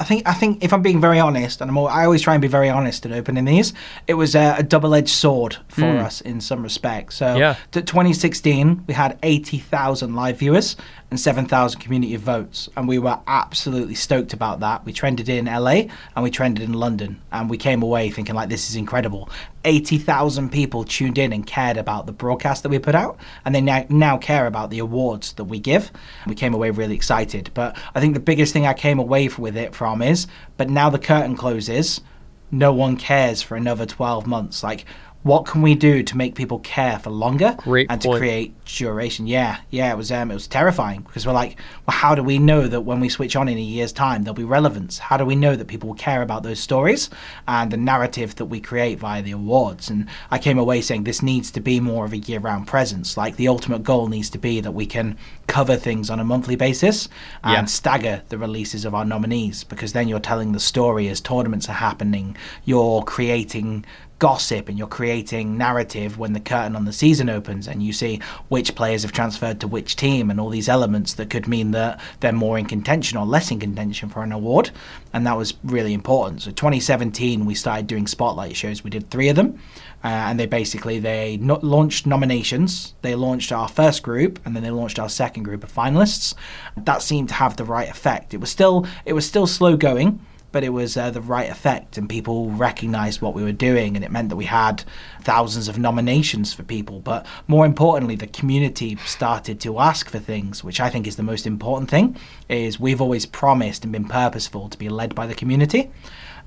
I 0.00 0.04
think 0.04 0.28
I 0.28 0.32
think 0.32 0.62
if 0.62 0.72
I'm 0.72 0.80
being 0.82 1.00
very 1.00 1.18
honest, 1.18 1.60
and 1.60 1.68
I'm 1.68 1.76
all, 1.76 1.88
I 1.88 2.04
always 2.04 2.22
try 2.22 2.34
and 2.34 2.40
be 2.40 2.46
very 2.46 2.68
honest 2.70 3.04
in 3.04 3.12
opening 3.12 3.44
these, 3.46 3.72
it 4.06 4.14
was 4.14 4.36
a, 4.36 4.54
a 4.58 4.62
double-edged 4.62 5.08
sword 5.08 5.56
for 5.68 5.80
Hmm. 5.92 5.98
us 5.98 6.20
in 6.20 6.40
some 6.40 6.62
respects. 6.62 7.16
So, 7.16 7.36
Yeah. 7.36 7.56
to 7.72 7.82
2016, 7.82 8.84
we 8.86 8.94
had 8.94 9.18
80,000 9.24 10.14
live 10.14 10.38
viewers 10.38 10.76
and 11.10 11.18
7,000 11.18 11.80
community 11.80 12.14
votes, 12.16 12.68
and 12.76 12.86
we 12.86 12.98
were 12.98 13.18
absolutely 13.26 13.94
stoked 13.94 14.34
about 14.34 14.60
that. 14.60 14.84
We 14.84 14.92
trended 14.92 15.28
in 15.28 15.46
LA 15.46 15.84
and 16.14 16.22
we 16.22 16.30
trended 16.30 16.62
in 16.62 16.74
London, 16.74 17.20
and 17.32 17.48
we 17.48 17.56
came 17.56 17.82
away 17.82 18.10
thinking 18.10 18.34
like 18.34 18.50
this 18.50 18.68
is 18.68 18.76
incredible. 18.76 19.30
80,000 19.64 20.50
people 20.50 20.84
tuned 20.84 21.16
in 21.16 21.32
and 21.32 21.46
cared 21.46 21.78
about 21.78 22.06
the 22.06 22.12
broadcast 22.12 22.62
that 22.62 22.68
we 22.68 22.78
put 22.78 22.94
out, 22.94 23.18
and 23.44 23.54
they 23.54 23.62
now, 23.62 23.86
now 23.88 24.18
care 24.18 24.46
about 24.46 24.68
the 24.68 24.80
awards 24.80 25.32
that 25.34 25.44
we 25.44 25.58
give. 25.58 25.90
We 26.26 26.34
came 26.34 26.52
away 26.52 26.70
really 26.70 26.94
excited. 26.94 27.50
But 27.54 27.76
I 27.94 28.00
think 28.00 28.12
the 28.12 28.20
biggest 28.20 28.52
thing 28.52 28.66
I 28.66 28.74
came 28.74 28.98
away 28.98 29.28
with 29.28 29.56
it 29.56 29.74
from 29.74 30.02
is, 30.02 30.26
but 30.58 30.68
now 30.68 30.90
the 30.90 30.98
curtain 30.98 31.36
closes, 31.36 32.02
no 32.50 32.72
one 32.72 32.96
cares 32.96 33.42
for 33.42 33.56
another 33.56 33.86
12 33.86 34.26
months. 34.26 34.62
Like, 34.62 34.84
what 35.22 35.46
can 35.46 35.62
we 35.62 35.74
do 35.74 36.02
to 36.02 36.16
make 36.16 36.34
people 36.34 36.60
care 36.60 36.98
for 36.98 37.10
longer 37.10 37.56
Great 37.58 37.88
and 37.90 38.00
point. 38.00 38.14
to 38.14 38.18
create 38.18 38.64
duration? 38.64 39.26
Yeah, 39.26 39.58
yeah, 39.70 39.92
it 39.92 39.96
was 39.96 40.12
um, 40.12 40.30
it 40.30 40.34
was 40.34 40.46
terrifying 40.46 41.00
because 41.02 41.26
we're 41.26 41.32
like, 41.32 41.58
well, 41.86 41.96
how 41.96 42.14
do 42.14 42.22
we 42.22 42.38
know 42.38 42.68
that 42.68 42.82
when 42.82 43.00
we 43.00 43.08
switch 43.08 43.34
on 43.34 43.48
in 43.48 43.58
a 43.58 43.60
year's 43.60 43.92
time 43.92 44.22
there'll 44.22 44.34
be 44.34 44.44
relevance? 44.44 44.98
How 44.98 45.16
do 45.16 45.24
we 45.24 45.36
know 45.36 45.56
that 45.56 45.66
people 45.66 45.88
will 45.88 45.96
care 45.96 46.22
about 46.22 46.44
those 46.44 46.60
stories 46.60 47.10
and 47.46 47.70
the 47.70 47.76
narrative 47.76 48.36
that 48.36 48.46
we 48.46 48.60
create 48.60 48.98
via 48.98 49.22
the 49.22 49.32
awards? 49.32 49.90
And 49.90 50.08
I 50.30 50.38
came 50.38 50.58
away 50.58 50.80
saying 50.80 51.04
this 51.04 51.22
needs 51.22 51.50
to 51.52 51.60
be 51.60 51.80
more 51.80 52.04
of 52.04 52.12
a 52.12 52.18
year-round 52.18 52.66
presence. 52.66 53.16
Like 53.16 53.36
the 53.36 53.48
ultimate 53.48 53.82
goal 53.82 54.08
needs 54.08 54.30
to 54.30 54.38
be 54.38 54.60
that 54.60 54.72
we 54.72 54.86
can 54.86 55.18
cover 55.48 55.74
things 55.76 56.08
on 56.10 56.20
a 56.20 56.24
monthly 56.24 56.54
basis 56.54 57.08
and 57.42 57.52
Yeah. 57.52 57.64
stagger 57.64 58.22
the 58.28 58.38
releases 58.38 58.84
of 58.84 58.94
our 58.94 59.04
nominees 59.04 59.64
because 59.64 59.92
then 59.92 60.06
you're 60.06 60.20
telling 60.20 60.52
the 60.52 60.60
story 60.60 61.08
as 61.08 61.20
tournaments 61.20 61.68
are 61.68 61.72
happening. 61.88 62.36
You're 62.64 63.02
creating 63.02 63.84
gossip 64.18 64.68
and 64.68 64.76
you're 64.76 64.88
creating 64.88 65.56
narrative 65.56 66.18
when 66.18 66.32
the 66.32 66.40
curtain 66.40 66.74
on 66.74 66.84
the 66.84 66.92
season 66.92 67.28
opens 67.30 67.68
and 67.68 67.82
you 67.84 67.92
see 67.92 68.20
which 68.48 68.74
players 68.74 69.02
have 69.02 69.12
transferred 69.12 69.60
to 69.60 69.68
which 69.68 69.94
team 69.94 70.28
and 70.28 70.40
all 70.40 70.48
these 70.50 70.68
elements 70.68 71.14
that 71.14 71.30
could 71.30 71.46
mean 71.46 71.70
that 71.70 72.00
they're 72.18 72.32
more 72.32 72.58
in 72.58 72.66
contention 72.66 73.16
or 73.16 73.24
less 73.24 73.50
in 73.52 73.60
contention 73.60 74.08
for 74.08 74.24
an 74.24 74.32
award 74.32 74.70
and 75.12 75.24
that 75.24 75.36
was 75.36 75.54
really 75.62 75.94
important 75.94 76.42
so 76.42 76.50
2017 76.50 77.46
we 77.46 77.54
started 77.54 77.86
doing 77.86 78.08
spotlight 78.08 78.56
shows 78.56 78.82
we 78.82 78.90
did 78.90 79.08
three 79.08 79.28
of 79.28 79.36
them 79.36 79.56
uh, 80.04 80.06
and 80.08 80.38
they 80.38 80.46
basically 80.46 80.98
they 80.98 81.36
no- 81.38 81.58
launched 81.62 82.06
nominations. 82.06 82.94
They 83.02 83.14
launched 83.14 83.50
our 83.50 83.68
first 83.68 84.02
group 84.02 84.38
and 84.44 84.54
then 84.54 84.62
they 84.62 84.70
launched 84.70 84.98
our 84.98 85.08
second 85.08 85.42
group 85.42 85.64
of 85.64 85.72
finalists. 85.72 86.34
That 86.76 87.02
seemed 87.02 87.28
to 87.30 87.34
have 87.34 87.56
the 87.56 87.64
right 87.64 87.88
effect. 87.88 88.32
It 88.32 88.38
was 88.40 88.50
still 88.50 88.86
it 89.04 89.12
was 89.12 89.26
still 89.26 89.46
slow 89.46 89.76
going 89.76 90.20
but 90.50 90.64
it 90.64 90.70
was 90.70 90.96
uh, 90.96 91.10
the 91.10 91.20
right 91.20 91.50
effect 91.50 91.98
and 91.98 92.08
people 92.08 92.50
recognized 92.50 93.20
what 93.20 93.34
we 93.34 93.42
were 93.42 93.52
doing 93.52 93.96
and 93.96 94.04
it 94.04 94.10
meant 94.10 94.30
that 94.30 94.36
we 94.36 94.46
had 94.46 94.82
thousands 95.22 95.68
of 95.68 95.78
nominations 95.78 96.54
for 96.54 96.62
people. 96.62 97.00
But 97.00 97.26
more 97.46 97.66
importantly 97.66 98.16
the 98.16 98.26
community 98.26 98.96
started 99.04 99.60
to 99.60 99.78
ask 99.78 100.08
for 100.08 100.18
things 100.18 100.64
which 100.64 100.80
i 100.80 100.88
think 100.88 101.06
is 101.06 101.16
the 101.16 101.22
most 101.22 101.46
important 101.46 101.90
thing 101.90 102.16
is 102.48 102.80
we've 102.80 103.00
always 103.00 103.26
promised 103.26 103.84
and 103.84 103.92
been 103.92 104.06
purposeful 104.06 104.68
to 104.68 104.78
be 104.78 104.88
led 104.88 105.14
by 105.14 105.26
the 105.26 105.34
community. 105.34 105.90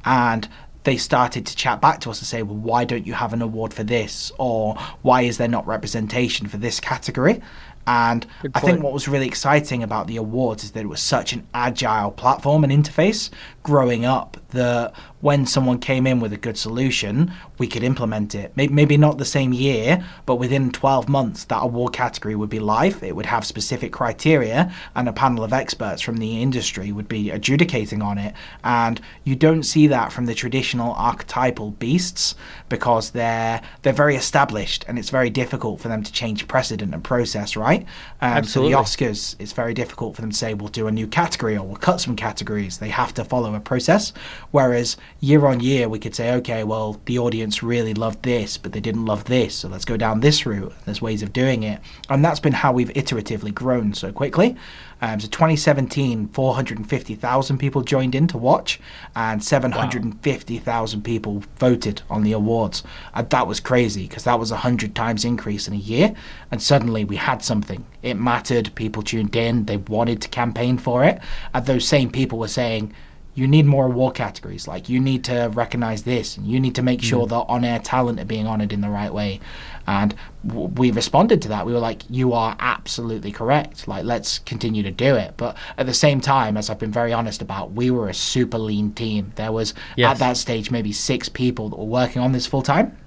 And 0.04 0.48
they 0.84 0.98
started 0.98 1.46
to 1.46 1.56
chat 1.56 1.80
back 1.82 2.00
to 2.02 2.10
us 2.10 2.20
and 2.20 2.28
say 2.28 2.42
well 2.44 2.56
why 2.56 2.84
don't 2.86 3.06
you 3.06 3.14
have 3.14 3.34
an 3.34 3.42
award 3.42 3.74
for 3.74 3.84
this? 3.84 4.32
Or 4.38 4.76
why 5.02 5.24
is 5.24 5.38
there 5.38 5.48
not 5.48 5.66
representation 5.68 6.48
for 6.48 6.58
this 6.58 6.80
category? 6.80 7.42
And 7.88 8.28
I 8.54 8.60
think 8.60 8.84
what 8.84 8.94
was 8.94 9.08
really 9.08 9.26
exciting 9.28 9.82
about 9.82 10.08
the 10.08 10.18
awards 10.18 10.64
is 10.64 10.72
that 10.74 10.82
it 10.82 10.88
was 10.88 11.02
such 11.02 11.34
an 11.34 11.48
agile 11.54 12.12
platform 12.12 12.64
and 12.64 12.72
interface 12.72 13.32
growing 13.64 14.06
up 14.06 14.38
that 14.52 14.94
when 15.22 15.46
someone 15.46 15.80
came 15.80 16.08
in 16.08 16.20
with 16.20 16.34
a 16.34 16.38
good 16.38 16.58
solution, 16.58 17.32
we 17.58 17.68
could 17.68 17.84
implement 17.84 18.34
it. 18.34 18.52
Maybe 18.56 18.98
not 18.98 19.18
the 19.18 19.26
same 19.26 19.54
year, 19.54 20.04
but 20.26 20.38
within 20.38 20.72
12 20.72 21.08
months, 21.08 21.46
that 21.46 21.62
award 21.62 21.94
category 21.94 22.36
would 22.36 22.50
be 22.50 22.60
live. 22.60 23.04
It 23.04 23.16
would 23.16 23.28
have 23.28 23.46
specific 23.46 23.94
criteria, 23.94 24.74
and 24.96 25.08
a 25.08 25.14
panel 25.14 25.44
of 25.44 25.54
experts 25.54 26.02
from 26.02 26.18
the 26.18 26.42
industry 26.42 26.92
would 26.92 27.08
be 27.08 27.30
adjudicating 27.30 28.02
on 28.02 28.18
it. 28.18 28.34
And 28.64 29.00
you 29.24 29.36
don't 29.36 29.64
see 29.64 29.88
that 29.88 30.12
from 30.12 30.26
the 30.26 30.34
traditional 30.34 30.94
archetypal 30.94 31.72
beasts 31.72 32.36
because 32.68 33.12
they're 33.12 33.62
they're 33.84 33.94
very 33.94 34.16
established, 34.16 34.86
and 34.88 34.98
it's 34.98 35.12
very 35.12 35.30
difficult 35.30 35.80
for 35.82 35.88
them 35.88 36.02
to 36.02 36.12
change 36.12 36.48
precedent 36.48 36.94
and 36.96 37.04
process. 37.04 37.56
Right? 37.56 37.82
Um, 38.22 38.34
Absolutely. 38.38 38.74
So 38.74 38.78
the 38.78 38.84
Oscars, 38.84 39.36
it's 39.38 39.54
very 39.54 39.76
difficult 39.76 40.16
for 40.16 40.22
them 40.22 40.32
to 40.32 40.38
say 40.38 40.56
we'll 40.56 40.70
do 40.70 40.88
a 40.88 40.92
new 40.92 41.08
category 41.08 41.56
or 41.56 41.66
we'll 41.66 41.76
cut 41.76 42.02
some 42.02 42.16
categories. 42.16 42.80
They 42.80 42.90
have 42.90 43.14
to 43.16 43.24
follow 43.24 43.51
a 43.56 43.60
process. 43.60 44.14
Whereas 44.52 44.98
year 45.20 45.46
on 45.46 45.60
year, 45.60 45.90
we 45.90 46.00
could 46.00 46.16
say, 46.16 46.34
okay, 46.34 46.64
well, 46.64 47.00
the 47.06 47.20
audience 47.20 47.64
really 47.64 47.94
loved 47.94 48.24
this, 48.24 48.58
but 48.58 48.72
they 48.72 48.80
didn't 48.80 49.06
love 49.06 49.26
this, 49.26 49.56
so 49.56 49.68
let's 49.68 49.86
go 49.86 49.98
down 49.98 50.20
this 50.20 50.46
route. 50.46 50.74
There's 50.86 51.02
ways 51.02 51.22
of 51.22 51.34
doing 51.34 51.64
it, 51.64 51.80
and 52.10 52.24
that's 52.24 52.40
been 52.40 52.54
how 52.54 52.72
we've 52.72 52.90
iteratively 52.90 53.54
grown 53.54 53.94
so 53.94 54.12
quickly. 54.12 54.56
Um, 55.04 55.20
so 55.20 55.28
2017, 55.28 56.28
450,000 56.28 57.58
people 57.58 57.82
joined 57.82 58.14
in 58.14 58.28
to 58.28 58.38
watch, 58.38 58.80
and 59.16 59.44
750,000 59.44 61.02
people 61.02 61.44
voted 61.58 62.04
on 62.10 62.22
the 62.22 62.34
awards. 62.34 62.84
And 63.16 63.28
that 63.32 63.48
was 63.48 63.60
crazy 63.60 64.08
because 64.08 64.26
that 64.26 64.40
was 64.40 64.52
a 64.52 64.58
hundred 64.58 64.94
times 64.94 65.26
increase 65.26 65.68
in 65.68 65.74
a 65.74 65.78
year, 65.78 66.14
and 66.52 66.62
suddenly 66.62 67.04
we 67.04 67.16
had 67.16 67.44
something. 67.44 67.84
It 68.04 68.14
mattered. 68.14 68.74
People 68.76 69.02
tuned 69.02 69.36
in. 69.36 69.66
They 69.66 69.78
wanted 69.78 70.22
to 70.22 70.28
campaign 70.30 70.78
for 70.78 71.04
it, 71.04 71.20
and 71.54 71.66
those 71.66 71.88
same 71.88 72.12
people 72.12 72.38
were 72.38 72.48
saying. 72.48 72.94
You 73.34 73.48
need 73.48 73.66
more 73.66 73.86
award 73.86 74.16
categories. 74.16 74.68
Like 74.68 74.90
you 74.90 75.00
need 75.00 75.24
to 75.26 75.50
recognize 75.54 76.04
this, 76.04 76.38
and 76.38 76.46
you 76.46 76.60
need 76.60 76.76
to 76.76 76.82
make 76.82 77.02
sure 77.02 77.26
mm. 77.26 77.30
that 77.30 77.46
on-air 77.48 77.80
talent 77.80 78.20
are 78.20 78.26
being 78.26 78.48
honored 78.48 78.74
in 78.74 78.82
the 78.82 78.90
right 78.90 79.14
way. 79.14 79.40
And 79.88 80.14
w- 80.46 80.68
we 80.68 80.92
responded 80.92 81.42
to 81.44 81.50
that. 81.50 81.66
We 81.66 81.74
were 81.74 81.80
like, 81.80 82.04
"You 82.10 82.34
are 82.34 82.56
absolutely 82.60 83.32
correct. 83.32 83.88
Like, 83.88 84.04
let's 84.06 84.40
continue 84.40 84.84
to 84.84 84.92
do 84.92 85.16
it." 85.16 85.36
But 85.38 85.56
at 85.78 85.86
the 85.86 85.94
same 85.94 86.20
time, 86.22 86.58
as 86.58 86.70
I've 86.70 86.80
been 86.80 86.92
very 86.92 87.14
honest 87.14 87.42
about, 87.42 87.72
we 87.72 87.90
were 87.90 88.10
a 88.10 88.14
super 88.14 88.58
lean 88.58 88.92
team. 88.92 89.32
There 89.36 89.52
was 89.52 89.74
Yes. 89.96 90.12
at 90.12 90.20
that 90.20 90.38
stage 90.38 90.70
maybe 90.70 90.92
six 90.92 91.30
people 91.30 91.70
that 91.70 91.78
were 91.78 91.86
working 91.86 92.22
on 92.22 92.34
this 92.34 92.46
full 92.46 92.62
time 92.62 92.98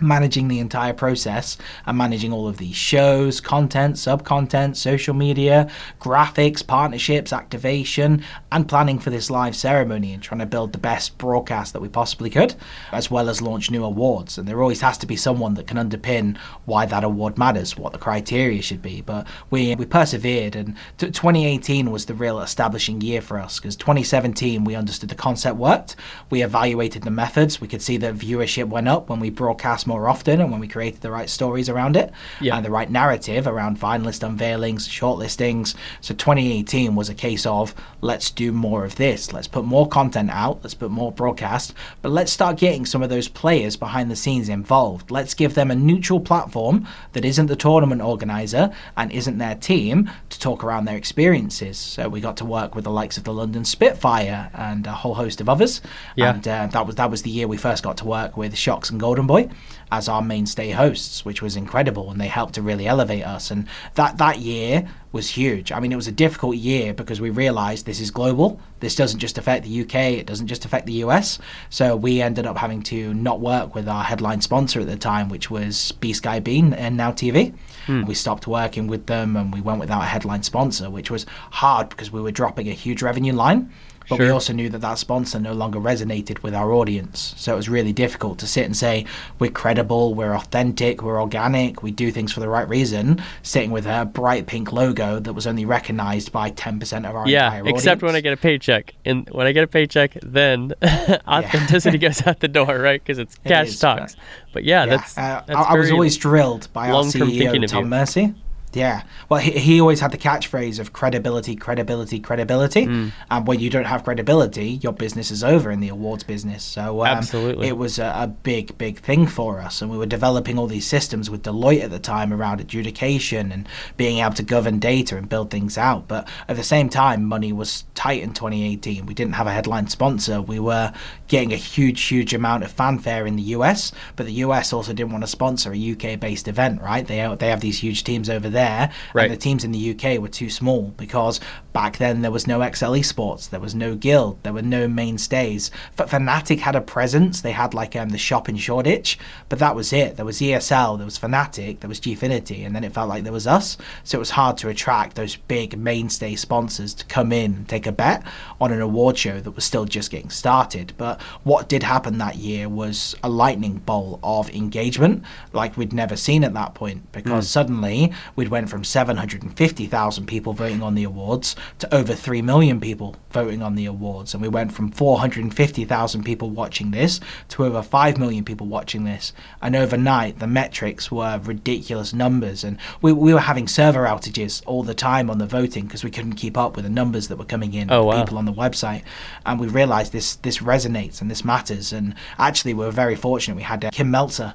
managing 0.00 0.48
the 0.48 0.58
entire 0.58 0.92
process 0.92 1.56
and 1.86 1.96
managing 1.96 2.32
all 2.32 2.48
of 2.48 2.56
these 2.56 2.76
shows, 2.76 3.40
content, 3.40 3.98
sub 3.98 4.24
content, 4.24 4.76
social 4.76 5.14
media, 5.14 5.70
graphics, 6.00 6.66
partnerships, 6.66 7.32
activation, 7.32 8.22
and 8.50 8.68
planning 8.68 8.98
for 8.98 9.10
this 9.10 9.30
live 9.30 9.54
ceremony 9.56 10.12
and 10.12 10.22
trying 10.22 10.40
to 10.40 10.46
build 10.46 10.72
the 10.72 10.78
best 10.78 11.16
broadcast 11.18 11.72
that 11.72 11.82
we 11.82 11.88
possibly 11.88 12.30
could, 12.30 12.54
as 12.92 13.10
well 13.10 13.28
as 13.28 13.42
launch 13.42 13.70
new 13.70 13.84
awards. 13.84 14.38
And 14.38 14.48
there 14.48 14.62
always 14.62 14.80
has 14.80 14.98
to 14.98 15.06
be 15.06 15.16
someone 15.16 15.54
that 15.54 15.66
can 15.66 15.76
underpin 15.76 16.36
why 16.64 16.86
that 16.86 17.04
award 17.04 17.38
matters, 17.38 17.76
what 17.76 17.92
the 17.92 17.98
criteria 17.98 18.62
should 18.62 18.82
be. 18.82 19.00
But 19.00 19.26
we 19.50 19.74
we 19.74 19.86
persevered, 19.86 20.56
and 20.56 20.76
t- 20.98 21.10
2018 21.10 21.90
was 21.90 22.06
the 22.06 22.14
real 22.14 22.40
establishing 22.40 23.00
year 23.00 23.20
for 23.20 23.38
us 23.38 23.58
because 23.58 23.76
2017 23.76 24.64
we 24.64 24.74
understood 24.74 25.08
the 25.08 25.14
concept 25.14 25.56
worked, 25.56 25.96
we 26.30 26.42
evaluated 26.42 27.02
the 27.02 27.10
methods, 27.10 27.60
we 27.60 27.68
could 27.68 27.82
see 27.82 27.96
that 27.98 28.14
viewership 28.14 28.68
went 28.68 28.88
up 28.88 29.08
when 29.08 29.20
we 29.20 29.30
broadcast 29.30 29.83
more 29.86 30.08
often 30.08 30.40
and 30.40 30.50
when 30.50 30.60
we 30.60 30.68
created 30.68 31.00
the 31.00 31.10
right 31.10 31.28
stories 31.30 31.68
around 31.68 31.96
it 31.96 32.12
Yeah. 32.40 32.56
and 32.56 32.64
the 32.64 32.70
right 32.70 32.90
narrative 32.90 33.46
around 33.46 33.80
finalist 33.80 34.22
unveilings, 34.22 34.88
shortlistings. 34.88 35.74
So 36.00 36.14
2018 36.14 36.94
was 36.94 37.08
a 37.08 37.14
case 37.14 37.46
of 37.46 37.74
let's 38.00 38.30
do 38.30 38.52
more 38.52 38.84
of 38.84 38.96
this. 38.96 39.32
Let's 39.32 39.48
put 39.48 39.64
more 39.64 39.88
content 39.88 40.30
out. 40.30 40.60
Let's 40.62 40.74
put 40.74 40.90
more 40.90 41.12
broadcast. 41.12 41.74
But 42.02 42.12
let's 42.12 42.32
start 42.32 42.56
getting 42.58 42.86
some 42.86 43.02
of 43.02 43.10
those 43.10 43.28
players 43.28 43.76
behind 43.76 44.10
the 44.10 44.16
scenes 44.16 44.48
involved. 44.48 45.10
Let's 45.10 45.34
give 45.34 45.54
them 45.54 45.70
a 45.70 45.74
neutral 45.74 46.20
platform 46.20 46.86
that 47.12 47.24
isn't 47.24 47.46
the 47.46 47.56
tournament 47.56 48.02
organizer 48.02 48.72
and 48.96 49.10
isn't 49.12 49.38
their 49.38 49.54
team 49.54 50.10
to 50.30 50.38
talk 50.40 50.62
around 50.64 50.84
their 50.84 50.96
experiences. 50.96 51.78
So 51.78 52.08
we 52.08 52.20
got 52.20 52.36
to 52.38 52.44
work 52.44 52.74
with 52.74 52.84
the 52.84 52.90
likes 52.90 53.16
of 53.16 53.24
the 53.24 53.32
London 53.32 53.64
Spitfire 53.64 54.50
and 54.54 54.86
a 54.86 54.92
whole 54.92 55.14
host 55.14 55.40
of 55.40 55.48
others. 55.48 55.80
Yeah. 56.16 56.34
And 56.34 56.46
uh, 56.48 56.66
that 56.68 56.86
was 56.86 56.96
that 56.96 57.10
was 57.10 57.22
the 57.22 57.30
year 57.30 57.46
we 57.48 57.56
first 57.56 57.82
got 57.82 57.96
to 57.98 58.04
work 58.04 58.36
with 58.36 58.54
Sjokz 58.54 58.90
and 58.90 59.00
Golden 59.00 59.26
Boy 59.26 59.48
as 59.94 60.08
our 60.08 60.22
mainstay 60.22 60.70
hosts, 60.70 61.24
which 61.24 61.40
was 61.40 61.54
incredible, 61.54 62.10
and 62.10 62.20
they 62.20 62.26
helped 62.26 62.54
to 62.54 62.62
really 62.62 62.86
elevate 62.86 63.24
us. 63.24 63.50
And 63.52 63.66
that 63.94 64.18
that 64.18 64.40
year 64.40 64.88
was 65.12 65.30
huge. 65.30 65.70
I 65.70 65.78
mean, 65.78 65.92
it 65.92 65.96
was 65.96 66.08
a 66.08 66.12
difficult 66.12 66.56
year 66.56 66.92
because 66.92 67.20
we 67.20 67.30
realised 67.30 67.86
this 67.86 68.00
is 68.00 68.10
global. 68.10 68.60
This 68.80 68.96
doesn't 68.96 69.20
just 69.20 69.38
affect 69.38 69.64
the 69.64 69.82
UK. 69.82 69.94
It 70.18 70.26
doesn't 70.26 70.48
just 70.48 70.64
affect 70.64 70.86
the 70.86 71.04
US. 71.04 71.38
So 71.70 71.94
we 71.94 72.20
ended 72.20 72.44
up 72.44 72.56
having 72.56 72.82
to 72.84 73.14
not 73.14 73.40
work 73.40 73.76
with 73.76 73.88
our 73.88 74.02
headline 74.02 74.40
sponsor 74.40 74.80
at 74.80 74.88
the 74.88 74.96
time, 74.96 75.28
which 75.28 75.48
was 75.48 75.92
B 75.92 76.12
Sky 76.12 76.40
Bean 76.40 76.72
and 76.74 76.96
Now 76.96 77.12
TV. 77.12 77.54
Hmm. 77.86 78.04
We 78.04 78.14
stopped 78.14 78.48
working 78.48 78.88
with 78.88 79.06
them, 79.06 79.36
and 79.36 79.54
we 79.54 79.60
went 79.60 79.78
without 79.78 80.02
a 80.02 80.06
headline 80.06 80.42
sponsor, 80.42 80.90
which 80.90 81.10
was 81.10 81.24
hard 81.52 81.88
because 81.88 82.10
we 82.10 82.20
were 82.20 82.32
dropping 82.32 82.68
a 82.68 82.72
huge 82.72 83.00
revenue 83.00 83.32
line. 83.32 83.70
But 84.08 84.18
we 84.18 84.28
also 84.28 84.52
knew 84.52 84.68
that 84.68 84.80
that 84.80 84.98
sponsor 84.98 85.40
no 85.40 85.52
longer 85.52 85.78
resonated 85.78 86.42
with 86.42 86.54
our 86.54 86.72
audience. 86.72 87.34
So 87.36 87.54
it 87.54 87.56
was 87.56 87.68
really 87.68 87.92
difficult 87.92 88.38
to 88.40 88.46
sit 88.46 88.64
and 88.64 88.76
say, 88.76 89.06
we're 89.38 89.50
credible, 89.50 90.14
we're 90.14 90.34
authentic, 90.34 91.02
we're 91.02 91.20
organic, 91.20 91.82
we 91.82 91.90
do 91.90 92.10
things 92.10 92.32
for 92.32 92.40
the 92.40 92.48
right 92.48 92.68
reason, 92.68 93.22
sitting 93.42 93.70
with 93.70 93.86
a 93.86 94.04
bright 94.04 94.46
pink 94.46 94.72
logo 94.72 95.18
that 95.20 95.32
was 95.32 95.46
only 95.46 95.64
recognized 95.64 96.32
by 96.32 96.50
10% 96.50 97.08
of 97.08 97.16
our 97.16 97.26
Yeah, 97.28 97.46
entire 97.46 97.60
audience. 97.62 97.78
except 97.80 98.02
when 98.02 98.14
I 98.14 98.20
get 98.20 98.32
a 98.32 98.36
paycheck. 98.36 98.94
And 99.04 99.28
when 99.30 99.46
I 99.46 99.52
get 99.52 99.64
a 99.64 99.68
paycheck, 99.68 100.18
then 100.22 100.72
authenticity 101.26 101.98
goes 101.98 102.26
out 102.26 102.40
the 102.40 102.48
door, 102.48 102.78
right? 102.78 103.02
Because 103.02 103.18
it's 103.18 103.36
cash 103.46 103.68
is, 103.68 103.78
talks. 103.78 104.16
But 104.52 104.64
yeah, 104.64 104.84
Yeah, 104.84 104.96
that's, 104.96 105.18
uh, 105.18 105.42
that's 105.46 105.58
I, 105.58 105.72
I 105.72 105.74
was 105.74 105.90
always 105.90 106.16
drilled 106.16 106.68
by 106.72 106.90
our 106.90 107.04
CEO, 107.04 107.66
Tom. 107.68 107.88
Mercy. 107.88 108.34
Yeah. 108.74 109.02
Well, 109.28 109.40
he, 109.40 109.52
he 109.52 109.80
always 109.80 110.00
had 110.00 110.12
the 110.12 110.18
catchphrase 110.18 110.78
of 110.78 110.92
credibility, 110.92 111.56
credibility, 111.56 112.20
credibility. 112.20 112.86
Mm. 112.86 113.12
And 113.30 113.46
when 113.46 113.60
you 113.60 113.70
don't 113.70 113.84
have 113.84 114.04
credibility, 114.04 114.80
your 114.82 114.92
business 114.92 115.30
is 115.30 115.44
over 115.44 115.70
in 115.70 115.80
the 115.80 115.88
awards 115.88 116.24
business. 116.24 116.64
So 116.64 117.00
um, 117.02 117.06
Absolutely. 117.06 117.68
it 117.68 117.76
was 117.76 117.98
a, 117.98 118.12
a 118.16 118.26
big, 118.26 118.76
big 118.78 118.98
thing 118.98 119.26
for 119.26 119.60
us. 119.60 119.80
And 119.80 119.90
we 119.90 119.98
were 119.98 120.06
developing 120.06 120.58
all 120.58 120.66
these 120.66 120.86
systems 120.86 121.30
with 121.30 121.42
Deloitte 121.42 121.84
at 121.84 121.90
the 121.90 121.98
time 121.98 122.32
around 122.32 122.60
adjudication 122.60 123.52
and 123.52 123.68
being 123.96 124.18
able 124.18 124.34
to 124.34 124.42
govern 124.42 124.78
data 124.78 125.16
and 125.16 125.28
build 125.28 125.50
things 125.50 125.78
out. 125.78 126.08
But 126.08 126.28
at 126.48 126.56
the 126.56 126.64
same 126.64 126.88
time, 126.88 127.24
money 127.24 127.52
was 127.52 127.84
tight 127.94 128.22
in 128.22 128.32
2018. 128.32 129.06
We 129.06 129.14
didn't 129.14 129.34
have 129.34 129.46
a 129.46 129.52
headline 129.52 129.88
sponsor. 129.88 130.40
We 130.42 130.58
were 130.58 130.92
getting 131.28 131.52
a 131.52 131.56
huge, 131.56 132.02
huge 132.02 132.34
amount 132.34 132.64
of 132.64 132.70
fanfare 132.70 133.26
in 133.26 133.36
the 133.36 133.42
US, 133.42 133.92
but 134.16 134.26
the 134.26 134.32
US 134.44 134.72
also 134.72 134.92
didn't 134.92 135.12
want 135.12 135.24
to 135.24 135.28
sponsor 135.28 135.72
a 135.72 135.92
UK 135.92 136.18
based 136.18 136.48
event, 136.48 136.80
right? 136.82 137.06
They, 137.06 137.34
they 137.38 137.48
have 137.48 137.60
these 137.60 137.78
huge 137.78 138.04
teams 138.04 138.28
over 138.28 138.48
there. 138.48 138.63
Right. 139.12 139.24
And 139.24 139.32
the 139.32 139.36
teams 139.36 139.64
in 139.64 139.72
the 139.72 139.90
UK 139.90 140.20
were 140.20 140.28
too 140.28 140.50
small 140.50 140.92
because 140.96 141.40
back 141.72 141.98
then 141.98 142.22
there 142.22 142.30
was 142.30 142.46
no 142.46 142.62
Excel 142.62 142.92
Esports, 142.92 143.50
there 143.50 143.60
was 143.60 143.74
no 143.74 143.94
Guild, 143.94 144.42
there 144.42 144.52
were 144.52 144.62
no 144.62 144.88
mainstays. 144.88 145.70
F- 145.98 146.10
Fnatic 146.10 146.60
had 146.60 146.76
a 146.76 146.80
presence. 146.80 147.40
They 147.40 147.52
had 147.52 147.74
like 147.74 147.96
um, 147.96 148.10
the 148.10 148.18
shop 148.18 148.48
in 148.48 148.56
Shoreditch, 148.56 149.18
but 149.48 149.58
that 149.58 149.74
was 149.74 149.92
it. 149.92 150.16
There 150.16 150.24
was 150.24 150.40
ESL, 150.40 150.98
there 150.98 151.04
was 151.04 151.18
Fnatic, 151.18 151.80
there 151.80 151.88
was 151.88 152.00
Gfinity, 152.00 152.64
and 152.64 152.74
then 152.74 152.84
it 152.84 152.92
felt 152.92 153.08
like 153.08 153.24
there 153.24 153.32
was 153.32 153.46
us. 153.46 153.76
So 154.04 154.18
it 154.18 154.20
was 154.20 154.30
hard 154.30 154.56
to 154.58 154.68
attract 154.68 155.16
those 155.16 155.36
big 155.36 155.76
mainstay 155.78 156.36
sponsors 156.36 156.94
to 156.94 157.04
come 157.06 157.32
in 157.32 157.54
and 157.54 157.68
take 157.68 157.86
a 157.86 157.92
bet 157.92 158.24
on 158.60 158.72
an 158.72 158.80
award 158.80 159.18
show 159.18 159.40
that 159.40 159.50
was 159.50 159.64
still 159.64 159.84
just 159.84 160.10
getting 160.10 160.30
started. 160.30 160.92
But 160.96 161.20
what 161.42 161.68
did 161.68 161.82
happen 161.82 162.18
that 162.18 162.36
year 162.36 162.68
was 162.68 163.16
a 163.22 163.28
lightning 163.28 163.78
bolt 163.78 164.20
of 164.22 164.50
engagement 164.50 165.24
like 165.52 165.76
we'd 165.76 165.92
never 165.92 166.16
seen 166.16 166.44
at 166.44 166.54
that 166.54 166.74
point 166.74 167.10
because 167.12 167.48
suddenly 167.48 168.12
we'd 168.36 168.48
went 168.54 168.70
from 168.70 168.84
750,000 168.84 170.26
people 170.26 170.52
voting 170.52 170.80
on 170.80 170.94
the 170.94 171.02
awards 171.02 171.56
to 171.80 171.92
over 171.92 172.14
3 172.14 172.40
million 172.42 172.78
people 172.80 173.16
voting 173.32 173.62
on 173.62 173.74
the 173.74 173.84
awards. 173.86 174.32
And 174.32 174.40
we 174.40 174.48
went 174.48 174.72
from 174.72 174.92
450,000 174.92 176.22
people 176.22 176.50
watching 176.50 176.92
this 176.92 177.18
to 177.48 177.64
over 177.64 177.82
5 177.82 178.16
million 178.18 178.44
people 178.44 178.68
watching 178.68 179.02
this. 179.04 179.32
And 179.60 179.74
overnight 179.74 180.38
the 180.38 180.46
metrics 180.46 181.10
were 181.10 181.40
ridiculous 181.42 182.12
numbers. 182.14 182.62
And 182.62 182.78
we, 183.02 183.12
we 183.12 183.34
were 183.34 183.40
having 183.40 183.66
server 183.66 184.04
outages 184.04 184.62
all 184.66 184.84
the 184.84 184.94
time 184.94 185.28
on 185.30 185.38
the 185.38 185.46
voting 185.46 185.86
because 185.86 186.04
we 186.04 186.10
couldn't 186.12 186.34
keep 186.34 186.56
up 186.56 186.76
with 186.76 186.84
the 186.84 186.90
numbers 186.90 187.26
that 187.28 187.36
were 187.38 187.44
coming 187.44 187.74
in 187.74 187.90
Oh, 187.90 188.04
wow. 188.04 188.22
people 188.22 188.38
on 188.38 188.44
the 188.44 188.52
website. 188.52 189.02
And 189.44 189.58
we 189.58 189.66
realized 189.66 190.12
this 190.12 190.36
this 190.36 190.58
resonates 190.58 191.20
and 191.20 191.28
this 191.28 191.44
matters. 191.44 191.92
And 191.92 192.14
actually 192.38 192.72
we 192.74 192.84
were 192.84 192.92
very 192.92 193.16
fortunate. 193.16 193.56
We 193.56 193.62
had 193.62 193.84
uh, 193.84 193.90
Kim 193.90 194.12
Meltzer 194.12 194.54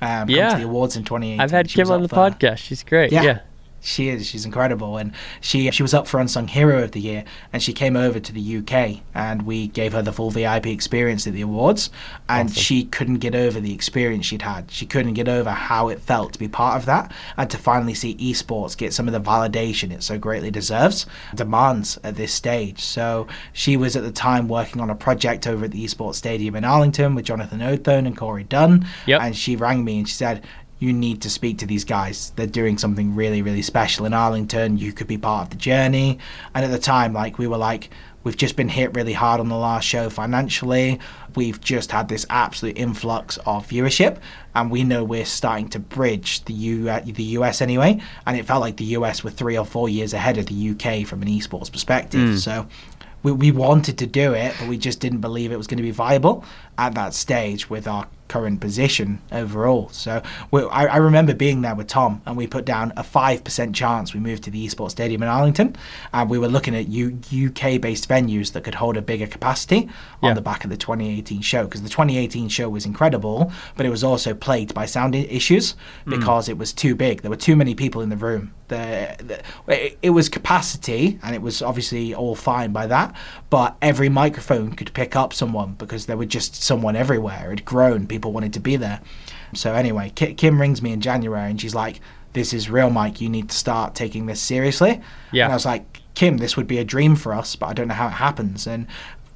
um, 0.00 0.28
Yeah. 0.28 0.56
the 0.58 0.64
awards 0.64 0.96
in 0.96 1.04
2018 1.04 1.40
I've 1.40 1.50
had 1.50 1.68
Kim 1.68 1.90
on 1.90 2.02
the 2.02 2.08
podcast. 2.08 2.58
She's 2.58 2.82
great. 2.82 3.12
Yeah. 3.12 3.22
yeah. 3.22 3.38
She 3.82 4.08
is. 4.10 4.26
She's 4.26 4.44
incredible, 4.44 4.98
and 4.98 5.12
she 5.40 5.70
she 5.70 5.82
was 5.82 5.94
up 5.94 6.06
for 6.06 6.20
Unsung 6.20 6.48
Hero 6.48 6.82
of 6.82 6.92
the 6.92 7.00
Year, 7.00 7.24
and 7.52 7.62
she 7.62 7.72
came 7.72 7.96
over 7.96 8.20
to 8.20 8.32
the 8.32 8.58
UK, 8.58 9.00
and 9.14 9.42
we 9.42 9.68
gave 9.68 9.92
her 9.94 10.02
the 10.02 10.12
full 10.12 10.30
VIP 10.30 10.66
experience 10.66 11.26
at 11.26 11.32
the 11.32 11.40
awards, 11.40 11.88
and 12.28 12.50
Awesome. 12.50 12.60
she 12.62 12.84
couldn't 12.84 13.18
get 13.20 13.34
over 13.34 13.58
the 13.58 13.72
experience 13.72 14.26
she'd 14.26 14.42
had. 14.42 14.70
She 14.70 14.84
couldn't 14.84 15.14
get 15.14 15.28
over 15.28 15.50
how 15.50 15.88
it 15.88 16.00
felt 16.00 16.34
to 16.34 16.38
be 16.38 16.46
part 16.48 16.76
of 16.76 16.84
that, 16.86 17.10
and 17.38 17.48
to 17.50 17.56
finally 17.56 17.94
see 17.94 18.14
esports 18.16 18.76
get 18.76 18.92
some 18.92 19.08
of 19.08 19.12
the 19.12 19.20
validation 19.20 19.90
it 19.92 20.02
so 20.02 20.18
greatly 20.18 20.50
deserves, 20.50 21.06
demands 21.34 21.98
at 22.04 22.16
this 22.16 22.32
stage. 22.34 22.80
So 22.80 23.26
she 23.52 23.76
was 23.78 23.96
at 23.96 24.02
the 24.02 24.12
time 24.12 24.46
working 24.48 24.80
on 24.82 24.90
a 24.90 24.94
project 24.94 25.46
over 25.46 25.64
at 25.64 25.70
the 25.70 25.84
esports 25.84 26.16
stadium 26.16 26.54
in 26.54 26.64
Arlington 26.64 27.14
with 27.14 27.24
Jonathan 27.24 27.60
Othone 27.62 28.06
and 28.06 28.16
Corey 28.16 28.44
Dunn, 28.44 28.86
Yep. 29.06 29.22
and 29.22 29.34
she 29.36 29.56
rang 29.56 29.84
me 29.84 29.98
and 30.00 30.08
she 30.08 30.14
said 30.14 30.44
you 30.80 30.94
need 30.94 31.20
to 31.22 31.30
speak 31.30 31.58
to 31.58 31.66
these 31.66 31.84
guys. 31.84 32.32
They're 32.36 32.46
doing 32.46 32.78
something 32.78 33.14
really, 33.14 33.42
really 33.42 33.60
special 33.60 34.06
in 34.06 34.14
Arlington. 34.14 34.78
You 34.78 34.92
could 34.92 35.06
be 35.06 35.18
part 35.18 35.44
of 35.44 35.50
the 35.50 35.56
journey. 35.56 36.18
And 36.54 36.64
at 36.64 36.70
the 36.70 36.78
time, 36.78 37.12
like, 37.12 37.38
we 37.38 37.46
were 37.46 37.58
like, 37.58 37.90
we've 38.24 38.36
just 38.36 38.56
been 38.56 38.68
hit 38.70 38.94
really 38.94 39.12
hard 39.12 39.40
on 39.40 39.50
the 39.50 39.56
last 39.56 39.84
show 39.84 40.08
financially. 40.08 40.98
We've 41.36 41.60
just 41.60 41.92
had 41.92 42.08
this 42.08 42.24
absolute 42.30 42.78
influx 42.78 43.36
of 43.44 43.68
viewership. 43.68 44.18
And 44.54 44.70
we 44.70 44.82
know 44.82 45.04
we're 45.04 45.26
starting 45.26 45.68
to 45.68 45.78
bridge 45.78 46.42
the, 46.46 46.54
U- 46.54 46.88
uh, 46.88 47.00
the 47.04 47.24
US 47.24 47.60
anyway. 47.60 48.00
And 48.26 48.38
it 48.38 48.46
felt 48.46 48.62
like 48.62 48.78
the 48.78 48.86
US 48.96 49.22
were 49.22 49.30
three 49.30 49.58
or 49.58 49.66
four 49.66 49.90
years 49.90 50.14
ahead 50.14 50.38
of 50.38 50.46
the 50.46 50.70
UK 50.70 51.06
from 51.06 51.20
an 51.20 51.28
esports 51.28 51.70
perspective. 51.70 52.20
So 52.38 52.66
we, 53.22 53.32
we 53.32 53.50
wanted 53.52 53.98
to 53.98 54.06
do 54.06 54.32
it, 54.32 54.54
but 54.58 54.66
we 54.66 54.78
just 54.78 54.98
didn't 54.98 55.20
believe 55.20 55.52
it 55.52 55.58
was 55.58 55.66
going 55.66 55.76
to 55.76 55.82
be 55.82 55.90
viable 55.90 56.42
at 56.78 56.94
that 56.94 57.12
stage 57.12 57.68
with 57.68 57.86
our 57.86 58.06
current 58.30 58.60
position 58.60 59.20
overall. 59.32 59.90
So 59.90 60.22
we, 60.50 60.62
I, 60.62 60.86
I 60.86 60.96
remember 60.96 61.34
being 61.34 61.60
there 61.60 61.74
with 61.74 61.88
Tom, 61.88 62.22
and 62.24 62.36
we 62.36 62.46
put 62.46 62.64
down 62.64 62.92
a 62.96 63.02
five 63.02 63.44
percent 63.44 63.74
chance 63.74 64.14
we 64.14 64.20
moved 64.20 64.44
to 64.44 64.50
the 64.50 64.66
esports 64.66 64.92
stadium 64.92 65.22
in 65.22 65.28
Arlington, 65.28 65.76
and 66.14 66.30
we 66.30 66.38
were 66.38 66.48
looking 66.48 66.74
at 66.74 66.88
U, 66.88 67.18
UK-based 67.32 68.08
venues 68.08 68.52
that 68.52 68.64
could 68.64 68.76
hold 68.76 68.96
a 68.96 69.02
bigger 69.02 69.26
capacity 69.26 69.88
on 70.22 70.30
Yeah. 70.30 70.34
the 70.34 70.40
back 70.40 70.64
of 70.64 70.70
the 70.70 70.76
2018 70.76 71.42
show 71.42 71.64
because 71.64 71.82
the 71.82 71.88
2018 71.88 72.48
show 72.48 72.68
was 72.68 72.86
incredible, 72.86 73.52
but 73.76 73.84
it 73.84 73.90
was 73.90 74.04
also 74.04 74.32
plagued 74.32 74.72
by 74.74 74.86
sound 74.86 75.14
issues 75.14 75.74
hmm. 76.04 76.10
because 76.10 76.48
it 76.48 76.56
was 76.56 76.72
too 76.72 76.94
big. 76.94 77.22
There 77.22 77.30
were 77.30 77.36
too 77.36 77.56
many 77.56 77.74
people 77.74 78.00
in 78.00 78.08
the 78.10 78.16
room. 78.16 78.52
The, 78.68 79.16
the, 79.18 79.96
it, 80.00 80.10
was 80.10 80.28
capacity, 80.28 81.18
and 81.24 81.34
it 81.34 81.42
was 81.42 81.60
obviously 81.60 82.14
all 82.14 82.36
fine 82.36 82.70
by 82.70 82.86
that. 82.86 83.16
But 83.48 83.76
every 83.82 84.08
microphone 84.08 84.74
could 84.74 84.94
pick 84.94 85.16
up 85.16 85.32
someone 85.32 85.74
because 85.76 86.06
there 86.06 86.16
were 86.16 86.24
just 86.24 86.54
someone 86.62 86.94
everywhere. 86.94 87.50
It 87.52 87.64
grown. 87.64 88.06
People 88.06 88.19
wanted 88.28 88.52
to 88.54 88.60
be 88.60 88.76
there. 88.76 89.00
So 89.54 89.74
anyway, 89.74 90.10
Kim 90.10 90.60
rings 90.60 90.82
me 90.82 90.92
in 90.92 91.00
January, 91.00 91.50
and 91.50 91.60
she's 91.60 91.74
like, 91.74 92.00
"This 92.34 92.52
is 92.52 92.70
real, 92.70 92.90
Mike. 92.90 93.20
You 93.20 93.28
need 93.28 93.48
to 93.48 93.56
start 93.56 93.94
taking 93.94 94.26
this 94.26 94.40
seriously." 94.40 95.00
Yeah. 95.32 95.44
And 95.44 95.52
I 95.52 95.56
was 95.56 95.66
like, 95.66 96.00
"Kim, 96.14 96.38
this 96.38 96.56
would 96.56 96.66
be 96.66 96.78
a 96.78 96.84
dream 96.84 97.16
for 97.16 97.32
us, 97.32 97.56
but 97.56 97.66
I 97.66 97.72
don't 97.72 97.88
know 97.88 97.94
how 97.94 98.08
it 98.08 98.12
happens." 98.12 98.66
And 98.66 98.86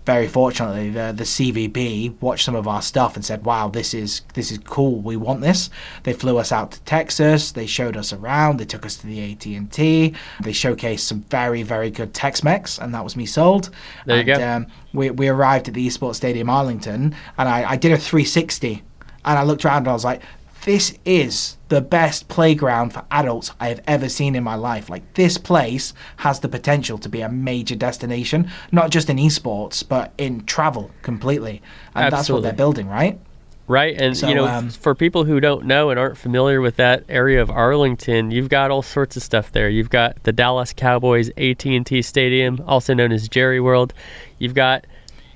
very 0.04 0.28
fortunately, 0.28 0.90
the 0.90 1.14
the 1.16 1.24
CVB 1.24 2.20
watched 2.20 2.44
some 2.44 2.54
of 2.54 2.68
our 2.68 2.82
stuff 2.82 3.16
and 3.16 3.24
said, 3.24 3.44
"Wow, 3.44 3.68
this 3.68 3.94
is 3.94 4.22
this 4.34 4.52
is 4.52 4.58
cool. 4.58 5.00
We 5.00 5.16
want 5.16 5.40
this." 5.40 5.70
They 6.02 6.12
flew 6.12 6.36
us 6.36 6.52
out 6.52 6.72
to 6.72 6.80
Texas. 6.82 7.52
They 7.52 7.66
showed 7.66 7.96
us 7.96 8.12
around. 8.12 8.58
They 8.58 8.66
took 8.66 8.84
us 8.84 8.96
to 8.96 9.06
the 9.06 9.32
AT 9.32 9.46
and 9.46 9.72
T. 9.72 10.14
They 10.42 10.52
showcased 10.52 11.00
some 11.00 11.22
very 11.30 11.62
very 11.62 11.90
good 11.90 12.12
Tex-Mex, 12.12 12.78
and 12.78 12.94
that 12.94 13.02
was 13.02 13.16
me 13.16 13.24
sold. 13.24 13.70
There 14.04 14.16
you 14.16 14.32
and, 14.32 14.40
go. 14.40 14.46
Um, 14.46 14.66
we 14.92 15.10
we 15.10 15.28
arrived 15.28 15.68
at 15.68 15.74
the 15.74 15.86
Esports 15.86 16.16
Stadium 16.16 16.50
Arlington, 16.50 17.14
and 17.38 17.48
I, 17.48 17.70
I 17.70 17.76
did 17.76 17.92
a 17.92 17.96
360, 17.96 18.82
and 19.24 19.38
I 19.38 19.42
looked 19.42 19.64
around 19.64 19.78
and 19.78 19.88
I 19.88 19.92
was 19.92 20.04
like. 20.04 20.22
This 20.64 20.98
is 21.04 21.58
the 21.68 21.82
best 21.82 22.28
playground 22.28 22.94
for 22.94 23.04
adults 23.10 23.50
I 23.60 23.68
have 23.68 23.82
ever 23.86 24.08
seen 24.08 24.34
in 24.34 24.42
my 24.42 24.54
life. 24.54 24.88
Like, 24.88 25.12
this 25.12 25.36
place 25.36 25.92
has 26.18 26.40
the 26.40 26.48
potential 26.48 26.96
to 26.98 27.08
be 27.08 27.20
a 27.20 27.28
major 27.28 27.74
destination, 27.74 28.50
not 28.72 28.88
just 28.90 29.10
in 29.10 29.18
esports, 29.18 29.86
but 29.86 30.12
in 30.16 30.44
travel 30.46 30.90
completely. 31.02 31.60
And 31.94 32.10
that's 32.10 32.30
what 32.30 32.42
they're 32.42 32.54
building, 32.54 32.88
right? 32.88 33.18
Right, 33.66 33.98
and 33.98 34.16
So, 34.16 34.28
you 34.28 34.34
know, 34.34 34.46
um, 34.46 34.70
for 34.70 34.94
people 34.94 35.24
who 35.24 35.40
don't 35.40 35.64
know 35.64 35.90
and 35.90 35.98
aren't 35.98 36.18
familiar 36.18 36.60
with 36.60 36.76
that 36.76 37.04
area 37.08 37.40
of 37.40 37.50
Arlington, 37.50 38.30
you've 38.30 38.50
got 38.50 38.70
all 38.70 38.82
sorts 38.82 39.16
of 39.16 39.22
stuff 39.22 39.52
there. 39.52 39.68
You've 39.70 39.90
got 39.90 40.22
the 40.24 40.32
Dallas 40.32 40.72
Cowboys 40.74 41.30
AT&T 41.36 42.02
Stadium, 42.02 42.62
also 42.66 42.92
known 42.92 43.10
as 43.10 43.28
Jerry 43.28 43.60
World. 43.60 43.94
You've 44.38 44.54
got 44.54 44.86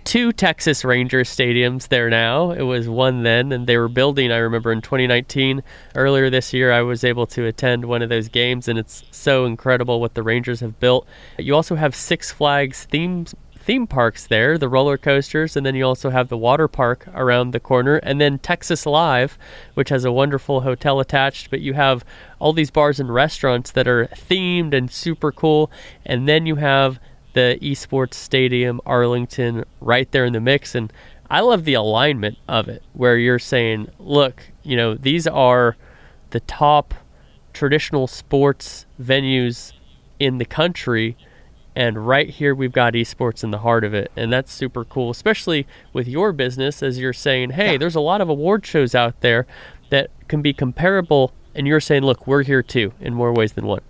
two 0.09 0.32
Texas 0.32 0.86
Rangers 0.86 1.28
stadiums 1.28 1.88
there 1.88 2.09
now. 2.09 2.50
It 2.50 2.62
was 2.62 2.88
one 2.88 3.24
then, 3.24 3.52
and 3.52 3.66
they 3.66 3.76
were 3.76 3.90
building. 3.90 4.32
I 4.32 4.38
remember 4.38 4.72
in 4.72 4.80
2019, 4.80 5.62
earlier 5.94 6.30
this 6.30 6.54
year, 6.54 6.72
I 6.72 6.80
was 6.80 7.04
able 7.04 7.26
to 7.26 7.44
attend 7.44 7.84
one 7.84 8.00
of 8.00 8.09
those 8.09 8.30
games, 8.30 8.68
and 8.68 8.78
it's 8.78 9.04
so 9.11 9.44
incredible 9.44 10.00
what 10.00 10.14
the 10.14 10.22
Rangers 10.22 10.61
have 10.61 10.80
built. 10.80 11.06
You 11.36 11.54
also 11.54 11.74
have 11.74 11.94
Six 11.94 12.32
Flags 12.32 12.84
themes 12.86 13.34
theme 13.59 13.86
parks 13.86 14.26
there, 14.26 14.56
the 14.56 14.66
roller 14.66 14.96
coasters, 14.96 15.54
and 15.54 15.66
then 15.66 15.74
you 15.74 15.84
also 15.84 16.09
have 16.09 16.30
the 16.30 16.38
water 16.38 16.68
park 16.68 17.06
around 17.12 17.50
the 17.50 17.61
corner, 17.61 17.96
and 17.96 18.18
then 18.18 18.38
Texas 18.38 18.86
Live, 18.86 19.36
which 19.74 19.90
has 19.90 20.06
a 20.06 20.11
wonderful 20.11 20.62
hotel 20.62 21.00
attached. 21.00 21.50
But 21.50 21.61
you 21.61 21.74
have 21.74 22.02
all 22.38 22.54
these 22.54 22.70
bars 22.70 22.98
and 22.98 23.12
restaurants 23.12 23.70
that 23.72 23.86
are 23.86 24.06
themed 24.06 24.72
and 24.72 24.90
super 24.90 25.30
cool, 25.30 25.70
and 26.06 26.26
then 26.26 26.46
you 26.46 26.54
have 26.54 26.98
the 27.39 27.57
Esports 27.62 28.14
Stadium 28.14 28.80
Arlington 28.84 29.64
right 29.80 30.11
there 30.11 30.24
in 30.24 30.32
the 30.32 30.41
mix, 30.41 30.74
and 30.74 30.93
I 31.30 31.41
love 31.41 31.64
the 31.64 31.74
alignment 31.74 32.36
of 32.49 32.68
it, 32.68 32.82
where 32.95 33.16
you're 33.16 33.39
saying, 33.39 33.91
look, 34.01 34.43
you 34.64 34.76
know, 34.76 34.95
these 34.95 35.28
are 35.28 35.76
the 36.30 36.41
top 36.41 36.95
traditional 37.53 38.09
sports 38.09 38.86
venues 39.01 39.72
in 40.18 40.39
the 40.39 40.45
country 40.45 41.16
and 41.76 42.07
right 42.07 42.28
here 42.30 42.55
we've 42.55 42.72
got 42.72 42.93
esports 42.95 43.43
in 43.45 43.51
the 43.53 43.59
heart 43.59 43.84
of 43.84 43.95
it 43.95 44.11
and 44.16 44.32
that's 44.32 44.53
super 44.53 44.84
cool 44.84 45.11
especially 45.11 45.66
with 45.93 46.07
your 46.07 46.32
business 46.32 46.82
as 46.82 46.99
you're 46.99 47.12
saying 47.12 47.51
hey 47.51 47.72
Yeah. 47.72 47.78
there's 47.78 47.95
a 47.97 48.01
lot 48.01 48.20
of 48.20 48.28
award 48.28 48.66
shows 48.66 48.95
out 48.95 49.20
there 49.22 49.47
that 49.91 50.11
can 50.28 50.43
be 50.43 50.53
comparable 50.53 51.32
and 51.55 51.66
you're 51.66 51.80
saying 51.80 52.03
look 52.03 52.26
we're 52.26 52.43
here 52.43 52.62
too 52.62 52.93
in 53.01 53.14
more 53.14 53.32
ways 53.32 53.53
than 53.55 53.64
one 53.66 53.80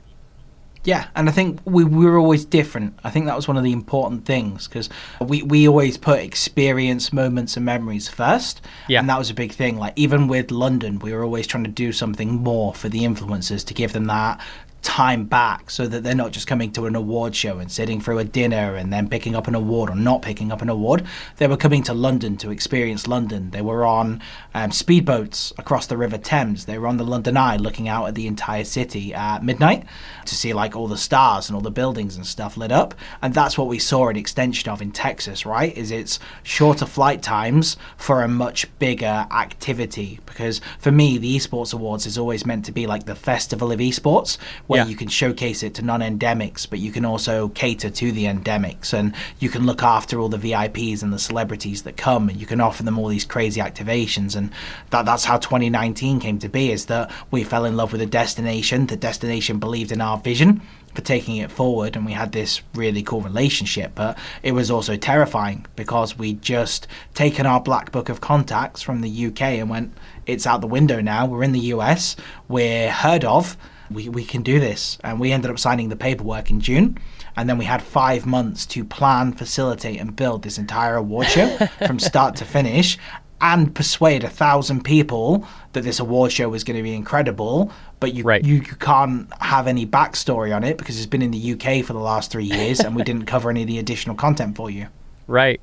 Yeah, 0.88 1.08
and 1.14 1.28
I 1.28 1.32
think 1.32 1.60
we, 1.66 1.84
we 1.84 2.06
were 2.06 2.16
always 2.16 2.46
different. 2.46 2.98
I 3.04 3.10
think 3.10 3.26
that 3.26 3.36
was 3.36 3.46
one 3.46 3.58
of 3.58 3.62
the 3.62 3.72
important 3.72 4.24
things 4.24 4.66
because 4.66 4.88
we, 5.20 5.42
we 5.42 5.68
always 5.68 5.98
put 5.98 6.20
experience, 6.20 7.12
moments, 7.12 7.58
and 7.58 7.66
memories 7.66 8.08
first. 8.08 8.62
Yeah. 8.88 9.00
And 9.00 9.10
that 9.10 9.18
was 9.18 9.28
a 9.28 9.34
big 9.34 9.52
thing. 9.52 9.76
Like, 9.76 9.92
even 9.96 10.28
with 10.28 10.50
London, 10.50 10.98
we 10.98 11.12
were 11.12 11.22
always 11.22 11.46
trying 11.46 11.64
to 11.64 11.70
do 11.70 11.92
something 11.92 12.36
more 12.36 12.72
for 12.72 12.88
the 12.88 13.00
influencers 13.00 13.66
to 13.66 13.74
give 13.74 13.92
them 13.92 14.06
that 14.06 14.40
time 14.82 15.24
back 15.24 15.70
so 15.70 15.86
that 15.86 16.02
they're 16.02 16.14
not 16.14 16.32
just 16.32 16.46
coming 16.46 16.72
to 16.72 16.86
an 16.86 16.94
award 16.94 17.34
show 17.34 17.58
and 17.58 17.70
sitting 17.70 18.00
through 18.00 18.18
a 18.18 18.24
dinner 18.24 18.74
and 18.74 18.92
then 18.92 19.08
picking 19.08 19.34
up 19.34 19.48
an 19.48 19.54
award 19.54 19.90
or 19.90 19.96
not 19.96 20.22
picking 20.22 20.52
up 20.52 20.62
an 20.62 20.68
award. 20.68 21.04
They 21.36 21.46
were 21.46 21.56
coming 21.56 21.82
to 21.84 21.94
London 21.94 22.36
to 22.38 22.50
experience 22.50 23.06
London. 23.06 23.50
They 23.50 23.60
were 23.60 23.84
on 23.84 24.22
um, 24.54 24.70
speedboats 24.70 25.52
across 25.58 25.86
the 25.86 25.96
River 25.96 26.18
Thames. 26.18 26.66
They 26.66 26.78
were 26.78 26.86
on 26.86 26.96
the 26.96 27.04
London 27.04 27.36
Eye 27.36 27.56
looking 27.56 27.88
out 27.88 28.06
at 28.06 28.14
the 28.14 28.26
entire 28.26 28.64
city 28.64 29.12
at 29.14 29.44
midnight 29.44 29.84
to 30.26 30.34
see 30.34 30.52
like 30.52 30.76
all 30.76 30.88
the 30.88 30.96
stars 30.96 31.48
and 31.48 31.56
all 31.56 31.62
the 31.62 31.70
buildings 31.70 32.16
and 32.16 32.26
stuff 32.26 32.56
lit 32.56 32.72
up. 32.72 32.94
And 33.20 33.34
that's 33.34 33.58
what 33.58 33.68
we 33.68 33.78
saw 33.78 34.08
an 34.08 34.16
extension 34.16 34.70
of 34.70 34.80
in 34.80 34.92
Texas, 34.92 35.44
right? 35.44 35.76
Is 35.76 35.90
it's 35.90 36.18
shorter 36.42 36.86
flight 36.86 37.22
times 37.22 37.76
for 37.96 38.22
a 38.22 38.28
much 38.28 38.66
bigger 38.78 39.26
activity. 39.30 40.20
Because 40.26 40.60
for 40.78 40.92
me, 40.92 41.18
the 41.18 41.36
Esports 41.36 41.74
Awards 41.74 42.06
is 42.06 42.16
always 42.18 42.46
meant 42.46 42.64
to 42.66 42.72
be 42.72 42.86
like 42.86 43.06
the 43.06 43.14
festival 43.14 43.72
of 43.72 43.80
esports, 43.80 44.38
where 44.68 44.82
Yeah. 44.82 44.86
you 44.86 44.94
can 44.94 45.08
showcase 45.08 45.62
it 45.62 45.74
to 45.74 45.82
non-endemics, 45.82 46.68
but 46.68 46.78
you 46.78 46.92
can 46.92 47.04
also 47.04 47.48
cater 47.48 47.90
to 47.90 48.12
the 48.12 48.24
endemics, 48.26 48.92
and 48.92 49.14
you 49.40 49.48
can 49.48 49.66
look 49.66 49.82
after 49.82 50.20
all 50.20 50.28
the 50.28 50.38
VIPs 50.38 51.02
and 51.02 51.12
the 51.12 51.18
celebrities 51.18 51.82
that 51.82 51.96
come, 51.96 52.28
and 52.28 52.38
you 52.38 52.46
can 52.46 52.60
offer 52.60 52.82
them 52.82 52.98
all 52.98 53.08
these 53.08 53.24
crazy 53.24 53.60
activations, 53.60 54.36
and 54.36 54.50
that 54.90 55.04
that's 55.06 55.24
how 55.24 55.38
2019 55.38 56.20
came 56.20 56.38
to 56.38 56.48
be. 56.48 56.70
Is 56.70 56.86
that 56.86 57.10
we 57.30 57.42
fell 57.42 57.64
in 57.64 57.76
love 57.76 57.92
with 57.92 58.02
a 58.02 58.06
destination, 58.06 58.86
the 58.86 58.96
destination 58.96 59.58
believed 59.58 59.90
in 59.90 60.00
our 60.00 60.18
vision 60.18 60.60
for 60.94 61.00
taking 61.00 61.36
it 61.36 61.50
forward, 61.50 61.96
and 61.96 62.04
we 62.04 62.12
had 62.12 62.32
this 62.32 62.60
really 62.74 63.02
cool 63.02 63.22
relationship. 63.22 63.92
But 63.94 64.18
it 64.42 64.52
was 64.52 64.70
also 64.70 64.96
terrifying 64.96 65.64
because 65.76 66.18
we'd 66.18 66.42
just 66.42 66.86
taken 67.14 67.46
our 67.46 67.60
black 67.60 67.90
book 67.90 68.10
of 68.10 68.20
contacts 68.20 68.82
from 68.82 69.00
the 69.00 69.26
UK 69.26 69.42
and 69.58 69.70
went, 69.70 69.94
it's 70.26 70.46
out 70.46 70.60
the 70.60 70.66
window 70.66 71.00
now. 71.00 71.24
We're 71.24 71.42
in 71.42 71.52
the 71.52 71.72
US. 71.74 72.16
We're 72.48 72.90
heard 72.90 73.24
of 73.24 73.56
we, 73.90 74.08
we 74.08 74.24
can 74.24 74.42
do 74.42 74.60
this. 74.60 74.98
And 75.04 75.18
we 75.20 75.32
ended 75.32 75.50
up 75.50 75.58
signing 75.58 75.88
the 75.88 75.96
paperwork 75.96 76.50
in 76.50 76.60
June. 76.60 76.98
And 77.36 77.48
then 77.48 77.58
we 77.58 77.64
had 77.64 77.82
five 77.82 78.26
months 78.26 78.66
to 78.66 78.84
plan, 78.84 79.32
facilitate, 79.32 80.00
and 80.00 80.14
build 80.16 80.42
this 80.42 80.58
entire 80.58 80.96
award 80.96 81.28
show 81.28 81.56
from 81.86 81.98
start 81.98 82.36
to 82.36 82.44
finish 82.44 82.98
and 83.40 83.72
persuade 83.72 84.24
a 84.24 84.28
thousand 84.28 84.82
people 84.82 85.46
that 85.72 85.84
this 85.84 86.00
award 86.00 86.32
show 86.32 86.48
was 86.48 86.64
going 86.64 86.76
to 86.76 86.82
be 86.82 86.94
incredible. 86.94 87.70
But 88.00 88.14
you, 88.14 88.24
Right. 88.24 88.44
you, 88.44 88.56
you 88.56 88.62
can't 88.62 89.32
have 89.40 89.68
any 89.68 89.86
backstory 89.86 90.54
on 90.54 90.64
it 90.64 90.76
because 90.76 90.96
it's 90.96 91.06
been 91.06 91.22
in 91.22 91.30
the 91.30 91.52
UK 91.52 91.84
for 91.84 91.92
the 91.92 92.00
last 92.00 92.32
three 92.32 92.44
years 92.44 92.80
and 92.80 92.96
we 92.96 93.04
didn't 93.04 93.26
cover 93.26 93.50
any 93.50 93.62
of 93.62 93.68
the 93.68 93.78
additional 93.78 94.16
content 94.16 94.56
for 94.56 94.70
you. 94.70 94.88
Right. 95.28 95.60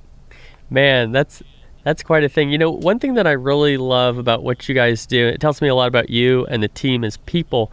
Man, 0.69 1.11
that's 1.11 1.43
that's 1.84 2.01
quite 2.01 2.23
a 2.23 2.30
thing. 2.30 2.49
You 2.49 2.57
know, 2.57 2.71
one 2.71 2.97
thing 2.97 3.13
that 3.13 3.28
I 3.28 3.34
really 3.34 3.78
love 3.78 4.17
about 4.17 4.41
what 4.41 4.67
you 4.67 4.73
guys 4.73 5.05
do, 5.05 5.28
it 5.28 5.39
tells 5.39 5.61
me 5.61 5.67
a 5.67 5.76
lot 5.76 5.88
about 5.88 6.09
you 6.09 6.45
and 6.47 6.63
the 6.63 6.67
team 6.67 7.03
as 7.03 7.17
people, 7.17 7.71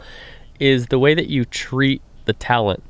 is 0.62 0.86
the 0.86 0.98
way 0.98 1.12
that 1.12 1.26
you 1.26 1.44
treat 1.44 2.00
the 2.24 2.32
talent. 2.32 2.84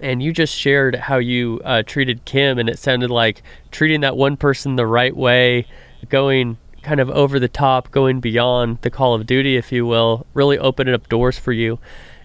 And 0.00 0.20
you 0.20 0.32
just 0.32 0.52
shared 0.52 0.96
how 0.96 1.18
you 1.18 1.60
uh, 1.64 1.84
treated 1.84 2.24
Kim, 2.24 2.58
and 2.58 2.68
it 2.68 2.76
sounded 2.76 3.08
like 3.08 3.42
treating 3.70 4.00
that 4.00 4.16
one 4.16 4.36
person 4.36 4.74
the 4.74 4.86
right 4.86 5.16
way, 5.16 5.66
going 6.08 6.58
kind 6.82 6.98
of 6.98 7.08
over 7.10 7.38
the 7.38 7.48
top, 7.48 7.92
going 7.92 8.18
beyond 8.18 8.78
the 8.82 8.90
call 8.90 9.14
of 9.14 9.26
duty, 9.26 9.56
if 9.56 9.70
you 9.70 9.86
will, 9.86 10.26
really 10.34 10.58
opening 10.58 10.92
up 10.92 11.08
doors 11.08 11.38
for 11.38 11.52
you. 11.52 11.78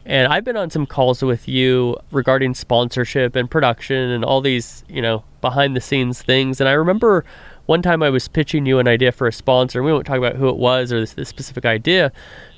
And 0.05 0.33
I've 0.33 0.43
been 0.43 0.57
on 0.57 0.71
some 0.71 0.87
calls 0.87 1.21
with 1.21 1.47
you 1.47 1.95
regarding 2.11 2.55
sponsorship 2.55 3.35
and 3.35 3.49
production 3.49 4.09
and 4.09 4.25
all 4.25 4.41
these, 4.41 4.83
you 4.89 5.01
know, 5.03 5.23
behind 5.39 5.75
the 5.75 5.81
scenes 5.81 6.21
things. 6.23 6.59
And 6.59 6.67
I 6.67 6.73
remember 6.73 7.23
one 7.67 7.81
time 7.83 8.01
I 8.01 8.09
was 8.09 8.27
pitching 8.27 8.65
you 8.65 8.79
an 8.79 8.87
idea 8.87 9.11
for 9.11 9.27
a 9.27 9.31
sponsor. 9.31 9.79
and 9.79 9.85
We 9.85 9.93
won't 9.93 10.05
talk 10.05 10.17
about 10.17 10.35
who 10.35 10.49
it 10.49 10.57
was 10.57 10.91
or 10.91 11.05
this 11.05 11.29
specific 11.29 11.63
idea, 11.63 12.11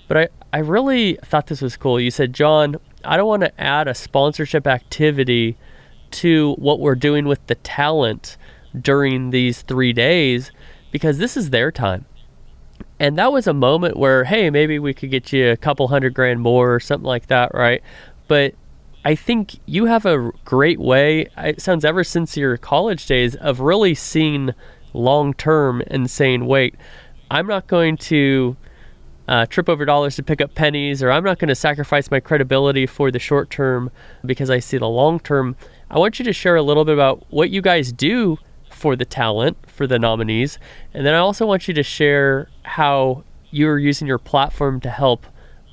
but 0.08 0.18
I, 0.18 0.28
I 0.54 0.60
really 0.60 1.18
thought 1.24 1.48
this 1.48 1.62
was 1.62 1.78
cool. 1.78 2.00
You 2.00 2.12
said, 2.12 2.34
John, 2.34 2.78
I 3.04 3.18
don't 3.18 3.28
want 3.28 3.44
to 3.44 3.62
add 3.62 3.88
a 3.88 3.94
sponsorship 3.94 4.68
activity 4.68 5.58
to 6.12 6.54
what 6.54 6.80
we're 6.80 6.96
doing 6.96 7.26
with 7.26 7.46
the 7.48 7.56
talent 7.56 8.38
during 8.80 9.32
these 9.32 9.62
three 9.62 9.94
days 9.94 10.52
because 10.92 11.18
this 11.18 11.36
is 11.36 11.50
their 11.50 11.72
time. 11.72 12.06
And 13.00 13.18
that 13.18 13.32
was 13.32 13.48
a 13.48 13.54
moment 13.54 13.98
where, 13.98 14.24
hey, 14.24 14.50
maybe 14.50 14.80
we 14.80 14.94
could 14.94 15.12
get 15.12 15.34
you 15.34 15.50
a 15.52 15.58
couple 15.58 15.88
hundred 15.90 16.14
grand 16.14 16.42
more 16.42 16.74
or 16.74 16.80
something 16.80 17.06
like 17.06 17.28
that, 17.28 17.54
right? 17.54 17.82
But 18.28 18.56
I 19.04 19.16
think 19.16 19.60
you 19.66 19.86
have 19.86 20.06
a 20.06 20.32
great 20.46 20.80
way, 20.80 21.28
it 21.38 21.62
sounds 21.62 21.86
ever 21.86 22.04
since 22.04 22.38
your 22.38 22.58
college 22.58 23.06
days, 23.06 23.36
of 23.36 23.60
really 23.60 23.94
seeing 23.94 24.52
long 24.94 25.34
term 25.34 25.84
and 25.88 26.10
saying, 26.10 26.46
wait, 26.46 26.76
I'm 27.30 27.48
not 27.48 27.68
going 27.68 27.98
to 27.98 28.56
uh, 29.28 29.46
trip 29.46 29.70
over 29.70 29.86
dollars 29.86 30.16
to 30.16 30.24
pick 30.24 30.42
up 30.42 30.56
pennies, 30.56 31.02
or 31.02 31.12
I'm 31.12 31.24
not 31.24 31.40
going 31.40 31.50
to 31.50 31.56
sacrifice 31.56 32.12
my 32.12 32.20
credibility 32.20 32.86
for 32.86 33.12
the 33.12 33.20
short 33.20 33.50
term 33.50 33.92
because 34.26 34.50
I 34.50 34.60
see 34.60 34.78
the 34.78 34.88
long 34.88 35.20
term. 35.20 35.56
I 35.90 36.00
want 36.00 36.20
you 36.20 36.26
to 36.26 36.34
share 36.34 36.56
a 36.56 36.62
little 36.62 36.86
bit 36.86 36.94
about 36.94 37.26
what 37.30 37.50
you 37.50 37.62
guys 37.62 37.92
do 37.92 38.38
for 38.70 38.96
the 38.96 39.06
talent, 39.06 39.58
for 39.70 39.88
the 39.88 39.98
nominees, 39.98 40.60
and 40.94 41.06
then 41.06 41.14
I 41.14 41.20
also 41.20 41.46
want 41.46 41.68
you 41.68 41.74
to 41.74 41.84
share 41.84 42.50
how 42.64 43.24
you're 43.52 43.80
using 43.80 44.08
your 44.08 44.18
platform 44.18 44.80
to 44.82 44.90
help 44.90 45.26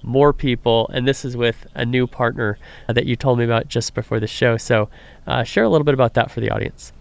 more 0.02 0.32
people. 0.32 0.88
And 0.92 1.06
this 1.06 1.24
is 1.24 1.36
with 1.36 1.66
a 1.74 1.84
new 1.84 2.06
partner 2.06 2.58
that 2.88 3.06
you 3.06 3.16
told 3.16 3.38
me 3.38 3.44
about 3.44 3.68
just 3.68 3.94
before 3.94 4.20
the 4.20 4.26
show. 4.26 4.56
So, 4.56 4.88
uh, 5.26 5.44
share 5.44 5.64
a 5.64 5.68
little 5.68 5.84
bit 5.84 5.94
about 5.94 6.14
that 6.14 6.30
for 6.30 6.40
the 6.40 6.50
audience. 6.50 6.92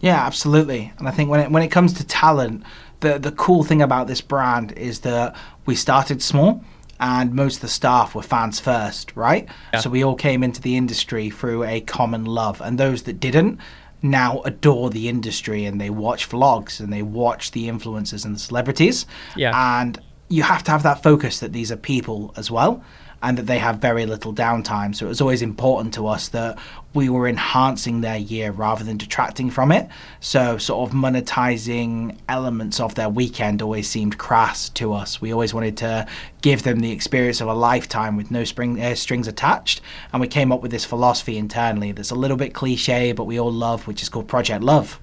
Yeah, 0.00 0.24
absolutely. 0.24 0.92
And 0.98 1.08
I 1.08 1.12
think 1.12 1.30
when 1.30 1.40
it 1.40 1.50
when 1.50 1.62
it 1.62 1.68
comes 1.68 1.94
to 1.94 2.06
talent, 2.06 2.62
the 3.04 3.18
the 3.18 3.32
cool 3.32 3.62
thing 3.62 3.80
about 3.82 4.06
this 4.06 4.20
brand 4.20 4.72
is 4.72 5.00
that 5.00 5.36
we 5.66 5.74
started 5.74 6.22
small 6.22 6.64
and 7.00 7.34
most 7.34 7.56
of 7.56 7.60
the 7.62 7.68
staff 7.68 8.14
were 8.14 8.22
fans 8.22 8.60
first, 8.60 9.14
right? 9.16 9.48
Yeah. 9.72 9.80
So 9.80 9.90
we 9.90 10.02
all 10.04 10.14
came 10.14 10.42
into 10.42 10.60
the 10.60 10.76
industry 10.76 11.30
through 11.30 11.64
a 11.64 11.80
common 11.80 12.24
love 12.24 12.60
and 12.60 12.78
those 12.78 13.02
that 13.04 13.20
didn't 13.20 13.60
now 14.02 14.40
adore 14.42 14.90
the 14.90 15.08
industry 15.08 15.64
and 15.64 15.80
they 15.80 15.90
watch 15.90 16.28
vlogs 16.28 16.80
and 16.80 16.92
they 16.92 17.02
watch 17.02 17.52
the 17.52 17.68
influencers 17.68 18.24
and 18.24 18.34
the 18.34 18.38
celebrities. 18.38 19.06
Yeah. 19.36 19.52
And 19.80 20.00
you 20.28 20.42
have 20.42 20.62
to 20.64 20.70
have 20.70 20.82
that 20.82 21.02
focus 21.02 21.40
that 21.40 21.52
these 21.52 21.70
are 21.72 21.76
people 21.76 22.32
as 22.36 22.50
well 22.50 22.82
and 23.24 23.38
that 23.38 23.46
they 23.46 23.58
have 23.58 23.78
very 23.78 24.04
little 24.04 24.34
downtime. 24.34 24.94
So 24.94 25.06
it 25.06 25.08
was 25.08 25.22
always 25.22 25.40
important 25.40 25.94
to 25.94 26.06
us 26.06 26.28
that 26.28 26.58
we 26.92 27.08
were 27.08 27.26
enhancing 27.26 28.02
their 28.02 28.18
year 28.18 28.52
rather 28.52 28.84
than 28.84 28.98
detracting 28.98 29.50
from 29.50 29.72
it. 29.72 29.88
So 30.20 30.58
sort 30.58 30.88
of 30.88 30.94
monetizing 30.94 32.18
elements 32.28 32.78
of 32.78 32.94
their 32.94 33.08
weekend 33.08 33.62
always 33.62 33.88
seemed 33.88 34.18
crass 34.18 34.68
to 34.70 34.92
us. 34.92 35.22
We 35.22 35.32
always 35.32 35.54
wanted 35.54 35.78
to 35.78 36.06
give 36.42 36.64
them 36.64 36.80
the 36.80 36.92
experience 36.92 37.40
of 37.40 37.48
a 37.48 37.54
lifetime 37.54 38.18
with 38.18 38.30
no 38.30 38.44
spring, 38.44 38.80
uh, 38.80 38.94
strings 38.94 39.26
attached. 39.26 39.80
And 40.12 40.20
we 40.20 40.28
came 40.28 40.52
up 40.52 40.60
with 40.60 40.70
this 40.70 40.84
philosophy 40.84 41.38
internally 41.38 41.92
that's 41.92 42.10
a 42.10 42.14
little 42.14 42.36
bit 42.36 42.52
cliche, 42.52 43.12
but 43.12 43.24
we 43.24 43.40
all 43.40 43.50
love, 43.50 43.86
which 43.86 44.02
is 44.02 44.10
called 44.10 44.28
Project 44.28 44.62
Love. 44.62 45.00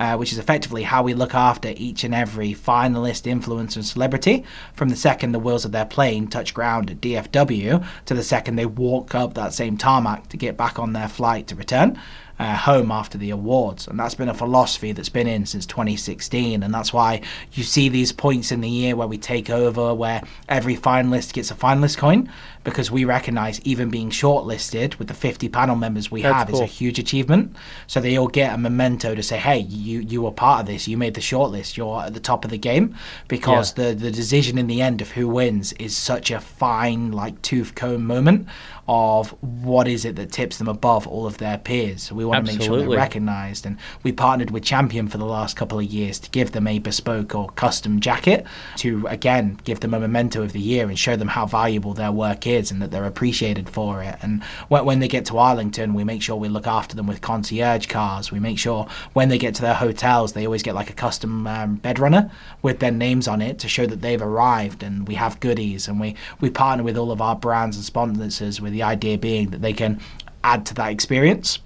Uh, 0.00 0.16
which 0.16 0.32
is 0.32 0.38
effectively 0.38 0.82
how 0.82 1.02
we 1.02 1.12
look 1.12 1.34
after 1.34 1.72
each 1.76 2.02
and 2.02 2.14
every 2.14 2.54
finalist, 2.54 3.30
influencer, 3.30 3.76
and 3.76 3.86
celebrity 3.86 4.42
from 4.72 4.88
the 4.88 4.96
second 4.96 5.32
the 5.32 5.38
wheels 5.38 5.66
of 5.66 5.72
their 5.72 5.84
plane 5.84 6.26
touch 6.26 6.54
ground 6.54 6.90
at 6.90 7.00
DFW 7.00 7.86
to 8.06 8.14
the 8.14 8.24
second 8.24 8.56
they 8.56 8.66
walk 8.66 9.14
up 9.14 9.34
that 9.34 9.52
same 9.52 9.76
tarmac 9.76 10.28
to 10.30 10.38
get 10.38 10.56
back 10.56 10.78
on 10.78 10.94
their 10.94 11.08
flight 11.08 11.46
to 11.46 11.54
return 11.54 12.00
uh, 12.40 12.56
home 12.56 12.90
after 12.90 13.18
the 13.18 13.28
awards. 13.28 13.86
And 13.86 14.00
that's 14.00 14.14
been 14.14 14.30
a 14.30 14.34
philosophy 14.34 14.92
that's 14.92 15.10
been 15.10 15.26
in 15.26 15.44
since 15.44 15.66
2016. 15.66 16.62
And 16.62 16.72
that's 16.72 16.90
why 16.90 17.20
you 17.52 17.62
see 17.62 17.90
these 17.90 18.12
points 18.12 18.50
in 18.50 18.62
the 18.62 18.68
year 18.68 18.96
where 18.96 19.06
we 19.06 19.18
take 19.18 19.50
over, 19.50 19.94
where 19.94 20.22
every 20.48 20.74
finalist 20.74 21.34
gets 21.34 21.50
a 21.50 21.54
finalist 21.54 21.98
coin, 21.98 22.32
because 22.62 22.90
we 22.90 23.04
recognize 23.04 23.60
even 23.62 23.88
being 23.90 24.10
shortlisted 24.10 24.98
with 24.98 25.08
the 25.08 25.14
50 25.14 25.48
panel 25.48 25.76
members 25.76 26.10
we 26.10 26.22
That's 26.22 26.34
have 26.34 26.48
cool. 26.48 26.56
is 26.56 26.60
a 26.60 26.66
huge 26.66 26.98
achievement. 26.98 27.56
So 27.86 28.00
they 28.00 28.18
all 28.18 28.28
get 28.28 28.54
a 28.54 28.58
memento 28.58 29.14
to 29.14 29.22
say, 29.22 29.38
hey, 29.38 29.60
you, 29.60 30.00
you 30.00 30.22
were 30.22 30.30
part 30.30 30.60
of 30.60 30.66
this, 30.66 30.86
you 30.86 30.96
made 30.96 31.14
the 31.14 31.20
shortlist, 31.20 31.76
you're 31.76 32.02
at 32.02 32.14
the 32.14 32.20
top 32.20 32.44
of 32.44 32.50
the 32.50 32.58
game. 32.58 32.94
Because 33.28 33.74
the, 33.74 33.94
the 33.94 34.10
decision 34.10 34.58
in 34.58 34.66
the 34.66 34.82
end 34.82 35.00
of 35.00 35.12
who 35.12 35.28
wins 35.28 35.72
is 35.74 35.96
such 35.96 36.30
a 36.30 36.40
fine, 36.40 37.12
like 37.12 37.40
tooth 37.42 37.74
comb 37.74 38.06
moment 38.06 38.46
of 38.88 39.30
what 39.40 39.86
is 39.86 40.04
it 40.04 40.16
that 40.16 40.32
tips 40.32 40.58
them 40.58 40.66
above 40.66 41.06
all 41.06 41.24
of 41.24 41.38
their 41.38 41.56
peers. 41.56 42.02
So 42.02 42.14
we 42.16 42.24
want 42.24 42.44
to 42.44 42.52
make 42.52 42.60
sure 42.60 42.78
they're 42.78 42.88
recognized. 42.88 43.64
And 43.64 43.78
we 44.02 44.10
partnered 44.10 44.50
with 44.50 44.64
Champion 44.64 45.06
for 45.06 45.16
the 45.16 45.24
last 45.24 45.56
couple 45.56 45.78
of 45.78 45.84
years 45.84 46.18
to 46.18 46.30
give 46.30 46.50
them 46.52 46.66
a 46.66 46.80
bespoke 46.80 47.34
or 47.34 47.50
custom 47.50 48.00
jacket 48.00 48.44
to, 48.78 49.06
again, 49.06 49.60
give 49.62 49.78
them 49.78 49.94
a 49.94 50.00
memento 50.00 50.42
of 50.42 50.52
the 50.52 50.60
year 50.60 50.88
and 50.88 50.98
show 50.98 51.14
them 51.14 51.28
how 51.28 51.46
valuable 51.46 51.94
their 51.94 52.10
work 52.10 52.48
is 52.48 52.49
and 52.50 52.82
that 52.82 52.90
they're 52.90 53.04
appreciated 53.04 53.68
for 53.68 54.02
it. 54.02 54.16
And 54.22 54.42
when, 54.68 54.84
when 54.84 55.00
they 55.00 55.08
get 55.08 55.24
to 55.26 55.38
Arlington, 55.38 55.94
we 55.94 56.04
make 56.04 56.22
sure 56.22 56.36
we 56.36 56.48
look 56.48 56.66
after 56.66 56.96
them 56.96 57.06
with 57.06 57.20
concierge 57.20 57.86
cars. 57.86 58.32
We 58.32 58.40
make 58.40 58.58
sure 58.58 58.86
when 59.12 59.28
they 59.28 59.38
get 59.38 59.54
to 59.56 59.62
their 59.62 59.74
hotels, 59.74 60.32
they 60.32 60.44
always 60.44 60.62
get 60.62 60.74
like 60.74 60.90
a 60.90 60.94
custom 60.94 61.46
um, 61.46 61.76
bed 61.76 61.98
runner 61.98 62.30
with 62.62 62.80
their 62.80 62.90
names 62.90 63.28
on 63.28 63.40
it 63.40 63.58
to 63.60 63.68
show 63.68 63.86
that 63.86 64.00
they've 64.00 64.20
arrived. 64.20 64.82
And 64.82 65.06
we 65.06 65.14
have 65.14 65.40
goodies 65.40 65.88
and 65.88 66.00
we, 66.00 66.16
we 66.40 66.50
partner 66.50 66.84
with 66.84 66.96
all 66.96 67.12
of 67.12 67.20
our 67.20 67.36
brands 67.36 67.76
and 67.76 67.84
sponsors 67.84 68.60
with 68.60 68.72
the 68.72 68.82
idea 68.82 69.18
being 69.18 69.50
that 69.50 69.62
they 69.62 69.72
can 69.72 70.00
add 70.42 70.66
to 70.66 70.74
that 70.74 70.90
experience 70.90 71.58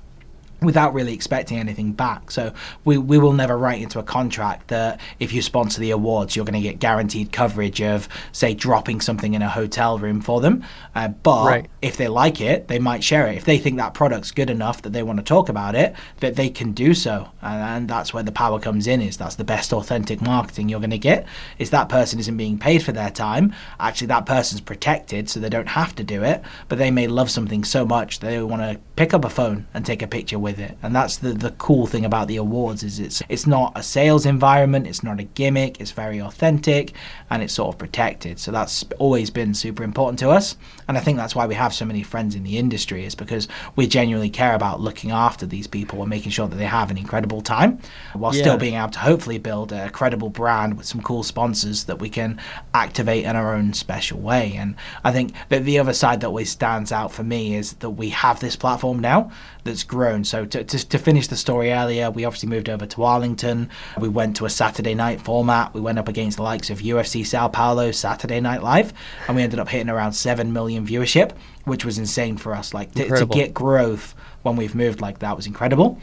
without 0.65 0.95
really 0.95 1.15
expecting 1.15 1.59
anything 1.59 1.93
back. 1.93 2.31
So 2.31 2.53
we, 2.85 2.99
we 2.99 3.19
will 3.19 3.33
never 3.33 3.57
write 3.57 3.81
into 3.83 3.99
a 3.99 4.03
contract 4.03 4.69
that 4.69 5.01
if 5.21 5.33
you 5.33 5.43
sponsor 5.43 5.81
the 5.81 5.91
awards, 5.91 6.35
you're 6.37 6.45
going 6.45 6.55
to 6.55 6.61
get 6.61 6.79
guaranteed 6.79 7.33
coverage 7.33 7.81
of, 7.83 8.09
say, 8.33 8.55
dropping 8.55 9.01
something 9.01 9.35
in 9.35 9.43
a 9.43 9.49
hotel 9.49 9.99
room 9.99 10.21
for 10.21 10.41
them. 10.41 10.65
Uh, 10.95 11.09
but 11.09 11.47
Right. 11.47 11.71
if 11.83 11.97
they 11.97 12.09
like 12.09 12.41
it, 12.41 12.69
they 12.69 12.79
might 12.79 13.03
share 13.05 13.27
it. 13.27 13.37
If 13.37 13.45
they 13.45 13.59
think 13.59 13.77
that 13.79 13.95
product's 13.95 14.31
good 14.31 14.51
enough 14.51 14.83
that 14.83 14.93
they 14.93 15.03
want 15.03 15.19
to 15.19 15.25
talk 15.25 15.49
about 15.49 15.75
it, 15.75 15.95
that 16.21 16.37
they 16.37 16.49
can 16.49 16.73
do 16.73 16.95
so. 16.95 17.29
And, 17.43 17.61
and 17.63 17.89
that's 17.89 18.15
where 18.15 18.23
the 18.23 18.33
power 18.33 18.59
comes 18.59 18.87
in. 18.87 19.01
Is 19.03 19.17
that's 19.17 19.35
the 19.37 19.45
best 19.45 19.73
authentic 19.73 20.21
marketing 20.21 20.69
you're 20.69 20.81
going 20.81 20.91
to 20.91 20.99
get. 20.99 21.27
Is 21.59 21.71
that 21.71 21.89
person 21.89 22.19
isn't 22.19 22.37
being 22.37 22.59
paid 22.59 22.83
for 22.83 22.93
their 22.93 23.11
time. 23.11 23.53
Actually, 23.81 24.09
that 24.09 24.27
person's 24.27 24.61
protected, 24.61 25.29
so 25.29 25.41
they 25.41 25.49
don't 25.49 25.69
have 25.69 25.95
to 25.97 26.05
do 26.05 26.23
it. 26.23 26.43
But 26.69 26.79
they 26.79 26.91
may 26.91 27.07
love 27.07 27.31
something 27.31 27.65
so 27.65 27.85
much 27.85 28.21
they 28.21 28.41
want 28.43 28.63
to 28.63 28.81
pick 28.97 29.13
up 29.15 29.25
a 29.25 29.31
phone 29.31 29.67
and 29.75 29.85
take 29.85 30.03
a 30.03 30.07
picture 30.07 30.39
with 30.39 30.54
it. 30.59 30.77
And 30.83 30.95
that's 30.95 31.17
the 31.19 31.33
the 31.33 31.51
cool 31.53 31.87
thing 31.87 32.05
about 32.05 32.29
the 32.29 32.37
awards 32.37 32.83
is 32.83 32.99
it's 32.99 33.23
it's 33.29 33.47
not 33.47 33.73
a 33.77 33.83
sales 33.83 34.27
environment. 34.27 34.87
It's 34.87 35.03
not 35.03 35.21
a 35.21 35.25
gimmick. 35.25 35.81
It's 35.81 35.91
very 35.91 36.21
authentic 36.21 36.93
and 37.31 37.43
it's 37.43 37.53
sort 37.55 37.75
of 37.75 37.79
protected. 37.79 38.39
So 38.39 38.51
that's 38.53 38.85
always 38.99 39.31
been 39.31 39.55
super 39.55 39.83
important 39.83 40.19
to 40.21 40.31
us. 40.31 40.57
And 40.89 40.97
I 40.97 41.01
think 41.01 41.19
that's 41.19 41.35
why 41.35 41.47
we 41.47 41.55
have 41.55 41.73
so 41.75 41.85
many 41.85 42.03
friends 42.03 42.35
in 42.35 42.43
the 42.45 42.59
industry 42.59 43.05
is 43.05 43.15
because 43.15 43.49
we 43.77 43.87
genuinely 43.87 44.31
care 44.31 44.55
about 44.55 44.81
looking 44.81 45.11
after 45.11 45.47
these 45.47 45.67
people 45.67 46.01
and 46.01 46.11
making 46.11 46.33
sure 46.33 46.47
that 46.49 46.57
they 46.57 46.65
have 46.67 46.91
an 46.91 46.99
incredible 46.99 47.41
time 47.41 47.79
while 48.13 48.35
Yeah. 48.35 48.43
still 48.43 48.57
being 48.57 48.75
able 48.75 48.91
to 48.91 48.99
hopefully 48.99 49.39
build 49.39 49.73
a 49.73 49.91
credible 49.91 50.31
brand 50.31 50.77
with 50.77 50.87
some 50.87 51.01
cool 51.01 51.23
sponsors 51.23 51.85
that 51.85 51.99
we 51.99 52.09
can 52.09 52.41
activate 52.75 53.25
in 53.25 53.37
our 53.37 53.55
own 53.55 53.73
special 53.73 54.19
way. 54.21 54.55
And 54.57 54.75
I 55.03 55.13
think 55.13 55.33
that 55.49 55.65
the 55.65 55.79
other 55.79 55.93
side 55.93 56.21
that 56.21 56.27
always 56.29 56.51
stands 56.51 56.93
out 56.93 57.13
for 57.13 57.23
me 57.23 57.55
is 57.57 57.75
that 57.75 57.91
we 57.91 58.11
have 58.11 58.41
this 58.41 58.57
platform 58.57 58.99
now 58.99 59.31
that's 59.65 59.83
grown. 59.83 60.25
So 60.25 60.45
to, 60.47 60.63
to, 60.63 60.89
to 60.89 60.99
finish 60.99 61.27
the 61.27 61.37
story 61.37 61.73
earlier, 61.73 62.11
we 62.11 62.25
obviously 62.25 62.49
moved 62.49 62.69
over 62.69 62.87
to 62.87 63.03
Arlington. 63.03 63.71
We 63.99 64.09
went 64.09 64.37
to 64.37 64.45
a 64.45 64.51
Saturday 64.51 64.95
night 64.95 65.21
format. 65.21 65.75
We 65.75 65.81
went 65.81 65.99
up 65.99 66.09
against 66.09 66.37
the 66.37 66.43
likes 66.43 66.71
of 66.71 66.79
UFC 66.79 67.27
Sao 67.27 67.49
Paulo 67.49 67.91
Saturday 67.91 68.41
Night 68.41 68.63
Live, 68.63 68.93
and 69.27 69.37
we 69.37 69.43
ended 69.43 69.59
up 69.59 69.69
hitting 69.69 69.91
around 69.91 70.13
7 70.13 70.53
million 70.53 70.87
viewership, 70.87 71.33
which 71.65 71.85
was 71.85 71.99
insane 71.99 72.37
for 72.37 72.55
us. 72.55 72.75
Like 72.75 72.93
to, 72.95 73.09
to 73.09 73.27
get 73.27 73.55
growth 73.55 74.15
when 74.43 74.57
we've 74.57 74.75
moved 74.75 75.01
like 75.01 75.21
that 75.21 75.37
was 75.37 75.47
incredible 75.47 75.99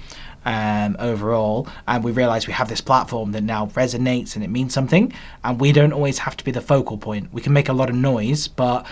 um, 0.46 0.96
overall. 1.00 1.68
And 1.88 2.04
we 2.04 2.12
realize 2.12 2.48
we 2.48 2.54
have 2.54 2.70
this 2.70 2.82
platform 2.82 3.32
that 3.34 3.42
now 3.42 3.68
resonates 3.68 4.36
and 4.36 4.44
it 4.44 4.50
means 4.50 4.74
something. 4.74 5.14
And 5.44 5.60
we 5.60 5.72
don't 5.72 5.94
always 5.94 6.20
have 6.20 6.38
to 6.38 6.44
be 6.44 6.52
the 6.52 6.62
focal 6.62 6.98
point. 6.98 7.32
We 7.32 7.42
can 7.42 7.54
make 7.54 7.70
a 7.70 7.74
lot 7.74 7.90
of 7.90 7.96
noise, 7.96 8.48
but 8.48 8.86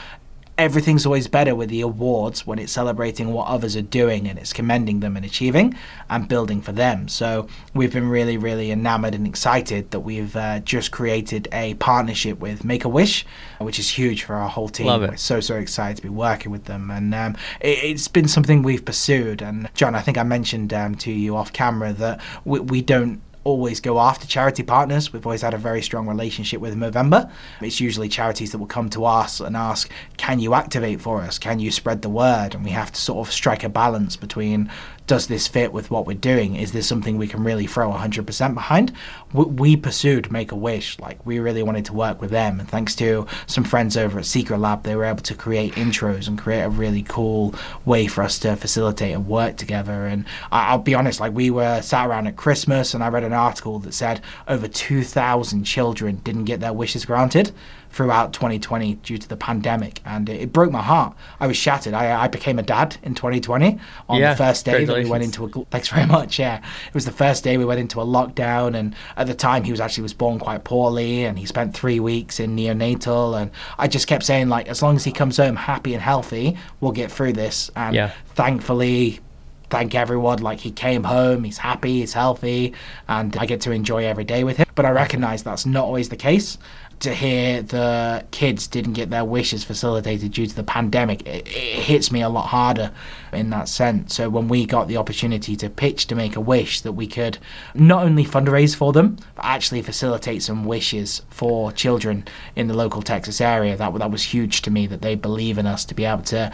everything's 0.59 1.05
always 1.05 1.27
better 1.27 1.55
with 1.55 1.69
the 1.69 1.79
awards 1.79 2.45
when 2.45 2.59
it's 2.59 2.73
celebrating 2.73 3.31
what 3.31 3.47
others 3.47 3.77
are 3.77 3.81
doing 3.81 4.27
and 4.27 4.37
it's 4.37 4.51
commending 4.51 4.99
them 4.99 5.15
and 5.15 5.25
achieving 5.25 5.73
and 6.09 6.27
building 6.27 6.61
for 6.61 6.73
them. 6.73 7.07
So 7.07 7.47
we've 7.73 7.93
been 7.93 8.09
really, 8.09 8.37
really 8.37 8.69
enamored 8.69 9.15
and 9.15 9.25
excited 9.25 9.91
that 9.91 10.01
we've 10.01 10.35
uh, 10.35 10.59
just 10.59 10.91
created 10.91 11.47
a 11.53 11.75
partnership 11.75 12.39
with 12.39 12.65
Make 12.65 12.83
a 12.83 12.89
Wish, 12.89 13.25
which 13.59 13.79
is 13.79 13.89
huge 13.89 14.23
for 14.23 14.35
our 14.35 14.49
whole 14.49 14.67
team. 14.67 14.87
Love 14.87 15.03
it. 15.03 15.11
We're 15.11 15.17
so, 15.17 15.39
so 15.39 15.55
excited 15.55 15.95
to 15.95 16.03
be 16.03 16.09
working 16.09 16.51
with 16.51 16.65
them. 16.65 16.91
And 16.91 17.15
um, 17.15 17.37
it, 17.61 17.81
it's 17.83 18.09
been 18.09 18.27
something 18.27 18.61
we've 18.61 18.83
pursued. 18.83 19.41
And 19.41 19.69
John, 19.73 19.95
I 19.95 20.01
think 20.01 20.17
I 20.17 20.23
mentioned 20.23 20.73
um, 20.73 20.95
to 20.95 21.11
you 21.11 21.37
off 21.37 21.53
camera 21.53 21.93
that 21.93 22.19
we, 22.43 22.59
we 22.59 22.81
don't 22.81 23.21
always 23.43 23.79
go 23.79 23.99
after 23.99 24.27
charity 24.27 24.63
partners. 24.63 25.13
We've 25.13 25.25
always 25.25 25.41
had 25.41 25.53
a 25.53 25.57
very 25.57 25.81
strong 25.81 26.07
relationship 26.07 26.59
with 26.59 26.75
Movember. 26.75 27.31
It's 27.61 27.79
usually 27.79 28.09
charities 28.09 28.51
that 28.51 28.57
will 28.57 28.67
come 28.67 28.89
to 28.91 29.05
us 29.05 29.39
and 29.39 29.55
ask, 29.55 29.89
"Can 30.17 30.39
you 30.39 30.53
activate 30.53 31.01
for 31.01 31.21
us? 31.21 31.39
Can 31.39 31.59
you 31.59 31.71
spread 31.71 32.01
the 32.01 32.09
word?" 32.09 32.53
And 32.53 32.63
we 32.63 32.71
have 32.71 32.91
to 32.91 33.01
sort 33.01 33.27
of 33.27 33.33
strike 33.33 33.63
a 33.63 33.69
balance 33.69 34.15
between 34.15 34.69
does 35.09 35.25
this 35.25 35.47
fit 35.47 35.73
with 35.73 35.89
what 35.89 36.05
we're 36.05 36.13
doing? 36.13 36.55
Is 36.55 36.71
this 36.71 36.85
something 36.85 37.17
we 37.17 37.27
can 37.27 37.43
really 37.43 37.65
throw 37.65 37.89
100% 37.91 38.53
behind? 38.53 38.93
We, 39.33 39.75
pursued 39.75 40.31
Make 40.31 40.51
a 40.51 40.55
Wish. 40.55 40.99
Like, 40.99 41.25
we 41.25 41.39
really 41.39 41.63
wanted 41.63 41.85
to 41.85 41.93
work 41.93 42.21
with 42.21 42.29
them. 42.29 42.59
And 42.59 42.69
thanks 42.69 42.93
to 42.97 43.25
some 43.47 43.63
friends 43.63 43.97
over 43.97 44.19
at 44.19 44.25
Secretlab, 44.25 44.83
they 44.83 44.95
were 44.95 45.05
able 45.05 45.23
to 45.23 45.33
create 45.33 45.73
intros 45.73 46.27
and 46.27 46.37
create 46.37 46.61
a 46.61 46.69
really 46.69 47.01
cool 47.01 47.55
way 47.85 48.05
for 48.05 48.21
us 48.21 48.37
to 48.39 48.55
facilitate 48.55 49.15
and 49.15 49.27
work 49.27 49.57
together. 49.57 50.05
And 50.05 50.25
I, 50.51 50.67
I'll 50.67 50.77
be 50.77 50.93
honest, 50.93 51.19
like, 51.19 51.33
we 51.33 51.49
were 51.49 51.81
sat 51.81 52.07
around 52.07 52.27
at 52.27 52.35
Christmas 52.35 52.93
and 52.93 53.03
I 53.03 53.07
read 53.07 53.23
an 53.23 53.33
article 53.33 53.79
that 53.79 53.95
said 53.95 54.21
over 54.47 54.67
2,000 54.67 55.63
children 55.63 56.17
didn't 56.17 56.45
get 56.45 56.59
their 56.59 56.73
wishes 56.73 57.03
granted 57.03 57.51
throughout 57.91 58.33
2020 58.33 58.95
due 58.95 59.17
to 59.17 59.27
the 59.27 59.35
pandemic. 59.35 59.99
And 60.05 60.29
it, 60.29 60.41
it 60.41 60.53
broke 60.53 60.71
my 60.71 60.81
heart. 60.81 61.15
I 61.39 61.47
was 61.47 61.57
shattered. 61.57 61.93
I, 61.93 62.23
I 62.23 62.27
became 62.27 62.59
a 62.59 62.63
dad 62.63 62.97
in 63.03 63.15
2020 63.15 63.79
on 64.07 64.19
Yeah, 64.19 64.33
the 64.33 64.37
first 64.37 64.65
day 64.65 64.85
that 64.85 64.95
we 64.95 65.09
went 65.09 65.23
into 65.23 65.45
a 65.45 65.49
thanks 65.71 65.89
very 65.89 66.05
much 66.05 66.37
yeah 66.39 66.57
it 66.87 66.93
was 66.93 67.05
the 67.05 67.11
first 67.11 67.43
day 67.43 67.57
we 67.57 67.65
went 67.65 67.79
into 67.79 67.99
a 67.99 68.05
lockdown 68.05 68.75
and 68.77 68.95
at 69.17 69.27
the 69.27 69.33
time 69.33 69.63
he 69.63 69.71
was 69.71 69.79
actually 69.79 70.03
was 70.03 70.13
born 70.13 70.39
quite 70.39 70.63
poorly 70.63 71.25
and 71.25 71.37
he 71.39 71.45
spent 71.45 71.73
three 71.75 71.99
weeks 71.99 72.39
in 72.39 72.55
neonatal 72.55 73.39
and 73.39 73.51
i 73.77 73.87
just 73.87 74.07
kept 74.07 74.23
saying 74.23 74.49
like 74.49 74.67
as 74.67 74.81
long 74.81 74.95
as 74.95 75.03
he 75.03 75.11
comes 75.11 75.37
home 75.37 75.55
happy 75.55 75.93
and 75.93 76.01
healthy 76.03 76.57
we'll 76.79 76.91
get 76.91 77.11
through 77.11 77.33
this 77.33 77.69
and 77.75 77.95
Yeah. 77.95 78.11
thankfully 78.35 79.19
thank 79.69 79.93
everyone 79.93 80.39
like 80.39 80.59
he 80.59 80.71
came 80.71 81.03
home 81.03 81.43
he's 81.43 81.57
happy 81.59 81.99
he's 81.99 82.13
healthy 82.13 82.73
and 83.07 83.35
i 83.37 83.45
get 83.45 83.61
to 83.61 83.71
enjoy 83.71 84.05
every 84.05 84.23
day 84.23 84.43
with 84.43 84.57
him 84.57 84.65
but 84.75 84.85
i 84.85 84.89
recognize 84.89 85.43
that's 85.43 85.65
not 85.65 85.85
always 85.85 86.09
the 86.09 86.15
case 86.17 86.57
to 86.99 87.13
hear 87.13 87.61
the 87.61 88.25
kids 88.31 88.67
didn't 88.67 88.93
get 88.93 89.09
their 89.09 89.23
wishes 89.23 89.63
facilitated 89.63 90.31
due 90.31 90.45
to 90.45 90.55
the 90.55 90.63
pandemic 90.63 91.21
it, 91.25 91.47
it 91.47 91.83
hits 91.83 92.11
me 92.11 92.21
a 92.21 92.29
lot 92.29 92.47
harder 92.47 92.91
in 93.31 93.49
that 93.49 93.67
sense 93.69 94.15
so 94.15 94.29
when 94.29 94.47
we 94.47 94.65
got 94.65 94.87
the 94.87 94.97
opportunity 94.97 95.55
to 95.55 95.69
pitch 95.69 96.07
to 96.07 96.15
make 96.15 96.35
a 96.35 96.41
wish 96.41 96.81
that 96.81 96.93
we 96.93 97.07
could 97.07 97.37
not 97.73 98.03
only 98.03 98.25
fundraise 98.25 98.75
for 98.75 98.91
them 98.91 99.17
but 99.35 99.45
actually 99.45 99.81
facilitate 99.81 100.43
some 100.43 100.65
wishes 100.65 101.21
for 101.29 101.71
children 101.71 102.25
in 102.55 102.67
the 102.67 102.73
local 102.73 103.01
texas 103.01 103.39
area 103.39 103.77
that, 103.77 103.93
that 103.95 104.11
was 104.11 104.23
huge 104.23 104.61
to 104.61 104.71
me 104.71 104.87
that 104.87 105.01
they 105.01 105.15
believe 105.15 105.57
in 105.57 105.65
us 105.65 105.85
to 105.85 105.95
be 105.95 106.05
able 106.05 106.23
to 106.23 106.51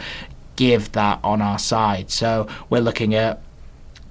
give 0.56 0.92
that 0.92 1.20
on 1.22 1.40
our 1.40 1.58
side. 1.58 2.10
So 2.10 2.48
we're 2.68 2.80
looking 2.80 3.14
at 3.14 3.40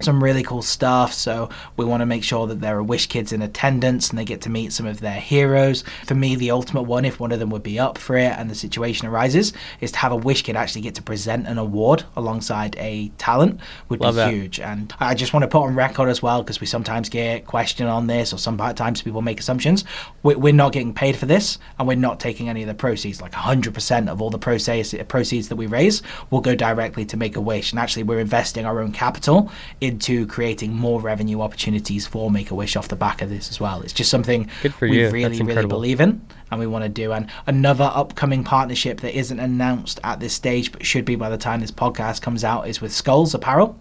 some 0.02 0.24
really 0.24 0.44
cool 0.44 0.62
stuff. 0.62 1.14
So 1.14 1.50
we 1.78 1.86
want 1.86 2.02
to 2.02 2.06
make 2.06 2.24
sure 2.24 2.48
that 2.48 2.62
there 2.62 2.78
are 2.78 2.84
Wish 2.84 3.08
kids 3.08 3.32
in 3.32 3.42
attendance 3.42 4.10
and 4.10 4.20
they 4.20 4.26
get 4.26 4.42
to 4.42 4.50
meet 4.50 4.74
some 4.74 4.86
of 4.86 5.00
their 5.00 5.20
heroes. 5.20 5.84
For 6.06 6.16
me, 6.16 6.36
the 6.36 6.52
ultimate 6.52 6.84
one, 6.84 7.06
if 7.06 7.20
one 7.20 7.32
of 7.32 7.40
them 7.40 7.50
would 7.50 7.64
be 7.64 7.80
up 7.80 7.98
for 7.98 8.18
it 8.18 8.32
and 8.38 8.50
the 8.50 8.56
situation 8.56 9.08
arises, 9.08 9.54
is 9.82 9.92
to 9.94 9.98
have 10.00 10.12
a 10.12 10.16
Wish 10.16 10.42
kid 10.44 10.56
actually 10.56 10.82
get 10.82 10.96
to 10.96 11.02
present 11.02 11.48
an 11.48 11.58
award 11.58 12.04
alongside 12.16 12.76
a 12.78 13.10
talent 13.18 13.60
would 13.90 14.00
Love 14.02 14.16
be 14.16 14.18
that. 14.18 14.34
huge. 14.34 14.60
And 14.60 14.94
I 15.00 15.14
just 15.16 15.34
want 15.34 15.44
to 15.44 15.48
put 15.48 15.64
on 15.64 15.76
record 15.76 16.10
as 16.10 16.22
well 16.22 16.44
because 16.44 16.60
we 16.60 16.68
sometimes 16.68 17.10
get 17.10 17.46
questioned 17.46 17.90
on 17.90 18.08
this 18.08 18.34
or 18.34 18.38
sometimes 18.38 19.02
people 19.02 19.22
make 19.22 19.40
assumptions. 19.40 19.86
We- 20.24 20.36
We're 20.36 20.54
not 20.54 20.72
getting 20.74 20.94
paid 20.94 21.16
for 21.16 21.26
this 21.26 21.58
and 21.80 21.88
we're 21.88 21.96
not 21.96 22.20
taking 22.20 22.50
any 22.50 22.62
of 22.62 22.68
the 22.68 22.74
proceeds. 22.76 23.22
Like 23.22 23.32
100% 23.34 24.10
of 24.10 24.22
all 24.22 24.30
the 24.30 24.40
proceeds 24.40 24.94
proceeds 25.08 25.50
that 25.50 25.56
we 25.56 25.68
raise 25.68 26.02
will 26.30 26.42
go 26.42 26.56
directly 26.56 27.06
to 27.06 27.18
Make 27.18 27.36
a 27.36 27.42
Wish. 27.42 27.72
And 27.72 27.80
actually, 27.80 28.04
we're 28.04 28.20
investing 28.20 28.66
our 28.66 28.80
own 28.82 28.92
capital 28.92 29.52
into 29.86 30.28
creating 30.28 30.74
more 30.74 31.00
revenue 31.00 31.42
opportunities 31.42 32.06
for 32.06 32.30
Make 32.30 32.52
a 32.52 32.56
Wish 32.56 32.76
off 32.76 32.90
the 32.90 32.96
back 32.96 33.22
of 33.22 33.30
this 33.30 33.50
as 33.50 33.60
well. 33.60 33.82
It's 33.82 33.94
just 33.94 34.10
something 34.10 34.50
we 34.82 35.04
you. 35.04 35.10
really, 35.10 35.42
really 35.42 35.66
believe 35.66 36.02
in 36.02 36.26
and 36.52 36.60
we 36.60 36.68
want 36.68 36.84
to 36.84 36.90
do. 36.90 37.14
And 37.14 37.30
another 37.48 37.90
upcoming 37.94 38.44
partnership 38.44 39.00
that 39.02 39.18
isn't 39.18 39.40
announced 39.40 40.00
at 40.04 40.20
this 40.20 40.34
stage 40.34 40.72
but 40.72 40.86
should 40.86 41.06
be 41.06 41.16
by 41.16 41.30
the 41.30 41.38
time 41.38 41.62
this 41.62 41.72
podcast 41.72 42.22
comes 42.22 42.44
out 42.44 42.68
is 42.68 42.82
with 42.82 42.92
Skulls 42.92 43.34
Apparel. 43.34 43.80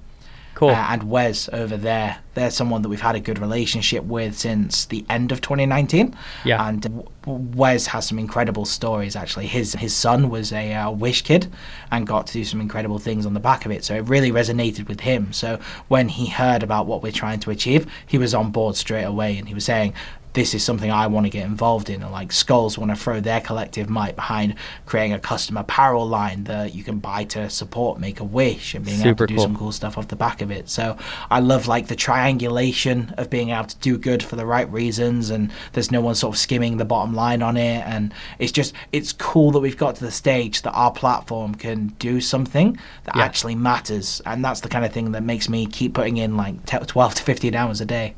Cool. 0.55 0.71
Uh, 0.71 0.87
and 0.91 1.05
Wes 1.05 1.49
over 1.53 1.77
there, 1.77 2.19
they're 2.35 2.51
someone 2.51 2.83
that 2.83 2.89
we've 2.89 3.01
had 3.01 3.17
a 3.17 3.21
good 3.21 3.39
relationship 3.39 4.05
with 4.05 4.39
since 4.39 4.85
the 4.87 5.05
end 5.11 5.33
of 5.33 5.41
2019. 5.41 6.17
Yeah. 6.45 6.67
And 6.67 6.81
W- 6.83 7.09
Wes 7.27 7.87
has 7.89 8.07
some 8.07 8.19
incredible 8.19 8.65
stories. 8.65 9.17
Actually, 9.17 9.47
his 9.47 9.75
his 9.75 9.95
son 9.95 10.31
was 10.31 10.53
a 10.53 10.73
uh, 10.75 10.91
Wish 10.91 11.23
kid 11.23 11.51
and 11.91 12.07
got 12.07 12.27
to 12.29 12.33
do 12.33 12.45
some 12.45 12.61
incredible 12.61 12.99
things 12.99 13.27
on 13.27 13.35
the 13.35 13.41
back 13.41 13.67
of 13.67 13.73
it. 13.73 13.85
So 13.85 13.95
it 13.95 14.01
really 14.09 14.31
resonated 14.31 14.89
with 14.89 15.01
him. 15.01 15.33
So 15.33 15.59
when 15.89 16.09
he 16.09 16.27
heard 16.27 16.63
about 16.63 16.87
what 16.87 17.03
we're 17.03 17.13
trying 17.13 17.41
to 17.41 17.51
achieve, 17.51 17.87
he 18.07 18.19
was 18.19 18.35
on 18.35 18.51
board 18.51 18.77
straight 18.77 19.05
away, 19.05 19.37
and 19.39 19.49
he 19.49 19.55
was 19.55 19.65
saying. 19.65 19.95
This 20.35 20.53
is 20.53 20.63
something 20.65 20.91
I 20.91 21.07
want 21.07 21.27
to 21.27 21.31
get 21.31 21.45
involved 21.47 21.89
in. 21.89 22.03
And 22.03 22.11
like 22.13 22.33
Skulls 22.33 22.77
want 22.77 22.91
to 22.91 22.97
throw 22.97 23.21
their 23.21 23.41
collective 23.41 23.89
might 23.89 24.17
behind 24.17 24.57
creating 24.85 25.13
a 25.13 25.19
custom 25.21 25.57
apparel 25.57 26.07
line 26.07 26.45
that 26.45 26.75
you 26.75 26.83
can 26.85 26.99
buy 26.99 27.25
to 27.25 27.49
support 27.49 28.01
Make 28.01 28.19
a 28.21 28.25
Wish 28.25 28.75
and 28.75 28.85
being 28.85 29.01
able 29.01 29.15
to 29.15 29.27
do 29.29 29.37
cool. 29.37 29.45
some 29.45 29.57
cool 29.57 29.73
stuff 29.73 29.97
off 29.97 30.09
the 30.09 30.17
back 30.17 30.43
of 30.43 30.51
it. 30.51 30.69
So 30.69 30.97
I 31.31 31.39
love 31.41 31.69
like 31.69 31.87
the 31.87 31.95
triangulation 31.97 33.15
of 33.17 33.31
being 33.31 33.51
able 33.51 33.67
to 33.69 33.77
do 33.79 33.97
good 33.97 34.23
for 34.23 34.35
the 34.37 34.45
right 34.45 34.71
reasons, 34.73 35.31
and 35.31 35.51
there's 35.73 35.91
no 35.93 36.01
one 36.01 36.15
sort 36.17 36.35
of 36.35 36.39
skimming 36.39 36.77
the 36.79 36.85
bottom 36.85 37.15
line 37.15 37.41
on 37.43 37.57
it. 37.57 37.85
And 37.87 38.13
it's 38.41 38.53
just 38.53 38.75
it's 38.93 39.13
cool 39.13 39.53
that 39.53 39.61
we've 39.61 39.79
got 39.79 39.95
to 39.97 40.05
the 40.05 40.11
stage 40.11 40.63
that 40.63 40.73
our 40.73 40.91
platform 40.91 41.55
can 41.55 41.89
do 42.01 42.21
something 42.21 42.77
that 43.05 43.15
Yeah. 43.17 43.23
actually 43.23 43.55
matters, 43.55 44.21
and 44.27 44.45
that's 44.45 44.61
the 44.61 44.69
kind 44.69 44.85
of 44.85 44.93
thing 44.93 45.13
that 45.13 45.23
makes 45.23 45.49
me 45.49 45.67
keep 45.67 45.95
putting 45.95 46.17
in 46.17 46.37
like 46.37 46.67
12 46.67 47.15
to 47.15 47.23
15 47.23 47.55
hours 47.55 47.81
a 47.81 47.85
day. 47.87 48.15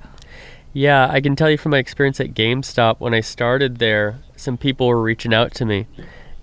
Yeah, 0.76 1.08
I 1.10 1.22
can 1.22 1.36
tell 1.36 1.48
you 1.48 1.56
from 1.56 1.70
my 1.70 1.78
experience 1.78 2.20
at 2.20 2.34
GameStop 2.34 2.96
when 2.98 3.14
I 3.14 3.20
started 3.20 3.78
there, 3.78 4.18
some 4.36 4.58
people 4.58 4.88
were 4.88 5.00
reaching 5.00 5.32
out 5.32 5.54
to 5.54 5.64
me. 5.64 5.86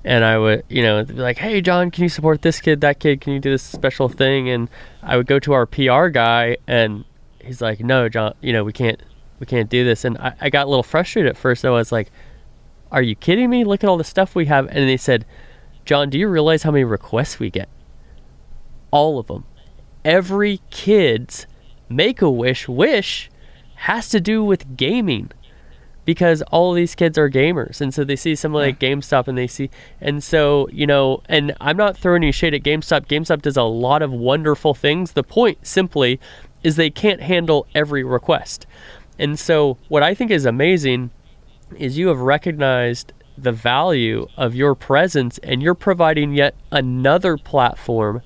And 0.03 0.25
I 0.25 0.39
would, 0.39 0.63
you 0.69 0.81
know, 0.81 1.03
be 1.05 1.13
like, 1.13 1.37
hey, 1.37 1.61
John, 1.61 1.91
can 1.91 2.01
you 2.01 2.09
support 2.09 2.41
this 2.41 2.59
kid, 2.59 2.81
that 2.81 2.99
kid? 2.99 3.21
Can 3.21 3.33
you 3.33 3.39
do 3.39 3.51
this 3.51 3.61
special 3.61 4.09
thing? 4.09 4.49
And 4.49 4.71
I 5.03 5.17
would 5.17 5.27
go 5.27 5.37
to 5.37 5.53
our 5.53 5.67
PR 5.67 6.07
guy, 6.07 6.57
and 6.65 7.05
he's 7.45 7.61
like, 7.61 7.81
no, 7.81 8.09
John, 8.09 8.33
you 8.41 8.51
know, 8.53 8.63
we 8.63 8.73
can't, 8.73 8.99
we 9.39 9.45
can't 9.45 9.69
do 9.69 9.85
this. 9.85 10.03
And 10.03 10.17
I, 10.17 10.33
I 10.41 10.49
got 10.49 10.65
a 10.65 10.69
little 10.69 10.81
frustrated 10.81 11.29
at 11.29 11.37
first. 11.37 11.63
I 11.63 11.69
was 11.69 11.91
like, 11.91 12.11
are 12.91 13.03
you 13.03 13.13
kidding 13.13 13.51
me? 13.51 13.63
Look 13.63 13.83
at 13.83 13.87
all 13.87 13.97
the 13.97 14.03
stuff 14.03 14.33
we 14.33 14.47
have. 14.47 14.65
And 14.65 14.89
they 14.89 14.97
said, 14.97 15.27
John, 15.85 16.09
do 16.09 16.17
you 16.17 16.27
realize 16.27 16.63
how 16.63 16.71
many 16.71 16.85
requests 16.85 17.37
we 17.37 17.51
get? 17.51 17.69
All 18.89 19.19
of 19.19 19.27
them. 19.27 19.45
Every 20.03 20.59
kid's 20.71 21.45
make 21.87 22.23
a 22.23 22.31
wish 22.31 22.67
wish 22.67 23.29
has 23.83 24.07
to 24.07 24.21
do 24.21 24.43
with 24.43 24.77
gaming 24.77 25.29
because 26.05 26.41
all 26.43 26.71
these 26.71 26.95
kids 26.95 27.17
are 27.17 27.29
gamers. 27.29 27.81
And 27.81 27.93
so 27.93 28.05
they 28.05 28.15
see 28.15 28.33
something 28.33 28.55
like 28.55 28.79
GameStop 28.79 29.27
and 29.27 29.37
they 29.37 29.47
see 29.47 29.69
and 29.99 30.23
so 30.23 30.69
you 30.71 30.87
know 30.87 31.21
and 31.27 31.53
I'm 31.59 31.75
not 31.75 31.97
throwing 31.97 32.23
any 32.23 32.31
shade 32.31 32.53
at 32.53 32.63
GameStop. 32.63 33.07
GameStop 33.07 33.41
does 33.41 33.57
a 33.57 33.63
lot 33.63 34.01
of 34.01 34.11
wonderful 34.11 34.73
things. 34.73 35.11
The 35.11 35.23
point 35.23 35.65
simply 35.67 36.19
is 36.63 36.77
they 36.77 36.89
can't 36.89 37.21
handle 37.21 37.67
every 37.75 38.03
request. 38.03 38.65
And 39.19 39.37
so 39.37 39.77
what 39.89 40.01
I 40.01 40.13
think 40.13 40.31
is 40.31 40.45
amazing 40.45 41.11
is 41.77 41.97
you 41.97 42.07
have 42.07 42.19
recognized 42.19 43.11
the 43.37 43.51
value 43.51 44.27
of 44.37 44.55
your 44.55 44.75
presence 44.75 45.39
and 45.39 45.61
you're 45.61 45.75
providing 45.75 46.33
yet 46.33 46.55
another 46.71 47.35
platform 47.35 48.21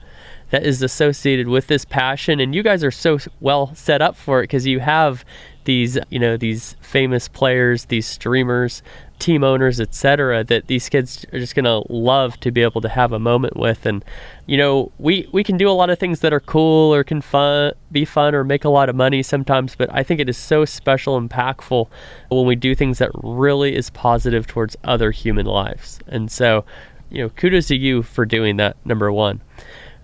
that 0.49 0.65
is 0.65 0.81
associated 0.81 1.47
with 1.47 1.67
this 1.67 1.85
passion 1.85 2.39
and 2.39 2.55
you 2.55 2.63
guys 2.63 2.83
are 2.83 2.91
so 2.91 3.17
well 3.39 3.73
set 3.75 4.01
up 4.01 4.15
for 4.15 4.39
it 4.39 4.43
because 4.43 4.65
you 4.65 4.79
have 4.79 5.25
these 5.65 5.97
you 6.09 6.17
know 6.17 6.37
these 6.37 6.77
famous 6.79 7.27
players 7.27 7.85
these 7.85 8.07
streamers 8.07 8.81
team 9.19 9.43
owners 9.43 9.81
etc 9.81 10.43
that 10.43 10.67
these 10.67 10.89
kids 10.89 11.25
are 11.33 11.39
just 11.39 11.55
to 11.55 11.83
love 11.89 12.39
to 12.39 12.51
be 12.51 12.61
able 12.61 12.81
to 12.81 12.89
have 12.89 13.11
a 13.11 13.19
moment 13.19 13.57
with. 13.57 13.85
And 13.85 14.03
you 14.45 14.57
know 14.57 14.91
we 14.97 15.27
we 15.31 15.43
can 15.43 15.57
do 15.57 15.69
a 15.69 15.71
lot 15.71 15.89
of 15.89 15.99
things 15.99 16.19
that 16.21 16.33
are 16.33 16.39
cool 16.39 16.93
or 16.93 17.03
can 17.03 17.21
fun 17.21 17.73
be 17.91 18.05
fun 18.05 18.35
or 18.35 18.43
make 18.43 18.63
a 18.63 18.69
lot 18.69 18.89
of 18.89 18.95
money 18.95 19.23
sometimes 19.23 19.75
but 19.75 19.89
i 19.93 20.03
think 20.03 20.19
it 20.19 20.29
is 20.29 20.37
so 20.37 20.65
special 20.65 21.17
and 21.17 21.29
impactful 21.29 21.87
when 22.29 22.45
we 22.45 22.55
do 22.55 22.75
things 22.75 22.99
that 22.99 23.09
really 23.23 23.75
is 23.75 23.89
positive 23.89 24.45
towards 24.47 24.75
other 24.83 25.11
human 25.11 25.45
lives. 25.45 25.99
And 26.07 26.31
so 26.31 26.63
you 27.09 27.23
know 27.23 27.29
kudos 27.29 27.67
to 27.67 27.75
you 27.75 28.03
for 28.03 28.25
doing 28.25 28.57
that 28.57 28.77
number 28.85 29.11
one 29.11 29.41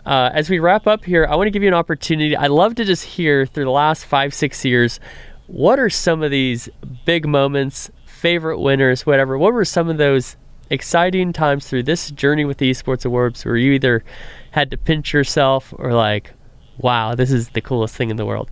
uh, 0.06 0.30
as 0.34 0.50
we 0.50 0.60
wrap 0.60 0.88
up 0.88 1.06
here, 1.06 1.26
I 1.30 1.36
want 1.36 1.48
to 1.48 1.52
give 1.52 1.64
you 1.64 1.70
an 1.70 1.74
opportunity. 1.74 2.36
I'd 2.36 2.52
love 2.52 2.76
to 2.76 2.86
just 2.86 3.04
hear 3.04 3.46
through 3.46 3.66
the 3.66 3.72
last 3.72 4.06
five, 4.06 4.34
six 4.34 4.66
years, 4.66 5.00
what 5.48 5.80
are 5.80 5.90
some 5.90 6.24
of 6.24 6.32
these 6.32 6.70
big 7.06 7.28
moments, 7.28 7.92
favorite 8.06 8.60
winners, 8.60 9.06
whatever? 9.06 9.38
What 9.38 9.54
were 9.54 9.66
some 9.66 9.90
of 9.90 9.98
those 9.98 10.36
exciting 10.70 11.34
times 11.34 11.68
through 11.68 11.84
this 11.84 12.12
journey 12.12 12.46
with 12.46 12.58
the 12.58 12.72
Esports 12.72 13.06
Awards 13.06 13.46
where 13.46 13.58
you 13.58 13.74
either 13.74 14.04
had 14.52 14.72
to 14.72 14.78
pinch 14.78 15.14
yourself 15.14 15.74
or 15.78 15.94
like, 15.94 16.32
wow, 16.78 17.16
this 17.16 17.32
is 17.32 17.50
the 17.50 17.62
coolest 17.62 17.96
thing 17.96 18.10
in 18.10 18.18
the 18.18 18.26
world? 18.26 18.50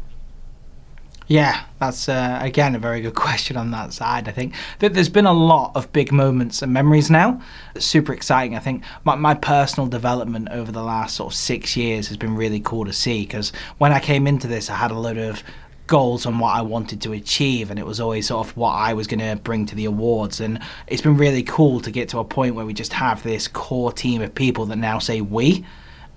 Yeah, 1.31 1.63
that's 1.79 2.09
uh, 2.09 2.39
again 2.41 2.75
a 2.75 2.79
very 2.79 2.99
good 2.99 3.15
question 3.25 3.55
on 3.55 3.71
that 3.71 3.93
side. 3.93 4.27
I 4.27 4.31
think 4.31 4.53
that 4.79 4.93
there's 4.93 5.07
been 5.07 5.25
a 5.25 5.31
lot 5.31 5.71
of 5.75 5.89
big 5.93 6.11
moments 6.11 6.61
and 6.61 6.73
memories 6.73 7.09
now. 7.09 7.41
Super 7.77 8.11
exciting. 8.11 8.57
I 8.57 8.59
think 8.59 8.83
my, 9.05 9.15
my 9.15 9.33
personal 9.33 9.87
development 9.87 10.49
over 10.51 10.73
the 10.73 10.83
last 10.83 11.15
sort 11.15 11.31
of 11.31 11.37
six 11.37 11.77
years 11.77 12.09
has 12.09 12.17
been 12.17 12.35
really 12.35 12.59
cool 12.59 12.83
to 12.83 12.91
see 12.91 13.21
because 13.21 13.53
when 13.77 13.93
I 13.93 14.01
came 14.01 14.27
into 14.27 14.45
this, 14.45 14.69
I 14.69 14.75
had 14.75 14.91
a 14.91 14.99
lot 14.99 15.17
of 15.17 15.41
goals 15.87 16.25
on 16.25 16.37
what 16.37 16.53
I 16.53 16.63
wanted 16.63 17.01
to 17.03 17.13
achieve, 17.13 17.71
and 17.71 17.79
it 17.79 17.85
was 17.85 18.01
always 18.01 18.27
sort 18.27 18.45
of 18.45 18.57
what 18.57 18.71
I 18.71 18.93
was 18.93 19.07
going 19.07 19.21
to 19.21 19.41
bring 19.41 19.65
to 19.67 19.75
the 19.75 19.85
awards. 19.85 20.41
And 20.41 20.59
it's 20.87 21.01
been 21.01 21.15
really 21.15 21.43
cool 21.43 21.79
to 21.79 21.91
get 21.91 22.09
to 22.09 22.19
a 22.19 22.25
point 22.25 22.55
where 22.55 22.65
we 22.65 22.73
just 22.73 22.91
have 22.91 23.23
this 23.23 23.47
core 23.47 23.93
team 23.93 24.21
of 24.21 24.35
people 24.35 24.65
that 24.65 24.75
now 24.75 24.99
say 24.99 25.21
we 25.21 25.65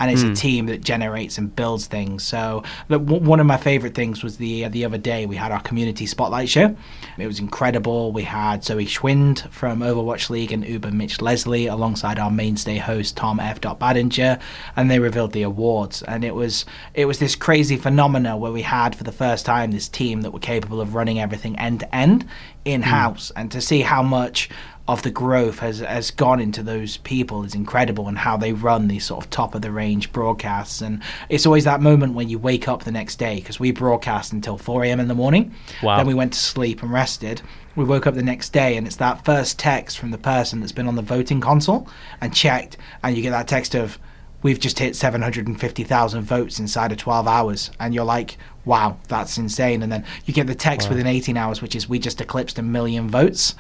and 0.01 0.11
it's 0.11 0.23
a 0.23 0.35
team 0.35 0.67
that 0.67 0.81
generates 0.83 1.39
and 1.39 1.55
builds 1.55 1.87
things. 1.87 2.23
So 2.23 2.63
one 2.89 3.41
of 3.41 3.47
my 3.47 3.57
favorite 3.57 3.95
things 3.95 4.23
was 4.23 4.37
the 4.39 4.65
uh, 4.65 4.69
the 4.69 4.85
other 4.85 4.99
day 4.99 5.27
we 5.27 5.37
had 5.37 5.53
our 5.53 5.61
community 5.61 6.07
spotlight 6.07 6.49
show. 6.49 6.75
It 7.17 7.27
was 7.27 7.39
incredible. 7.39 8.13
We 8.13 8.23
had 8.23 8.65
Soe 8.65 8.77
Gschwind 8.77 9.49
from 9.51 9.81
Overwatch 9.81 10.31
League 10.31 10.53
and 10.53 10.67
Uber 10.67 10.91
Mitch 10.91 11.21
Leslie 11.21 11.67
alongside 11.67 12.19
our 12.19 12.31
mainstay 12.31 12.79
host 12.79 13.17
Tom 13.17 13.39
F. 13.41 13.61
Badinger, 13.61 14.41
and 14.77 14.91
they 14.91 14.99
revealed 14.99 15.33
the 15.33 15.43
awards. 15.43 16.03
And 16.03 16.25
it 16.25 16.35
was 16.35 16.65
it 16.95 17.07
was 17.07 17.19
this 17.19 17.37
crazy 17.37 17.77
phenomena 17.77 18.37
where 18.37 18.53
we 18.53 18.63
had 18.63 18.97
for 18.97 19.05
the 19.05 19.13
first 19.13 19.47
time 19.47 19.71
this 19.71 19.89
team 19.89 20.23
that 20.23 20.33
were 20.33 20.41
capable 20.41 20.81
of 20.81 20.95
running 20.95 21.21
everything 21.21 21.59
end 21.59 21.81
to 21.81 21.95
end 21.95 22.27
in 22.65 22.83
house, 22.83 23.31
and 23.37 23.53
to 23.53 23.61
see 23.61 23.83
how 23.83 24.03
much 24.03 24.49
of 24.87 25.03
the 25.03 25.11
growth 25.11 25.61
has 25.61 25.81
has 25.81 26.11
gone 26.11 26.41
into 26.41 26.63
those 26.63 26.99
people 26.99 27.43
is 27.43 27.55
incredible 27.55 28.07
and 28.07 28.19
how 28.19 28.37
they 28.37 28.53
run 28.53 28.89
these 28.89 29.05
sort 29.05 29.25
of 29.25 29.31
top 29.31 29.55
of 29.55 29.63
the 29.63 29.71
range 29.71 30.13
broadcasts. 30.13 30.83
And 30.83 31.03
it's 31.31 31.47
always 31.47 31.65
that 31.65 31.81
moment 31.81 32.13
when 32.15 32.29
you 32.29 32.39
wake 32.39 32.69
up 32.69 32.85
the 32.85 32.93
next 32.93 33.17
day 33.17 33.37
because 33.37 33.59
we 33.59 33.71
broadcast 33.71 34.33
until 34.33 34.59
4 34.59 34.85
a.m 34.85 35.01
in 35.01 35.09
the 35.09 35.15
morning. 35.15 35.55
Wow. 35.83 35.97
then 35.97 36.07
we 36.07 36.15
went 36.15 36.35
to 36.35 36.39
sleep 36.39 36.83
and 36.83 36.93
rested. 36.93 37.41
We 37.77 37.85
woke 37.85 38.07
up 38.07 38.15
the 38.15 38.23
next 38.23 38.53
day 38.53 38.77
and 38.77 38.87
it's 38.87 38.97
that 38.97 39.25
first 39.25 39.59
text 39.59 39.99
from 39.99 40.11
the 40.11 40.19
person 40.19 40.61
that's 40.61 40.73
been 40.73 40.87
on 40.87 40.97
the 40.97 41.03
voting 41.03 41.41
console 41.41 41.89
and 42.21 42.35
checked 42.35 42.77
and 43.03 43.17
you 43.17 43.23
get 43.23 43.31
that 43.31 43.49
text 43.49 43.75
of 43.75 43.99
we've 44.43 44.61
just 44.61 44.79
hit 44.79 44.95
750,000 44.95 46.23
votes 46.23 46.61
inside 46.61 46.93
of 46.93 46.99
12 46.99 47.27
hours. 47.27 47.71
And 47.81 47.95
you're 47.95 48.05
like 48.05 48.37
wow 48.67 48.99
that's 49.09 49.39
insane. 49.39 49.83
And 49.83 49.91
then 49.91 50.05
you 50.27 50.35
get 50.35 50.47
the 50.47 50.55
text 50.55 50.91
within 50.91 51.07
18 51.07 51.39
hours 51.39 51.63
which 51.63 51.75
is 51.75 51.89
we 51.89 51.99
just 51.99 52.21
eclipsed 52.21 52.59
a 52.59 52.63
million 52.63 53.09
votes 53.09 53.55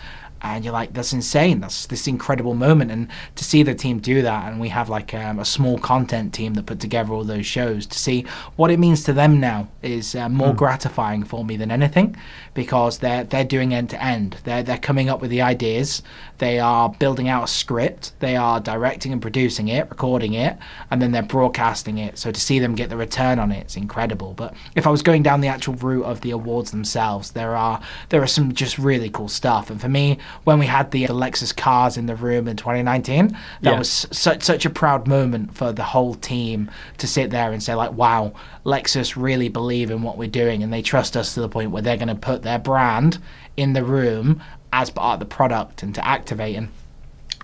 and 0.44 0.64
you're 0.64 0.72
like 0.72 0.92
that's 0.92 1.12
insane. 1.12 1.60
That's 1.60 1.86
this 1.86 2.06
incredible 2.06 2.54
moment. 2.54 2.90
And 2.90 3.08
to 3.36 3.44
see 3.44 3.62
the 3.62 3.74
team 3.74 3.98
do 3.98 4.22
that 4.22 4.52
and 4.52 4.60
we 4.60 4.68
have 4.68 4.88
like 4.88 5.14
um, 5.14 5.38
a 5.38 5.44
small 5.44 5.78
content 5.78 6.34
team 6.34 6.54
that 6.54 6.66
put 6.66 6.80
together 6.80 7.12
all 7.12 7.24
those 7.24 7.46
shows 7.46 7.86
to 7.86 7.98
see 7.98 8.26
what 8.56 8.70
it 8.70 8.78
means 8.78 9.04
to 9.04 9.12
them 9.12 9.40
now 9.40 9.68
is 9.82 10.14
uh, 10.14 10.28
more 10.28 10.54
gratifying 10.54 11.24
for 11.24 11.44
me 11.44 11.56
than 11.56 11.70
anything 11.70 12.14
because 12.52 12.98
they're 12.98 13.24
they're 13.24 13.44
doing 13.44 13.72
end 13.72 13.90
to 13.90 14.02
end. 14.02 14.36
They're 14.44 14.62
they're 14.62 14.78
coming 14.78 15.08
up 15.08 15.20
with 15.20 15.30
the 15.30 15.42
ideas. 15.42 16.02
They 16.38 16.58
are 16.58 16.90
building 16.90 17.28
out 17.28 17.44
a 17.44 17.48
script. 17.48 18.12
They 18.20 18.36
are 18.36 18.60
directing 18.60 19.12
and 19.12 19.22
producing 19.22 19.68
it 19.68 19.88
recording 19.88 20.34
it 20.34 20.58
and 20.90 21.00
then 21.00 21.12
they're 21.12 21.22
broadcasting 21.22 21.98
it. 21.98 22.18
So 22.18 22.30
to 22.30 22.40
see 22.40 22.58
them 22.58 22.74
get 22.74 22.90
the 22.90 22.96
return 22.96 23.38
on 23.38 23.50
it 23.50 23.60
it's 23.60 23.76
incredible. 23.76 24.34
But 24.34 24.54
if 24.76 24.86
i 24.86 24.90
was 24.90 25.02
going 25.02 25.22
down 25.22 25.40
the 25.40 25.48
actual 25.48 25.74
route 25.74 26.04
of 26.04 26.20
the 26.20 26.32
awards 26.32 26.70
themselves 26.70 27.32
there 27.32 27.56
are 27.56 27.80
there 28.10 28.22
are 28.22 28.26
some 28.26 28.52
just 28.52 28.78
really 28.78 29.08
cool 29.08 29.28
stuff. 29.28 29.70
And 29.70 29.80
for 29.80 29.88
me 29.88 30.18
when 30.42 30.58
we 30.58 30.66
had 30.66 30.90
the 30.90 31.04
lexus 31.06 31.56
cars 31.56 31.96
in 31.96 32.06
the 32.06 32.16
room 32.16 32.48
in 32.48 32.56
2019 32.56 33.28
that 33.28 33.38
Yeah. 33.60 33.78
was 33.78 34.06
such 34.10 34.42
such 34.42 34.66
a 34.66 34.70
proud 34.70 35.06
moment 35.06 35.54
for 35.56 35.72
the 35.72 35.84
whole 35.84 36.14
team 36.14 36.70
to 36.98 37.06
sit 37.06 37.30
there 37.30 37.52
and 37.52 37.62
say 37.62 37.74
like 37.74 37.92
wow 37.92 38.32
lexus 38.64 39.14
really 39.16 39.48
believe 39.48 39.90
in 39.90 40.02
what 40.02 40.18
we're 40.18 40.28
doing 40.28 40.62
and 40.62 40.72
they 40.72 40.82
trust 40.82 41.16
us 41.16 41.34
to 41.34 41.40
the 41.40 41.48
point 41.48 41.70
where 41.70 41.82
they're 41.82 41.96
going 41.96 42.08
to 42.08 42.14
put 42.14 42.42
their 42.42 42.58
brand 42.58 43.18
in 43.56 43.72
the 43.72 43.84
room 43.84 44.42
as 44.72 44.90
part 44.90 45.14
of 45.14 45.20
the 45.20 45.26
product 45.34 45.82
and 45.82 45.94
to 45.94 46.06
activate 46.06 46.56
and 46.56 46.68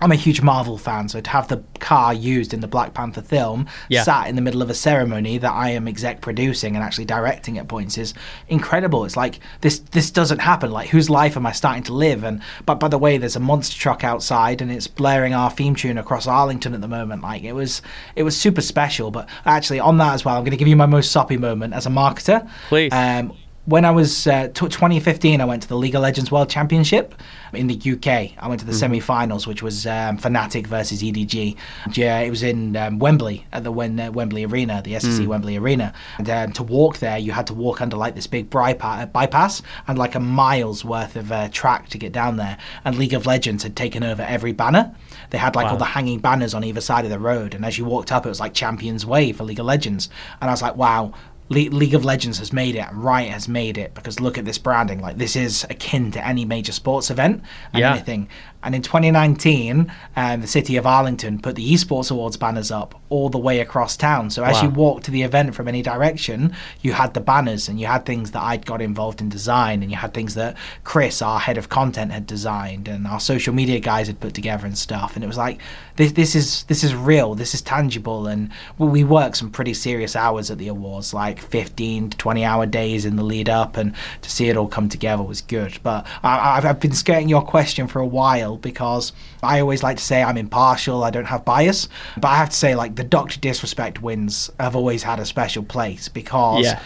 I'm 0.01 0.11
a 0.11 0.15
huge 0.15 0.41
Marvel 0.41 0.77
fan, 0.79 1.07
so 1.09 1.21
to 1.21 1.29
have 1.29 1.47
the 1.47 1.63
car 1.79 2.13
used 2.13 2.53
in 2.53 2.59
the 2.59 2.67
Black 2.67 2.93
Panther 2.93 3.21
film 3.21 3.67
Yeah. 3.87 4.01
sat 4.03 4.27
in 4.27 4.35
the 4.35 4.41
middle 4.41 4.61
of 4.63 4.69
a 4.69 4.73
ceremony 4.73 5.37
that 5.37 5.51
I 5.51 5.69
am 5.69 5.87
exec 5.87 6.21
producing 6.21 6.75
and 6.75 6.83
actually 6.83 7.05
directing 7.05 7.57
at 7.59 7.67
points 7.67 7.97
is 7.97 8.13
incredible. 8.49 9.05
It's 9.05 9.15
like 9.15 9.39
this 9.61 9.79
this 9.91 10.09
doesn't 10.09 10.39
happen. 10.39 10.71
Like 10.71 10.89
whose 10.89 11.09
life 11.09 11.37
am 11.37 11.45
I 11.45 11.51
starting 11.51 11.83
to 11.83 11.93
live? 11.93 12.23
And 12.23 12.41
but 12.65 12.79
by 12.79 12.87
the 12.87 12.97
way, 12.97 13.17
there's 13.17 13.35
a 13.35 13.39
monster 13.39 13.77
truck 13.77 14.03
outside 14.03 14.61
and 14.61 14.71
it's 14.71 14.87
blaring 14.87 15.33
our 15.33 15.51
theme 15.51 15.75
tune 15.75 15.97
across 15.97 16.25
Arlington 16.27 16.73
at 16.73 16.81
the 16.81 16.87
moment. 16.87 17.21
Like 17.21 17.43
it 17.43 17.53
was 17.53 17.81
it 18.15 18.23
was 18.23 18.35
super 18.35 18.61
special. 18.61 19.11
But 19.11 19.29
actually 19.45 19.79
on 19.79 19.97
that 19.99 20.13
as 20.13 20.25
well, 20.25 20.35
I'm 20.35 20.41
going 20.43 20.51
to 20.51 20.57
give 20.57 20.67
you 20.67 20.75
my 20.75 20.87
most 20.87 21.11
soppy 21.11 21.37
moment 21.37 21.73
as 21.73 21.85
a 21.85 21.89
marketer. 21.89 22.49
Please. 22.69 22.91
Um, 22.91 23.33
when 23.71 23.85
I 23.85 23.91
was 23.91 24.27
uh, 24.27 24.47
t- 24.49 24.67
2015, 24.67 25.39
I 25.39 25.45
went 25.45 25.63
to 25.63 25.67
the 25.69 25.77
League 25.77 25.95
of 25.95 26.01
Legends 26.01 26.29
World 26.31 26.49
Championship 26.49 27.15
in 27.53 27.67
the 27.67 27.75
UK. 27.75 28.31
I 28.37 28.47
went 28.47 28.59
to 28.59 28.65
the 28.65 28.73
semi-finals, 28.73 29.47
which 29.47 29.63
was 29.63 29.87
um, 29.87 30.17
Fnatic 30.17 30.67
versus 30.67 31.01
EDG. 31.01 31.55
Yeah, 31.93 32.19
it 32.19 32.29
was 32.29 32.43
in 32.43 32.75
um, 32.75 32.99
Wembley 32.99 33.45
at 33.53 33.63
the 33.63 33.71
Wen- 33.71 33.99
uh, 33.99 34.11
Wembley 34.11 34.45
Arena, 34.45 34.81
the 34.83 34.93
SSE 34.93 35.25
Wembley 35.25 35.57
Arena. 35.57 35.93
And 36.17 36.29
um, 36.29 36.51
to 36.53 36.63
walk 36.63 36.97
there, 36.99 37.17
you 37.17 37.31
had 37.31 37.47
to 37.47 37.53
walk 37.53 37.81
under 37.81 37.95
like 37.97 38.13
this 38.13 38.27
big 38.27 38.49
bypass, 38.49 39.07
bypass 39.07 39.61
and 39.87 39.97
like 39.97 40.15
a 40.15 40.19
mile's 40.19 40.83
worth 40.85 41.15
of 41.15 41.31
uh, 41.31 41.47
track 41.49 41.87
to 41.89 41.97
get 41.97 42.11
down 42.11 42.35
there. 42.37 42.57
And 42.85 42.97
League 42.97 43.13
of 43.13 43.25
Legends 43.25 43.63
had 43.63 43.75
taken 43.77 44.03
over 44.03 44.21
every 44.21 44.51
banner. 44.51 44.93
They 45.29 45.37
had 45.37 45.55
like 45.55 45.65
Wow. 45.67 45.71
all 45.73 45.77
the 45.77 45.85
hanging 45.85 46.19
banners 46.19 46.53
on 46.53 46.63
either 46.65 46.81
side 46.81 47.05
of 47.05 47.11
the 47.11 47.19
road, 47.19 47.53
and 47.53 47.63
as 47.63 47.77
you 47.77 47.85
walked 47.85 48.11
up, 48.11 48.25
it 48.25 48.29
was 48.29 48.39
like 48.41 48.53
Champions 48.53 49.05
Way 49.05 49.31
for 49.31 49.45
League 49.45 49.59
of 49.59 49.65
Legends. 49.65 50.09
And 50.41 50.49
I 50.49 50.53
was 50.53 50.61
like, 50.61 50.75
wow. 50.75 51.13
Le- 51.51 51.69
League 51.75 51.93
of 51.93 52.05
Legends 52.05 52.39
has 52.39 52.53
made 52.53 52.75
it, 52.75 52.87
and 52.87 53.03
Riot 53.03 53.29
has 53.31 53.47
made 53.47 53.77
it 53.77 53.93
because 53.93 54.19
look 54.19 54.37
at 54.37 54.45
this 54.45 54.57
branding. 54.57 55.01
Like 55.01 55.17
this 55.17 55.35
is 55.35 55.65
akin 55.69 56.11
to 56.11 56.25
any 56.25 56.45
major 56.45 56.71
sports 56.71 57.09
event 57.11 57.43
and 57.73 57.81
Yeah. 57.81 57.91
anything. 57.93 58.29
And 58.63 58.75
in 58.75 58.81
2019, 58.81 59.91
um, 60.15 60.41
the 60.41 60.47
city 60.47 60.77
of 60.77 60.85
Arlington 60.85 61.39
put 61.39 61.55
the 61.55 61.73
esports 61.73 62.11
awards 62.11 62.37
banners 62.37 62.71
up 62.71 62.99
all 63.09 63.29
the 63.29 63.37
way 63.37 63.59
across 63.59 63.97
town. 63.97 64.29
So 64.29 64.43
as 64.43 64.57
Wow. 64.57 64.63
you 64.63 64.69
walked 64.69 65.05
to 65.05 65.11
the 65.11 65.23
event 65.23 65.55
from 65.55 65.67
any 65.67 65.81
direction, 65.81 66.53
you 66.81 66.93
had 66.93 67.13
the 67.13 67.19
banners, 67.21 67.67
and 67.67 67.79
you 67.79 67.87
had 67.87 68.05
things 68.05 68.31
that 68.31 68.41
I'd 68.41 68.65
got 68.65 68.81
involved 68.81 69.19
in 69.21 69.29
design, 69.29 69.81
and 69.81 69.91
you 69.91 69.97
had 69.97 70.13
things 70.13 70.35
that 70.35 70.55
Chris, 70.83 71.21
our 71.21 71.39
head 71.39 71.57
of 71.57 71.69
content, 71.69 72.11
had 72.11 72.25
designed, 72.27 72.87
and 72.87 73.07
our 73.07 73.19
social 73.19 73.53
media 73.53 73.79
guys 73.79 74.07
had 74.07 74.19
put 74.19 74.33
together 74.33 74.65
and 74.65 74.77
stuff. 74.77 75.15
And 75.15 75.23
it 75.23 75.27
was 75.27 75.37
like, 75.37 75.59
this, 75.97 76.13
this 76.13 76.35
is 76.35 76.63
this 76.63 76.83
is 76.83 76.95
real, 76.95 77.35
this 77.35 77.53
is 77.53 77.61
tangible, 77.61 78.27
and 78.27 78.49
well, 78.77 78.89
we 78.89 79.03
worked 79.03 79.37
some 79.37 79.51
pretty 79.51 79.73
serious 79.73 80.15
hours 80.15 80.49
at 80.49 80.57
the 80.57 80.67
awards, 80.67 81.13
like 81.13 81.39
15 81.39 82.11
to 82.11 82.17
20 82.17 82.45
hour 82.45 82.65
days 82.65 83.05
in 83.05 83.15
the 83.17 83.23
lead 83.23 83.49
up, 83.49 83.75
and 83.77 83.93
to 84.21 84.29
see 84.31 84.47
it 84.49 84.57
all 84.57 84.67
come 84.67 84.87
together 84.89 85.23
was 85.23 85.41
good. 85.41 85.79
But 85.83 86.07
I, 86.23 86.57
I've, 86.57 86.65
I've 86.65 86.79
been 86.79 86.93
skirting 86.93 87.27
your 87.29 87.43
question 87.43 87.87
for 87.87 87.99
a 87.99 88.05
while 88.05 88.50
because 88.57 89.13
I 89.43 89.59
always 89.59 89.83
like 89.83 89.97
to 89.97 90.03
say 90.03 90.23
I'm 90.23 90.37
impartial, 90.37 91.03
I 91.03 91.09
don't 91.09 91.25
have 91.25 91.45
bias, 91.45 91.87
but 92.15 92.27
I 92.29 92.35
have 92.37 92.49
to 92.49 92.55
say 92.55 92.75
like 92.75 92.95
the 92.95 93.03
Doctor 93.03 93.39
Disrespect 93.39 94.01
wins 94.01 94.49
have 94.59 94.75
always 94.75 95.03
had 95.03 95.19
a 95.19 95.25
special 95.25 95.63
place 95.63 96.07
because 96.07 96.65
Yeah. 96.65 96.79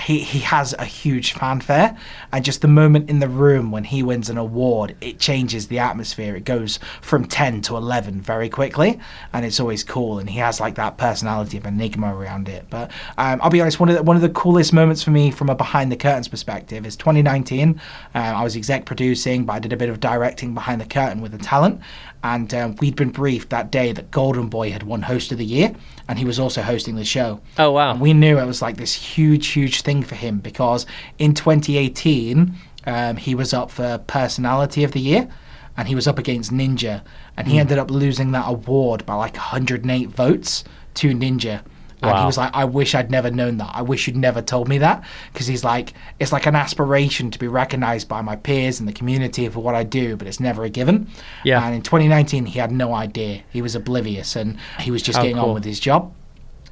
He, 0.00 0.18
he 0.18 0.40
has 0.40 0.74
a 0.78 0.84
huge 0.84 1.32
fanfare 1.32 1.96
and 2.32 2.44
just 2.44 2.62
the 2.62 2.68
moment 2.68 3.08
in 3.08 3.20
the 3.20 3.28
room 3.28 3.70
when 3.70 3.84
he 3.84 4.02
wins 4.02 4.28
an 4.28 4.38
award 4.38 4.96
it 5.00 5.18
changes 5.18 5.68
the 5.68 5.78
atmosphere. 5.78 6.34
It 6.36 6.44
goes 6.44 6.78
from 7.00 7.24
10 7.26 7.62
to 7.62 7.76
11 7.76 8.20
very 8.20 8.48
quickly 8.48 8.98
and 9.32 9.44
it's 9.44 9.60
always 9.60 9.84
cool 9.84 10.18
and 10.18 10.28
he 10.28 10.38
has 10.38 10.60
like 10.60 10.74
that 10.76 10.98
personality 10.98 11.56
of 11.56 11.66
enigma 11.66 12.14
around 12.14 12.48
it. 12.48 12.66
But 12.70 12.90
um, 13.18 13.40
i'll 13.42 13.50
be 13.50 13.60
honest 13.60 13.80
one 13.80 13.88
of 13.88 13.96
the, 13.96 14.02
one 14.02 14.16
of 14.16 14.22
the 14.22 14.28
coolest 14.30 14.72
moments 14.72 15.02
for 15.02 15.10
me 15.10 15.30
from 15.30 15.48
a 15.48 15.54
behind 15.54 15.90
the 15.90 15.96
curtains 15.96 16.28
perspective 16.28 16.86
is 16.86 16.96
2019 16.96 17.80
uh, 18.14 18.18
i 18.18 18.42
was 18.42 18.56
exec 18.56 18.84
producing 18.84 19.44
but 19.44 19.54
i 19.54 19.58
did 19.58 19.72
a 19.72 19.76
bit 19.76 19.88
of 19.88 20.00
directing 20.00 20.54
behind 20.54 20.80
the 20.80 20.86
curtain 20.86 21.20
with 21.20 21.32
the 21.32 21.38
talent 21.38 21.80
and 22.24 22.52
um, 22.54 22.74
we'd 22.80 22.96
been 22.96 23.10
briefed 23.10 23.50
that 23.50 23.70
day 23.70 23.92
that 23.92 24.10
golden 24.10 24.48
boy 24.48 24.70
had 24.72 24.82
won 24.82 25.02
host 25.02 25.30
of 25.30 25.38
the 25.38 25.44
year 25.44 25.72
and 26.08 26.18
he 26.18 26.24
was 26.24 26.38
also 26.40 26.62
hosting 26.62 26.96
the 26.96 27.04
show 27.04 27.40
Oh 27.58 27.70
wow. 27.70 27.92
and 27.92 28.00
we 28.00 28.12
knew 28.14 28.38
it 28.38 28.46
was 28.46 28.60
like 28.62 28.76
this 28.78 28.94
huge, 28.94 29.46
huge 29.48 29.82
thing 29.82 30.02
for 30.02 30.14
him 30.16 30.38
because 30.38 30.86
in 31.18 31.34
2018, 31.34 32.54
um, 32.86 33.16
he 33.16 33.34
was 33.34 33.52
up 33.54 33.70
for 33.70 33.98
Personality 34.06 34.84
of 34.84 34.92
the 34.92 35.00
Year 35.00 35.28
and 35.76 35.88
he 35.88 35.94
was 35.94 36.06
up 36.06 36.18
against 36.18 36.52
Ninja. 36.52 37.02
And 37.36 37.48
he 37.48 37.58
ended 37.58 37.78
up 37.78 37.90
losing 37.90 38.30
that 38.32 38.44
award 38.48 39.04
by 39.06 39.14
like 39.14 39.34
108 39.34 40.08
votes 40.08 40.62
to 40.94 41.10
Ninja. 41.10 41.62
And 42.10 42.18
he 42.20 42.26
was 42.26 42.38
like, 42.38 42.50
I 42.54 42.64
wish 42.64 42.94
I'd 42.94 43.10
never 43.10 43.30
known 43.30 43.58
that. 43.58 43.70
I 43.74 43.82
wish 43.82 44.06
you'd 44.06 44.16
never 44.16 44.42
told 44.42 44.68
me 44.68 44.78
that. 44.78 45.04
Because 45.32 45.46
he's 45.46 45.64
like, 45.64 45.94
it's 46.18 46.32
like 46.32 46.46
an 46.46 46.56
aspiration 46.56 47.30
to 47.30 47.38
be 47.38 47.48
recognized 47.48 48.08
by 48.08 48.22
my 48.22 48.36
peers 48.36 48.80
and 48.80 48.88
the 48.88 48.92
community 48.92 49.48
for 49.48 49.60
what 49.60 49.74
I 49.74 49.84
do, 49.84 50.16
but 50.16 50.26
it's 50.26 50.40
never 50.40 50.64
a 50.64 50.70
given. 50.70 51.08
Yeah. 51.44 51.64
And 51.64 51.74
in 51.74 51.82
2019, 51.82 52.46
he 52.46 52.58
had 52.58 52.72
no 52.72 52.94
idea. 52.94 53.42
He 53.50 53.62
was 53.62 53.74
oblivious 53.74 54.36
and 54.36 54.58
he 54.80 54.90
was 54.90 55.02
just 55.02 55.20
getting 55.20 55.36
cool. 55.36 55.50
on 55.50 55.54
with 55.54 55.64
his 55.64 55.80
job 55.80 56.12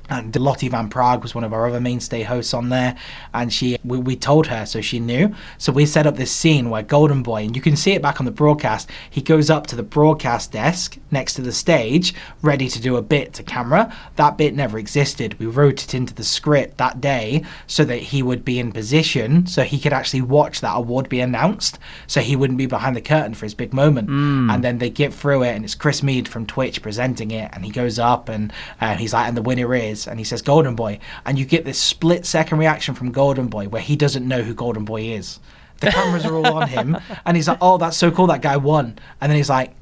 and 0.08 0.34
Lottie 0.36 0.68
van 0.68 0.90
Praag 0.90 1.22
was 1.22 1.34
one 1.34 1.44
of 1.44 1.52
our 1.52 1.68
other 1.68 1.80
mainstay 1.80 2.22
hosts 2.22 2.54
on 2.54 2.68
there, 2.68 2.96
and 3.32 3.52
she 3.52 3.78
we, 3.84 3.98
we 3.98 4.16
told 4.16 4.46
her 4.46 4.66
so 4.66 4.80
she 4.80 5.00
knew. 5.00 5.34
So 5.58 5.72
we 5.72 5.86
set 5.86 6.06
up 6.06 6.16
this 6.16 6.32
scene 6.32 6.70
where 6.70 6.82
Golden 6.82 7.22
Boy, 7.22 7.44
and 7.44 7.56
you 7.56 7.62
can 7.62 7.76
see 7.76 7.92
it 7.92 8.02
back 8.02 8.20
on 8.20 8.26
the 8.26 8.32
broadcast. 8.32 8.90
He 9.08 9.22
goes 9.22 9.50
up 9.50 9.66
to 9.68 9.76
the 9.76 9.82
broadcast 9.82 10.52
desk 10.52 10.98
next 11.10 11.34
to 11.34 11.42
the 11.42 11.52
stage, 11.52 12.14
ready 12.42 12.68
to 12.68 12.80
do 12.80 12.96
a 12.96 13.02
bit 13.02 13.32
to 13.34 13.42
camera. 13.42 13.94
That 14.16 14.36
bit 14.36 14.54
never 14.54 14.78
existed. 14.78 15.38
We 15.38 15.46
wrote 15.46 15.82
it 15.84 15.94
into 15.94 16.14
the 16.14 16.24
script 16.24 16.78
that 16.78 17.00
day 17.00 17.44
so 17.66 17.84
that 17.84 17.98
he 17.98 18.22
would 18.22 18.44
be 18.44 18.58
in 18.58 18.72
position, 18.72 19.46
so 19.46 19.62
he 19.62 19.78
could 19.78 19.92
actually 19.92 20.22
watch 20.22 20.60
that 20.60 20.76
award 20.76 21.08
be 21.08 21.20
announced, 21.20 21.78
so 22.06 22.20
he 22.20 22.36
wouldn't 22.36 22.58
be 22.58 22.66
behind 22.66 22.96
the 22.96 23.00
curtain 23.00 23.34
for 23.34 23.46
his 23.46 23.54
big 23.54 23.72
moment. 23.72 24.08
And 24.50 24.62
then 24.64 24.78
they 24.78 24.90
get 24.90 25.12
through 25.14 25.42
it, 25.44 25.54
and 25.54 25.64
it's 25.64 25.74
Chris 25.74 26.02
Mead 26.02 26.28
from 26.28 26.46
Twitch 26.46 26.82
presenting 26.82 27.30
it, 27.30 27.50
and 27.52 27.64
he 27.64 27.70
goes 27.70 27.98
up 27.98 28.28
and 28.28 28.52
uh, 28.80 28.94
he's 28.96 29.12
like, 29.12 29.28
and 29.28 29.36
the 29.36 29.42
winner 29.42 29.74
is, 29.74 30.01
and 30.06 30.18
he 30.18 30.24
says 30.24 30.42
Golden 30.42 30.74
Boy, 30.74 30.98
and 31.26 31.38
you 31.38 31.44
get 31.44 31.64
this 31.64 31.78
split 31.78 32.26
second 32.26 32.58
reaction 32.58 32.94
from 32.94 33.10
Golden 33.12 33.48
Boy 33.48 33.68
where 33.68 33.82
he 33.82 33.96
doesn't 33.96 34.26
know 34.26 34.42
who 34.42 34.54
Golden 34.54 34.84
Boy 34.84 35.02
is. 35.02 35.38
The 35.80 35.90
cameras 35.90 36.24
are 36.24 36.34
all 36.36 36.54
on 36.54 36.68
him, 36.68 36.96
and 37.26 37.36
he's 37.36 37.48
like, 37.48 37.58
oh, 37.60 37.78
that's 37.78 37.96
so 37.96 38.10
cool, 38.10 38.26
that 38.28 38.42
guy 38.42 38.56
won, 38.56 38.98
and 39.20 39.30
then 39.30 39.36
he's 39.36 39.50
like, 39.50 39.74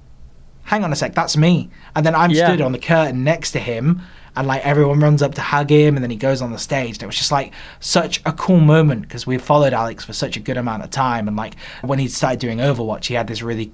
hang 0.65 0.85
on 0.85 0.93
a 0.93 0.97
sec, 0.97 1.15
that's 1.15 1.37
me, 1.37 1.69
and 1.97 2.07
then 2.07 2.15
I'm 2.15 2.31
Yeah. 2.31 2.47
stood 2.47 2.61
on 2.61 2.73
the 2.73 2.79
curtain 2.79 3.25
next 3.25 3.51
to 3.53 3.59
him. 3.59 4.03
And 4.37 4.47
like 4.47 4.65
everyone 4.65 5.01
runs 5.01 5.23
up 5.23 5.35
to 5.35 5.41
hug 5.43 5.71
him, 5.71 5.97
and 5.97 6.05
then 6.05 6.11
he 6.11 6.17
goes 6.17 6.41
on 6.41 6.53
the 6.53 6.59
stage. 6.59 6.95
And 6.99 7.03
it 7.03 7.07
was 7.07 7.17
just 7.17 7.33
like 7.33 7.53
such 7.81 8.23
a 8.25 8.33
cool 8.33 8.61
moment 8.61 9.03
because 9.03 9.27
we 9.27 9.37
followed 9.39 9.73
Alex 9.73 10.05
for 10.05 10.13
such 10.13 10.37
a 10.37 10.41
good 10.41 10.57
amount 10.57 10.85
of 10.85 10.91
time. 10.91 11.27
And 11.27 11.37
like 11.37 11.57
when 11.83 11.99
he 11.99 12.07
started 12.07 12.39
doing 12.39 12.59
Overwatch, 12.59 13.07
he 13.07 13.15
had 13.15 13.27
this 13.27 13.43
really 13.43 13.73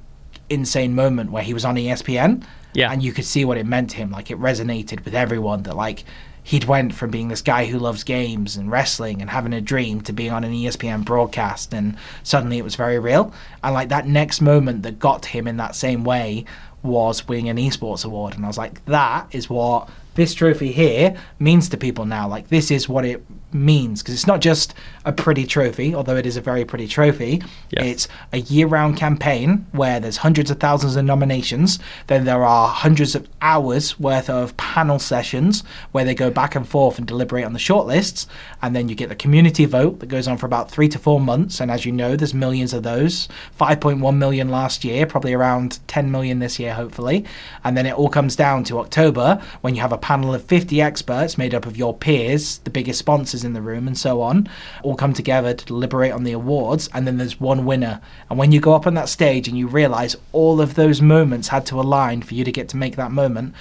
insane 0.49 0.94
moment 0.94 1.30
where 1.30 1.42
he 1.42 1.53
was 1.53 1.66
on 1.66 1.74
ESPN 1.76 2.42
Yeah. 2.72 2.90
and 2.90 3.03
you 3.03 3.12
could 3.12 3.26
see 3.26 3.44
what 3.44 3.59
it 3.59 3.66
meant 3.66 3.90
to 3.90 3.97
him 3.97 4.11
like 4.11 4.30
it 4.30 4.38
resonated 4.38 5.05
with 5.05 5.14
everyone 5.14 5.64
that 5.64 5.76
like 5.76 6.05
he'd 6.47 6.62
went 6.62 6.94
from 6.94 7.11
being 7.11 7.26
this 7.26 7.42
guy 7.42 7.66
who 7.66 7.76
loves 7.76 8.05
games 8.05 8.57
and 8.57 8.70
wrestling 8.70 9.20
and 9.20 9.28
having 9.28 9.53
a 9.53 9.61
dream 9.61 10.01
to 10.01 10.12
being 10.12 10.30
on 10.30 10.44
an 10.44 10.53
ESPN 10.53 11.05
broadcast 11.05 11.74
and 11.74 11.97
suddenly 12.22 12.57
it 12.57 12.62
was 12.62 12.76
very 12.76 13.01
real. 13.01 13.34
And 13.64 13.74
like 13.74 13.88
that 13.88 14.07
next 14.07 14.40
moment 14.40 14.84
that 14.84 15.01
got 15.01 15.26
him 15.26 15.49
in 15.49 15.57
that 15.57 15.74
same 15.74 16.05
way 16.05 16.44
was 16.84 17.26
winning 17.26 17.49
an 17.49 17.57
esports 17.57 18.05
award. 18.05 18.34
And 18.34 18.44
I 18.44 18.49
was 18.49 18.57
like 18.57 18.84
that 18.84 19.26
is 19.32 19.51
what 19.51 19.88
this 20.14 20.34
trophy 20.34 20.70
here 20.70 21.16
means 21.40 21.68
to 21.70 21.76
people 21.76 22.05
now. 22.05 22.28
Like 22.28 22.47
this 22.47 22.70
is 22.70 22.88
what 22.88 23.05
it 23.05 23.26
means. 23.53 24.01
Because 24.01 24.14
it's 24.14 24.28
not 24.28 24.40
just 24.40 24.72
a 25.07 25.12
pretty 25.12 25.46
trophy 25.46 25.94
although 25.94 26.16
it 26.16 26.26
is 26.26 26.36
a 26.36 26.40
very 26.40 26.64
pretty 26.64 26.86
trophy 26.86 27.40
Yes. 27.70 27.86
it's 27.86 28.09
a 28.32 28.38
year-round 28.38 28.96
campaign 28.96 29.66
where 29.72 29.98
there's 30.00 30.18
hundreds 30.18 30.50
of 30.50 30.61
thousands 30.61 30.96
of 30.96 31.04
nominations. 31.04 31.78
Then 32.09 32.24
there 32.24 32.44
are 32.44 32.68
hundreds 32.68 33.14
of 33.14 33.28
hours 33.40 33.98
worth 33.98 34.28
of 34.28 34.57
panel 34.57 34.98
sessions 34.98 35.62
where 35.92 36.04
they 36.04 36.14
go 36.14 36.30
back 36.30 36.54
and 36.54 36.68
forth 36.68 36.98
and 36.98 37.07
deliberate 37.07 37.44
on 37.44 37.52
the 37.52 37.59
shortlists. 37.59 38.26
And 38.62 38.74
then 38.74 38.88
you 38.88 38.94
get 38.94 39.09
the 39.09 39.14
community 39.14 39.64
vote 39.64 40.00
that 40.00 40.07
goes 40.09 40.26
on 40.28 40.38
for 40.38 40.46
about 40.46 40.70
three 40.70 40.88
to 40.88 40.98
four 40.98 41.20
months. 41.20 41.61
And 41.61 41.70
as 41.70 41.84
you 41.86 41.92
know, 41.92 42.16
there's 42.16 42.34
millions 42.34 42.72
of 42.72 42.82
those. 42.82 43.28
5.1 43.61 44.16
million 44.16 44.48
last 44.48 44.84
year, 44.84 45.07
probably 45.07 45.32
around 45.34 45.78
10 45.88 46.11
million 46.11 46.38
this 46.40 46.59
year, 46.59 46.74
hopefully. 46.74 47.24
And 47.64 47.76
then 47.76 47.86
it 47.86 47.94
all 47.94 48.09
comes 48.09 48.36
down 48.36 48.64
to 48.64 48.78
October 48.78 49.40
when 49.61 49.74
you 49.74 49.80
have 49.80 49.92
a 49.92 49.98
panel 49.98 50.34
of 50.34 50.44
50 50.44 50.80
experts 50.80 51.38
made 51.38 51.54
up 51.54 51.66
of 51.66 51.76
your 51.76 51.94
peers, 51.94 52.59
the 52.59 52.70
biggest 52.70 52.98
sponsors 52.98 53.44
in 53.44 53.52
the 53.52 53.62
room, 53.62 53.86
and 53.86 53.96
so 53.96 54.20
on, 54.20 54.48
all 54.82 54.95
come 54.97 55.12
together 55.12 55.55
to 55.55 55.64
deliberate 55.64 56.12
on 56.12 56.24
the 56.24 56.32
awards. 56.32 56.88
And 56.92 57.07
then 57.07 57.18
there's 57.18 57.38
one 57.40 57.64
winner. 57.64 58.01
And 58.28 58.38
when 58.38 58.53
you 58.53 58.61
go 58.61 58.74
up 58.74 58.86
on 58.86 58.94
that 58.94 59.09
stage 59.09 59.47
and 59.49 59.57
you 59.57 59.68
realize 59.68 60.16
all 60.32 60.61
of 60.61 60.74
those 60.74 61.01
moments 61.01 61.49
had 61.49 61.66
to 61.66 61.80
align 61.80 62.22
for 62.22 62.34
you 62.34 62.44
to 62.44 62.53
get 62.53 62.68
to 62.70 62.76
make 62.76 62.97
that 62.97 63.12
moment, 63.12 63.55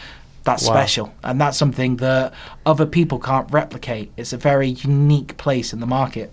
that's 0.43 0.67
Wow. 0.67 0.73
special. 0.73 1.13
And 1.23 1.39
that's 1.41 1.57
something 1.57 1.97
that 1.97 2.33
other 2.65 2.85
people 2.85 3.19
can't 3.19 3.51
replicate. 3.51 4.11
It's 4.17 4.33
a 4.33 4.37
very 4.37 4.69
unique 4.69 5.37
place 5.37 5.73
in 5.73 5.79
the 5.79 5.87
market. 5.87 6.31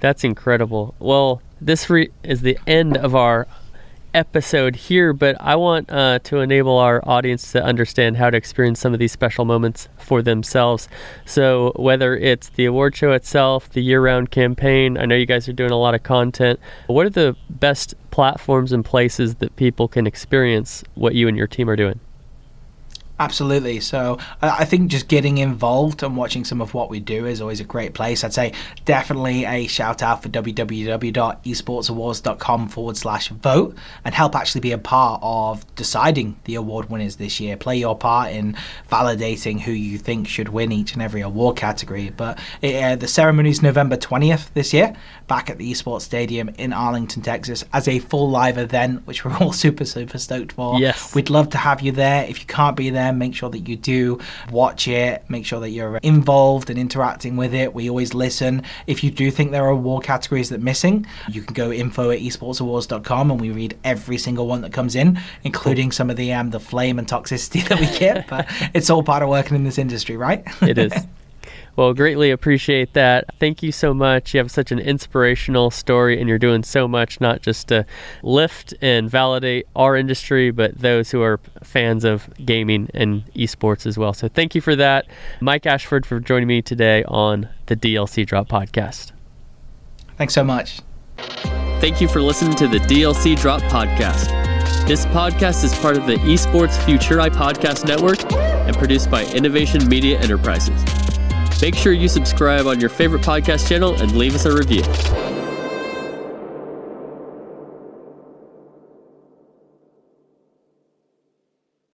That's 0.00 0.24
incredible. 0.24 0.94
Well, 0.98 1.42
this 1.60 1.90
re- 1.90 2.10
is 2.22 2.42
the 2.42 2.58
end 2.66 2.96
of 2.96 3.14
our 3.14 3.46
episode 4.18 4.74
here, 4.74 5.12
but 5.12 5.36
I 5.38 5.54
want 5.54 5.90
uh, 5.90 6.18
to 6.24 6.40
enable 6.40 6.76
our 6.76 7.00
audience 7.08 7.52
to 7.52 7.62
understand 7.62 8.16
how 8.16 8.30
to 8.30 8.36
experience 8.36 8.80
some 8.80 8.92
of 8.92 8.98
these 8.98 9.12
special 9.12 9.44
moments 9.44 9.88
for 9.96 10.22
themselves. 10.22 10.88
So, 11.24 11.72
whether 11.76 12.16
it's 12.16 12.48
the 12.48 12.64
award 12.64 12.96
show 12.96 13.12
itself, 13.12 13.70
the 13.70 13.80
year 13.80 14.02
round 14.02 14.32
campaign, 14.32 14.98
I 14.98 15.04
know 15.04 15.14
you 15.14 15.24
guys 15.24 15.48
are 15.48 15.52
doing 15.52 15.70
a 15.70 15.78
lot 15.78 15.94
of 15.94 16.02
content. 16.02 16.58
What 16.88 17.06
are 17.06 17.10
the 17.10 17.36
best 17.48 17.94
platforms 18.10 18.72
and 18.72 18.84
places 18.84 19.36
that 19.36 19.54
people 19.54 19.86
can 19.86 20.04
experience 20.04 20.82
what 20.96 21.14
you 21.14 21.28
and 21.28 21.36
your 21.36 21.46
team 21.46 21.70
are 21.70 21.76
doing? 21.76 22.00
Absolutely. 23.20 23.80
So 23.80 24.18
I 24.40 24.64
think 24.64 24.92
just 24.92 25.08
getting 25.08 25.38
involved 25.38 26.04
and 26.04 26.16
watching 26.16 26.44
some 26.44 26.60
of 26.60 26.72
what 26.72 26.88
we 26.88 27.00
do 27.00 27.26
is 27.26 27.40
always 27.40 27.58
a 27.58 27.64
great 27.64 27.92
place. 27.92 28.22
I'd 28.22 28.32
say 28.32 28.52
definitely 28.84 29.44
a 29.44 29.66
shout 29.66 30.04
out 30.04 30.22
for 30.22 30.28
www.esportsawards.com 30.28 32.68
forward 32.68 32.96
slash 32.96 33.30
vote 33.30 33.76
and 34.04 34.14
help 34.14 34.36
actually 34.36 34.60
be 34.60 34.70
a 34.70 34.78
part 34.78 35.18
of 35.22 35.66
deciding 35.74 36.38
the 36.44 36.54
award 36.54 36.90
winners 36.90 37.16
this 37.16 37.40
year. 37.40 37.56
Play 37.56 37.78
your 37.78 37.98
part 37.98 38.30
in 38.30 38.56
validating 38.90 39.60
who 39.60 39.72
you 39.72 39.98
think 39.98 40.28
should 40.28 40.50
win 40.50 40.70
each 40.70 40.92
and 40.92 41.02
every 41.02 41.22
award 41.22 41.56
category. 41.56 42.10
But 42.10 42.38
uh, 42.62 42.94
the 42.94 43.08
ceremony 43.08 43.50
is 43.50 43.62
November 43.62 43.96
20th 43.96 44.52
this 44.54 44.72
year, 44.72 44.94
back 45.28 45.50
at 45.50 45.58
the 45.58 45.70
Esports 45.70 46.00
Stadium 46.02 46.48
in 46.58 46.72
Arlington, 46.72 47.22
Texas, 47.22 47.64
as 47.72 47.86
a 47.86 47.98
full 48.00 48.30
live 48.30 48.58
event, 48.58 49.06
which 49.06 49.24
we're 49.24 49.36
all 49.40 49.52
super, 49.52 49.84
super 49.84 50.18
stoked 50.18 50.52
for. 50.52 50.78
Yes. 50.80 51.14
We'd 51.14 51.30
love 51.30 51.50
to 51.50 51.58
have 51.58 51.80
you 51.80 51.92
there. 51.92 52.24
If 52.24 52.40
you 52.40 52.46
can't 52.46 52.76
be 52.76 52.90
there, 52.90 53.12
make 53.12 53.34
sure 53.34 53.50
that 53.50 53.68
you 53.68 53.76
do 53.76 54.18
watch 54.50 54.88
it, 54.88 55.24
make 55.28 55.46
sure 55.46 55.60
that 55.60 55.70
you're 55.70 55.98
involved 55.98 56.70
and 56.70 56.78
interacting 56.78 57.36
with 57.36 57.54
it. 57.54 57.74
We 57.74 57.88
always 57.88 58.14
listen. 58.14 58.62
If 58.86 59.04
you 59.04 59.10
do 59.10 59.30
think 59.30 59.52
there 59.52 59.64
are 59.64 59.70
award 59.70 60.04
categories 60.04 60.48
that 60.48 60.56
are 60.60 60.64
missing, 60.64 61.06
you 61.28 61.42
can 61.42 61.54
go 61.54 61.70
info 61.70 62.10
at 62.10 62.20
esportsawards.com 62.20 63.30
and 63.30 63.40
we 63.40 63.50
read 63.50 63.76
every 63.84 64.18
single 64.18 64.46
one 64.46 64.62
that 64.62 64.72
comes 64.72 64.94
in, 64.94 65.20
including 65.44 65.92
some 65.92 66.10
of 66.10 66.16
the 66.16 66.32
um, 66.32 66.50
the 66.50 66.60
flame 66.60 66.98
and 66.98 67.06
toxicity 67.06 67.66
that 67.68 67.78
we 67.78 67.86
get. 67.98 68.26
but 68.28 68.46
it's 68.74 68.90
all 68.90 69.02
part 69.02 69.22
of 69.22 69.28
working 69.28 69.56
in 69.56 69.64
this 69.64 69.78
industry, 69.78 70.16
right? 70.16 70.42
it 70.62 70.78
is. 70.78 70.92
Well, 71.78 71.94
greatly 71.94 72.32
appreciate 72.32 72.94
that. 72.94 73.26
Thank 73.38 73.62
you 73.62 73.70
so 73.70 73.94
much. 73.94 74.34
You 74.34 74.38
have 74.38 74.50
such 74.50 74.72
an 74.72 74.80
inspirational 74.80 75.70
story, 75.70 76.18
and 76.18 76.28
you're 76.28 76.36
doing 76.36 76.64
so 76.64 76.88
much 76.88 77.20
not 77.20 77.40
just 77.40 77.68
to 77.68 77.86
lift 78.20 78.74
and 78.82 79.08
validate 79.08 79.68
our 79.76 79.96
industry, 79.96 80.50
but 80.50 80.76
those 80.76 81.12
who 81.12 81.22
are 81.22 81.38
fans 81.62 82.02
of 82.02 82.28
gaming 82.44 82.90
and 82.94 83.24
esports 83.32 83.86
as 83.86 83.96
well. 83.96 84.12
So, 84.12 84.26
thank 84.26 84.56
you 84.56 84.60
for 84.60 84.74
that. 84.74 85.06
Mike 85.40 85.66
Ashford 85.66 86.04
for 86.04 86.18
joining 86.18 86.48
me 86.48 86.62
today 86.62 87.04
on 87.04 87.48
the 87.66 87.76
DLC 87.76 88.26
Drop 88.26 88.48
podcast. 88.48 89.12
Thanks 90.16 90.34
so 90.34 90.42
much. 90.42 90.80
Thank 91.78 92.00
you 92.00 92.08
for 92.08 92.20
listening 92.20 92.56
to 92.56 92.66
the 92.66 92.78
DLC 92.78 93.40
Drop 93.40 93.62
podcast. 93.62 94.34
This 94.88 95.06
podcast 95.06 95.62
is 95.62 95.72
part 95.78 95.96
of 95.96 96.06
the 96.08 96.16
Esports 96.16 96.76
Futuri 96.78 97.30
Podcast 97.30 97.86
Network 97.86 98.32
and 98.32 98.76
produced 98.76 99.12
by 99.12 99.24
Innovation 99.26 99.86
Media 99.86 100.18
Enterprises. 100.18 101.07
Make 101.60 101.74
sure 101.74 101.92
you 101.92 102.08
subscribe 102.08 102.66
on 102.66 102.80
your 102.80 102.90
favorite 102.90 103.22
podcast 103.22 103.68
channel 103.68 103.94
and 104.00 104.16
leave 104.16 104.34
us 104.34 104.44
a 104.44 104.54
review. 104.54 105.37